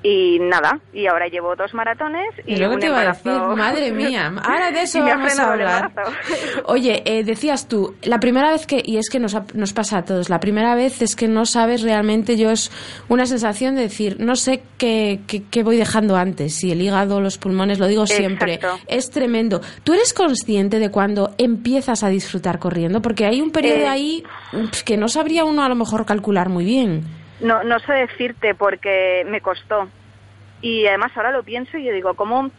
[0.07, 3.31] Y nada, y ahora llevo dos maratones y, Y luego un te iba a decir,
[3.31, 5.91] madre mía, ahora de eso vamos a hablar.
[6.65, 10.05] Oye, eh, decías tú, la primera vez que, y es que nos, nos pasa a
[10.05, 12.71] todos, la primera vez es que no sabes realmente, yo es
[13.09, 17.19] una sensación de decir, no sé qué, qué, qué voy dejando antes, si el hígado,
[17.19, 18.79] los pulmones, lo digo siempre, Exacto.
[18.87, 19.61] es tremendo.
[19.83, 23.01] ¿Tú eres consciente de cuando empiezas a disfrutar corriendo?
[23.01, 24.23] Porque hay un periodo Eh, ahí
[24.85, 27.24] que no sabría uno a lo mejor calcular muy bien.
[27.41, 29.87] No, no sé decirte porque me costó.
[30.61, 32.49] Y además ahora lo pienso y yo digo, ¿cómo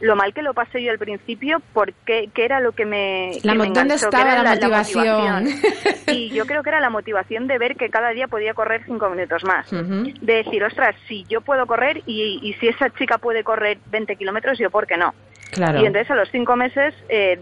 [0.00, 1.62] lo mal que lo pasé yo al principio?
[1.72, 3.30] porque qué era lo que me.
[3.44, 4.10] La que mo- me ¿dónde enganchó?
[4.10, 5.44] Que estaba era la motivación?
[5.44, 6.04] motivación.
[6.16, 9.08] y yo creo que era la motivación de ver que cada día podía correr cinco
[9.08, 9.70] minutos más.
[9.70, 14.16] De decir, ostras, si yo puedo correr y, y si esa chica puede correr 20
[14.16, 15.14] kilómetros, yo, ¿por qué no?
[15.52, 15.80] Claro.
[15.80, 17.38] Y entonces a los cinco meses eh,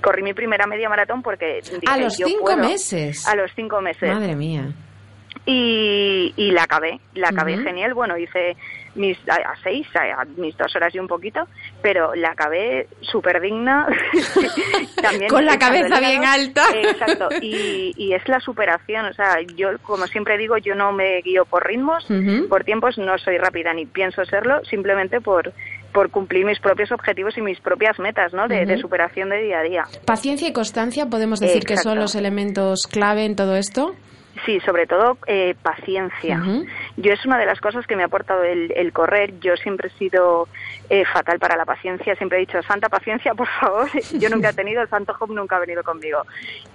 [0.00, 2.58] corrí mi primera media maratón porque dije, A los yo cinco puedo.
[2.58, 3.26] meses.
[3.26, 4.68] A los cinco meses Madre mía.
[5.44, 8.56] Y, y la acabé, la acabé genial, bueno, hice
[8.94, 11.40] mis a, a seis, a, a mis dos horas y un poquito,
[11.80, 13.86] pero la acabé súper digna.
[15.02, 16.62] También Con la cabeza bien alta.
[16.74, 21.20] Exacto, y, y es la superación, o sea, yo como siempre digo, yo no me
[21.22, 22.06] guío por ritmos,
[22.48, 25.52] por tiempos, no soy rápida ni pienso serlo, simplemente por
[25.92, 28.48] por cumplir mis propios objetivos y mis propias metas, ¿no?
[28.48, 29.84] De, superación de día a día.
[30.06, 33.94] Paciencia y constancia, podemos decir que son los elementos clave en todo esto.
[34.44, 36.42] Sí, sobre todo eh, paciencia.
[36.96, 39.38] Yo es una de las cosas que me ha aportado el, el correr.
[39.40, 40.48] Yo siempre he sido
[40.92, 42.14] eh, fatal para la paciencia.
[42.16, 43.88] Siempre he dicho, santa paciencia, por favor.
[44.18, 46.20] Yo nunca he tenido, el santo Job nunca ha venido conmigo.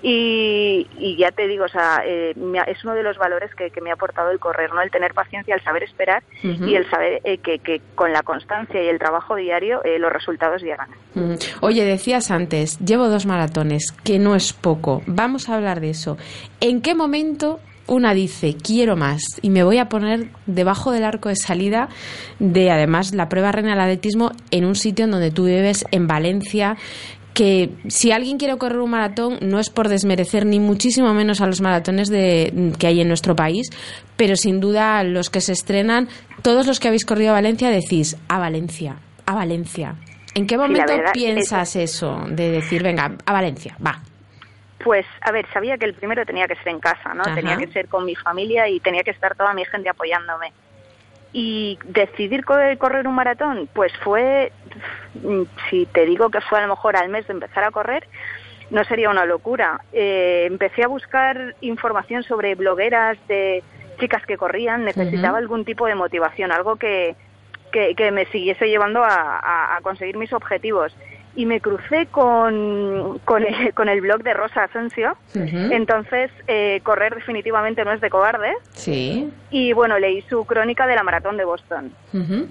[0.01, 2.33] Y, y ya te digo, o sea, eh,
[2.65, 4.81] es uno de los valores que, que me ha aportado el correr, ¿no?
[4.81, 8.83] El tener paciencia, el saber esperar y el saber eh, que, que con la constancia
[8.83, 10.89] y el trabajo diario eh, los resultados llegan.
[11.61, 15.03] Oye, decías antes, llevo dos maratones, que no es poco.
[15.05, 16.17] Vamos a hablar de eso.
[16.59, 21.29] ¿En qué momento una dice, quiero más y me voy a poner debajo del arco
[21.29, 21.89] de salida
[22.39, 26.07] de, además, la prueba reina del atletismo en un sitio en donde tú vives, en
[26.07, 26.77] Valencia?
[27.33, 31.45] que si alguien quiere correr un maratón no es por desmerecer ni muchísimo menos a
[31.45, 33.69] los maratones de, que hay en nuestro país,
[34.15, 36.09] pero sin duda los que se estrenan,
[36.41, 38.97] todos los que habéis corrido a Valencia decís a Valencia,
[39.27, 39.97] a Valencia.
[40.33, 44.01] ¿En qué momento piensas eso de decir, venga, a Valencia, va?
[44.83, 47.23] Pues, a ver, sabía que el primero tenía que ser en casa, ¿no?
[47.23, 47.35] Ajá.
[47.35, 50.53] Tenía que ser con mi familia y tenía que estar toda mi gente apoyándome.
[51.33, 54.51] Y decidir co- correr un maratón, pues fue,
[55.69, 58.07] si te digo que fue a lo mejor al mes de empezar a correr,
[58.69, 59.81] no sería una locura.
[59.91, 63.63] Eh, empecé a buscar información sobre blogueras de
[63.99, 67.15] chicas que corrían, necesitaba algún tipo de motivación, algo que,
[67.71, 70.95] que, que me siguiese llevando a, a- a conseguir mis objetivos.
[71.37, 75.15] Y me crucé con, con, el, con el blog de Rosa Asensio.
[75.71, 78.51] Entonces, eh, correr definitivamente no es de cobarde.
[78.73, 79.31] Sí.
[79.51, 81.93] Y bueno, leí su crónica de la maratón de Boston.
[82.13, 82.47] Ujú.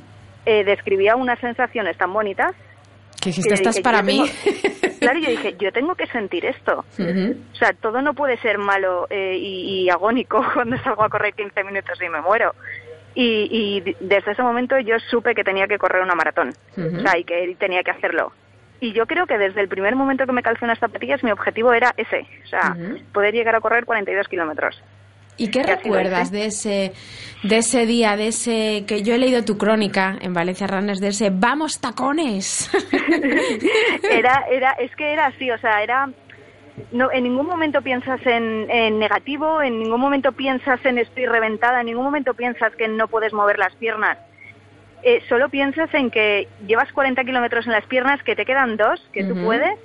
[0.47, 2.55] Eh, describía unas sensaciones tan bonitas.
[3.21, 4.23] Que dijiste, estás para mí.
[4.45, 6.85] tengo- claro, yo dije, yo tengo que sentir esto.
[7.53, 11.35] O sea, todo no puede ser malo eh, y, y agónico cuando salgo a correr
[11.35, 12.55] 15 minutos y me muero.
[13.17, 13.49] Y,
[13.85, 16.53] y desde ese momento yo supe que tenía que correr una maratón.
[16.77, 18.31] O sea, y que tenía que hacerlo.
[18.81, 21.73] Y yo creo que desde el primer momento que me calcé unas zapatillas, mi objetivo
[21.73, 22.27] era ese.
[22.45, 22.77] O sea,
[23.13, 24.83] poder llegar a correr 42 kilómetros.
[25.39, 26.93] ¿Y qué recuerdas de ese,
[27.43, 31.09] de ese día, de ese que yo he leído tu crónica en Valencia Runners, de
[31.09, 32.71] ese vamos tacones?
[34.11, 36.09] era, era, es que era así, o sea, era,
[36.93, 41.81] no, en ningún momento piensas en, en negativo, en ningún momento piensas en estoy reventada,
[41.81, 44.19] en ningún momento piensas que no puedes mover las piernas.
[45.03, 49.01] Eh, solo piensas en que llevas 40 kilómetros en las piernas, que te quedan dos,
[49.13, 49.45] que tú Ujú.
[49.45, 49.79] puedes,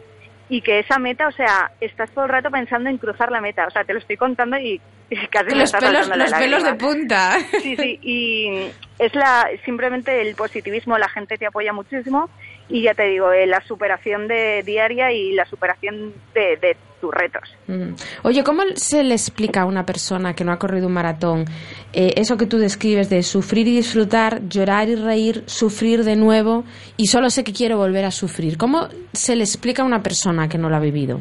[0.49, 3.65] y que esa meta, o sea, estás todo el rato pensando en cruzar la meta.
[3.67, 6.33] O sea, te lo estoy contando y, y casi me los está pelos, la los
[6.33, 7.37] pelos de punta.
[7.61, 12.29] Sí, sí, y es la simplemente el positivismo, la gente te apoya muchísimo
[12.71, 17.13] y ya te digo, eh, la superación de diaria y la superación de, de tus
[17.13, 17.53] retos.
[17.67, 17.93] Mm.
[18.23, 21.45] Oye, ¿cómo se le explica a una persona que no ha corrido un maratón
[21.91, 26.63] eh, eso que tú describes de sufrir y disfrutar, llorar y reír, sufrir de nuevo
[26.95, 28.57] y solo sé que quiero volver a sufrir?
[28.57, 31.19] ¿Cómo se le explica a una persona que no lo ha vivido?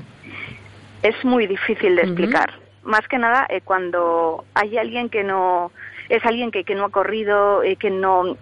[1.02, 2.52] Es muy difícil de explicar.
[2.84, 5.72] Más que nada eh, cuando hay alguien que no
[6.08, 8.36] es alguien que, que no ha corrido, eh, que no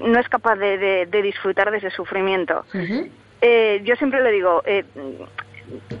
[0.00, 2.64] no es capaz de, de- de disfrutar de ese sufrimiento.
[3.40, 4.84] Eh, yo siempre le digo, eh,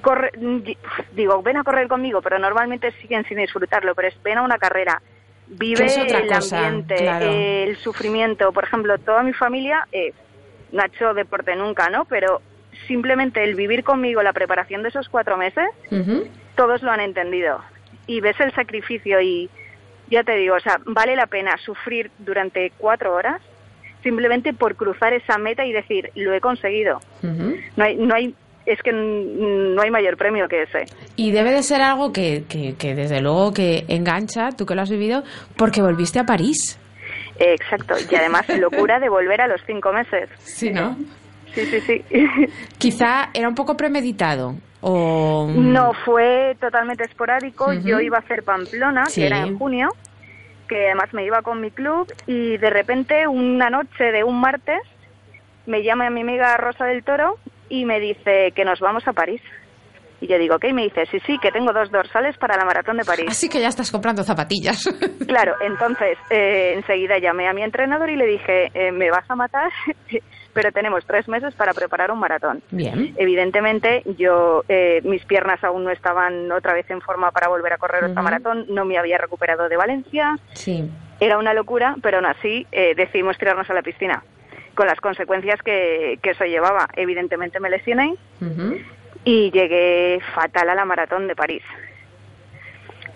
[0.00, 0.30] corre,
[1.12, 4.58] digo, ven a correr conmigo, pero normalmente siguen sin disfrutarlo, pero es ven a una
[4.58, 5.00] carrera,
[5.46, 5.84] vive
[6.22, 7.26] el cosa, ambiente, claro.
[7.26, 8.52] eh, el sufrimiento.
[8.52, 10.12] Por ejemplo, toda mi familia eh,
[10.72, 12.04] no ha hecho deporte nunca, ¿no?
[12.06, 12.40] Pero
[12.86, 15.66] simplemente el vivir conmigo la preparación de esos cuatro meses,
[16.56, 17.60] todos lo han entendido.
[18.06, 19.50] Y ves el sacrificio y
[20.10, 23.40] ya te digo, o sea, vale la pena sufrir durante cuatro horas
[24.02, 27.00] simplemente por cruzar esa meta y decir, lo he conseguido.
[27.22, 28.34] No hay, no hay,
[28.66, 30.84] es que mm, no hay mayor premio que ese.
[31.16, 34.82] Y debe de ser algo que, que, que desde luego que engancha, tú que lo
[34.82, 35.22] has vivido,
[35.56, 36.78] porque volviste a París.
[37.38, 37.94] Exacto.
[38.10, 40.28] Y además, locura de volver a los cinco meses.
[40.38, 40.96] Sí, ¿no?
[41.54, 42.04] Sí, sí, sí.
[42.78, 44.54] Quizá era un poco premeditado.
[44.80, 45.50] O...
[45.56, 47.72] No, fue totalmente esporádico.
[47.72, 49.22] Yo iba a hacer Pamplona, Sí.
[49.22, 49.88] que era en junio,
[50.68, 54.80] que además me iba con mi club y de repente una noche de un martes
[55.66, 57.38] me llama mi amiga Rosa del Toro
[57.68, 59.42] y me dice que nos vamos a París.
[60.20, 62.96] Y yo digo, ok, me dice, sí, sí, que tengo dos dorsales para la maratón
[62.96, 63.26] de París.
[63.28, 64.82] Así que ya estás comprando zapatillas.
[65.28, 69.36] Claro, entonces eh, enseguida llamé a mi entrenador y le dije, eh, me vas a
[69.36, 69.70] matar,
[70.58, 72.60] pero tenemos tres meses para preparar un maratón.
[72.72, 73.14] Bien.
[73.16, 77.78] Evidentemente, yo eh, mis piernas aún no estaban otra vez en forma para volver a
[77.78, 78.22] correr esta Ujú.
[78.24, 80.90] maratón, no me había recuperado de Valencia, Sí.
[81.20, 84.24] era una locura, pero aún así eh, decidimos tirarnos a la piscina,
[84.74, 86.88] con las consecuencias que, que eso llevaba.
[86.96, 88.16] Evidentemente me lesioné
[89.22, 91.62] y llegué fatal a la maratón de París.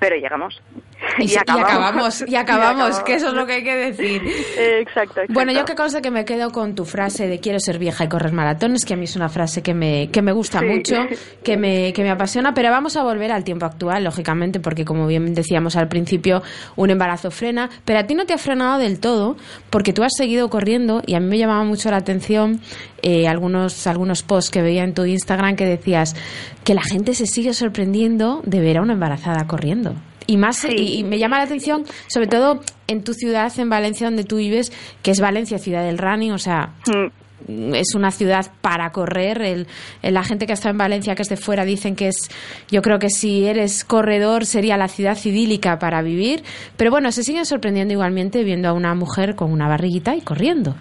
[0.03, 0.61] Pero llegamos.
[1.19, 2.25] Y, acabamos.
[2.27, 4.23] y acabamos, que eso es lo que hay que decir.
[4.59, 8.05] exacto, Bueno, yo qué cosa que me quedo con tu frase de quiero ser vieja
[8.05, 10.95] y correr maratones, que a mí es una frase que me, que me gusta mucho,
[11.43, 15.07] que me, que me apasiona, pero vamos a volver al tiempo actual, lógicamente, porque como
[15.07, 16.43] bien decíamos al principio,
[16.77, 19.37] un embarazo frena, pero a ti no te ha frenado del todo,
[19.71, 22.61] porque tú has seguido corriendo y a mí me llamaba mucho la atención
[23.03, 26.15] eh, algunos, algunos posts que veía en tu Instagram que decías
[26.63, 29.92] que la gente se sigue sorprendiendo de ver a una embarazada corriendo.
[30.27, 34.25] Y más y, me llama la atención, sobre todo en tu ciudad, en Valencia, donde
[34.25, 34.73] tú vives,
[35.03, 37.75] que es Valencia, ciudad del running, o sea, mm.
[37.75, 39.43] es una ciudad para correr.
[39.43, 39.67] El,
[40.03, 42.29] la gente que está en Valencia, que es de fuera, dicen que es,
[42.71, 46.43] yo creo que si eres corredor sería la ciudad idílica para vivir.
[46.77, 50.75] Pero bueno, se siguen sorprendiendo igualmente viendo a una mujer con una barriguita y corriendo.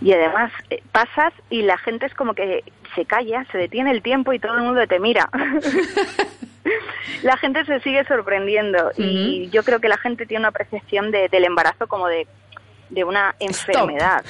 [0.00, 2.62] Y además eh, pasas y la gente es como que
[2.94, 5.28] se calla, se detiene el tiempo y todo el mundo te mira.
[7.22, 11.28] la gente se sigue sorprendiendo y yo creo que la gente tiene una percepción de,
[11.28, 12.26] del embarazo como de
[12.90, 14.24] de una enfermedad,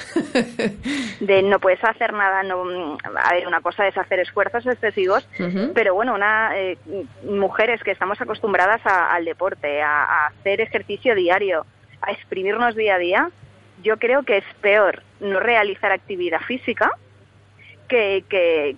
[1.19, 5.27] de no puedes hacer nada, no, a ver, una cosa es hacer esfuerzos excesivos,
[5.73, 6.77] pero bueno, una eh,
[7.23, 11.65] mujeres que estamos acostumbradas al deporte, a, hacer ejercicio diario,
[12.01, 13.31] a exprimirnos día a día,
[13.81, 16.91] yo creo que es peor no realizar actividad física
[17.87, 18.25] que,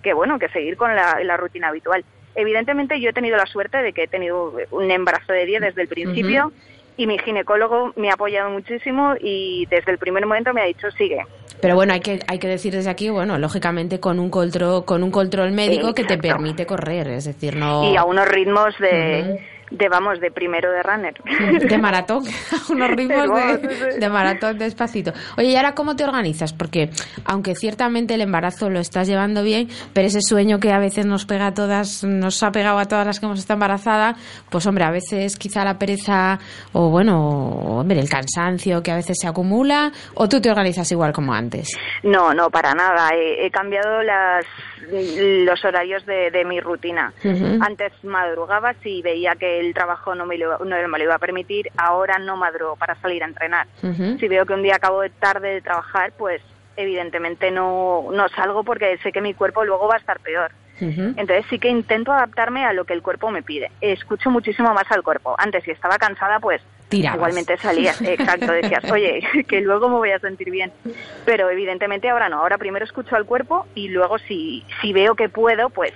[0.00, 2.04] que, bueno, que seguir con la rutina habitual.
[2.34, 5.82] Evidentemente yo he tenido la suerte de que he tenido un embarazo de 10 desde
[5.82, 6.52] el principio
[6.96, 10.90] y mi ginecólogo me ha apoyado muchísimo y desde el primer momento me ha dicho
[10.92, 11.24] sigue.
[11.60, 15.02] Pero bueno, hay que hay que decir desde aquí, bueno, lógicamente con un control con
[15.02, 19.40] un control médico que te permite correr, es decir, no y a unos ritmos de
[19.72, 21.14] de vamos, de primero de runner.
[21.68, 22.24] De maratón,
[22.70, 23.28] unos ritmos
[23.98, 25.12] de, maratón despacito.
[25.36, 26.52] Oye, ¿y ahora cómo te organizas?
[26.52, 26.90] Porque
[27.24, 31.24] aunque ciertamente el embarazo lo estás llevando bien, pero ese sueño que a veces nos
[31.24, 34.16] pega a todas, nos ha pegado a todas las que hemos estado embarazadas,
[34.50, 36.38] pues hombre, a veces quizá la pereza
[36.72, 37.18] o bueno,
[37.78, 41.68] hombre, el cansancio que a veces se acumula, o tú te organizas igual como antes.
[42.02, 43.10] No, no, para nada.
[43.14, 44.44] He, cambiado las,
[44.90, 47.12] los horarios de, mi rutina.
[47.60, 51.18] Antes madrugaba si veía que el trabajo no me, lo, no me lo iba a
[51.18, 53.66] permitir, ahora no madrugo para salir a entrenar.
[54.18, 56.42] Si veo que un día acabo de tarde de trabajar, pues
[56.76, 60.52] evidentemente no, no salgo porque sé que mi cuerpo luego va a estar peor.
[60.82, 63.70] Entonces sí que intento adaptarme a lo que el cuerpo me pide.
[63.80, 65.34] Escucho muchísimo más al cuerpo.
[65.38, 66.60] Antes si estaba cansada, pues
[66.90, 67.94] igualmente salía.
[68.04, 70.72] Exacto, decías, oye, que luego me voy a sentir bien.
[71.24, 72.38] Pero evidentemente ahora no.
[72.38, 75.92] Ahora primero escucho al cuerpo y luego si, si veo que puedo, pues,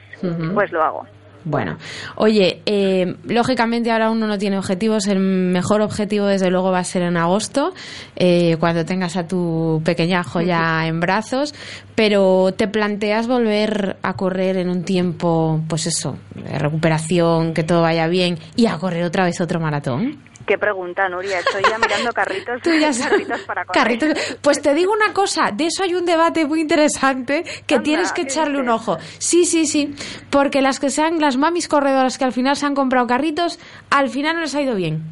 [0.54, 1.06] pues lo hago.
[1.48, 1.78] Bueno,
[2.16, 5.06] oye, eh, lógicamente ahora uno no tiene objetivos.
[5.06, 7.73] El mejor objetivo, desde luego, va a ser en agosto,
[8.16, 11.55] eh, cuando tengas a tu pequeña joya en brazos.
[11.94, 17.81] Pero ¿te planteas volver a correr en un tiempo, pues eso, de recuperación, que todo
[17.81, 20.26] vaya bien, y a correr otra vez otro maratón?
[20.47, 21.40] Qué pregunta, Nuria.
[21.40, 23.64] Estoy ya mirando carritos, carritos para.
[24.40, 28.23] Pues te digo una cosa, de eso hay un debate muy interesante que tienes que
[28.23, 28.97] echarle un ojo.
[29.18, 29.94] Sí, sí, sí,
[30.31, 33.59] porque las que sean las mamis corredoras que al final se han comprado carritos,
[33.90, 35.02] al final no les ha ido bien.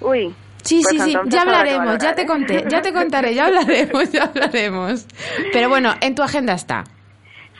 [0.00, 4.10] Uy, Sí, sí, pues sí, ya hablaremos, ya te conté, ya te contaré, ya hablaremos,
[4.12, 5.06] ya hablaremos.
[5.52, 6.84] Pero bueno, en tu agenda está.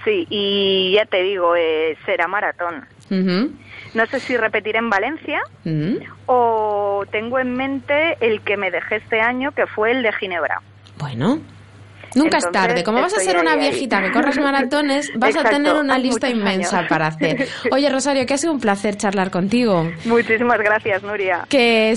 [0.05, 2.87] Sí, y ya te digo, eh, será maratón.
[3.95, 5.97] No sé si repetir en Valencia mm.
[6.27, 10.63] o tengo en mente el que me dejé este año, que fue el de Ginebra.
[10.99, 11.41] Bueno,
[12.15, 12.83] Nunca es tarde.
[12.83, 16.87] Como vas a ser una viejita que corres maratones, vas a tener una lista inmensa
[16.89, 17.49] para hacer.
[17.73, 19.91] Oye, Rosario, que ha sido un placer charlar contigo.
[20.05, 21.47] Muchísimas gracias, Nuria.
[21.49, 21.95] Que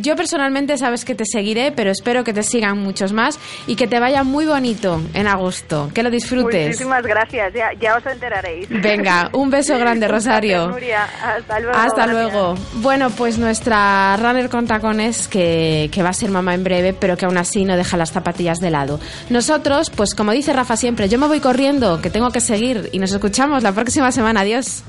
[0.00, 3.86] yo personalmente sabes que te seguiré, pero espero que te sigan muchos más y que
[3.86, 5.90] te vaya muy bonito en agosto.
[5.94, 6.66] Que lo disfrutes.
[6.66, 7.52] Muchísimas gracias.
[7.80, 8.68] Ya, os enteraréis.
[8.68, 10.68] Venga, un beso grande, Rosario.
[10.68, 11.04] Nuria.
[11.04, 11.78] Hasta luego.
[11.78, 12.54] Hasta luego.
[12.74, 17.16] Bueno, pues nuestra runner con tacones, que, que va a ser mamá en breve, pero
[17.16, 18.98] que aún así no deja las zapatillas de lado.
[19.30, 22.98] Nosotros, pues como dice Rafa siempre, yo me voy corriendo, que tengo que seguir y
[22.98, 24.40] nos escuchamos la próxima semana.
[24.40, 24.82] Adiós.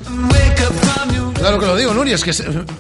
[1.40, 2.34] Claro que lo digo, Nuria, es que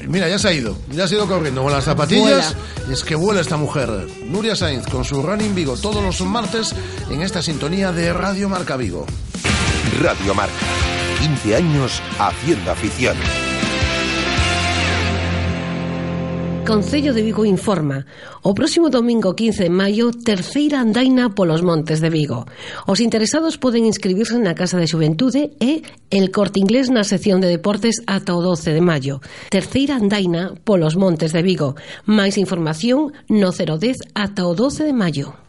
[0.08, 2.56] mira, ya se ha ido, ya se ha ido corriendo con las zapatillas
[2.90, 3.90] y es que vuela esta mujer.
[4.26, 6.76] Nuria Sainz con su Running Vigo todos los martes
[7.10, 9.06] en esta sintonía de Radio Marca Vigo.
[10.02, 10.54] Radio Marca,
[11.20, 13.16] 15 años haciendo afición.
[16.70, 18.06] Concello de Vigo informa.
[18.46, 22.46] O próximo domingo 15 de maio Terceira andaina polos montes de Vigo.
[22.86, 25.82] Os interesados poden inscribirse na Casa de Xuventude e
[26.14, 29.18] El Corte Inglés na sección de deportes ata o 12 de maio.
[29.50, 31.74] Terceira andaina polos montes de Vigo.
[32.06, 35.49] Máis información no 010 ata o 12 de maio.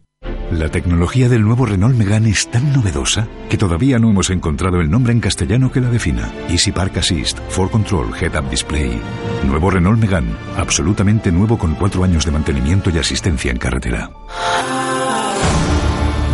[0.51, 4.91] La tecnología del nuevo Renault Megane es tan novedosa que todavía no hemos encontrado el
[4.91, 6.29] nombre en castellano que la defina.
[6.49, 8.99] Easy Park Assist, For Control, Head Up Display.
[9.47, 14.11] Nuevo Renault Megane, absolutamente nuevo con cuatro años de mantenimiento y asistencia en carretera.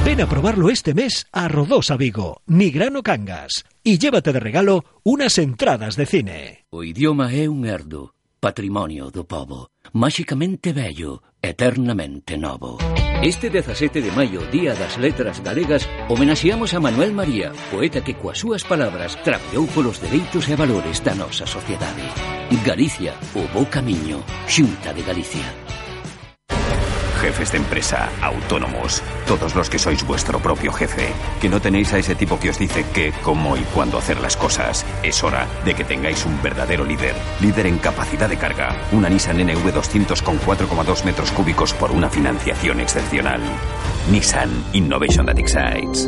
[0.04, 5.38] Ven a probarlo este mes a Rodosa Vigo, Nigrano Cangas, y llévate de regalo unas
[5.38, 6.66] entradas de cine.
[6.72, 12.80] O idioma é un herdo, patrimonio do povo, máxicamente bello, eternamente novo.
[13.24, 18.38] Este 17 de maio, Día das Letras Galegas, homenaxeamos a Manuel María, poeta que coas
[18.38, 22.06] súas palabras trapeou polos dereitos e valores da nosa sociedade.
[22.62, 25.67] Galicia, o bo camiño, Xunta de Galicia.
[27.18, 31.08] Jefes de empresa, autónomos, todos los que sois vuestro propio jefe,
[31.42, 34.38] que no tenéis a ese tipo que os dice qué, cómo y cuándo hacer las
[34.38, 34.86] cosas.
[35.04, 37.16] Es hora de que tengáis un verdadero líder.
[37.42, 38.76] Líder en capacidad de carga.
[38.92, 43.42] Una Nissan NV200 con 4,2 metros cúbicos por una financiación excepcional.
[44.10, 46.08] Nissan Innovation that excites.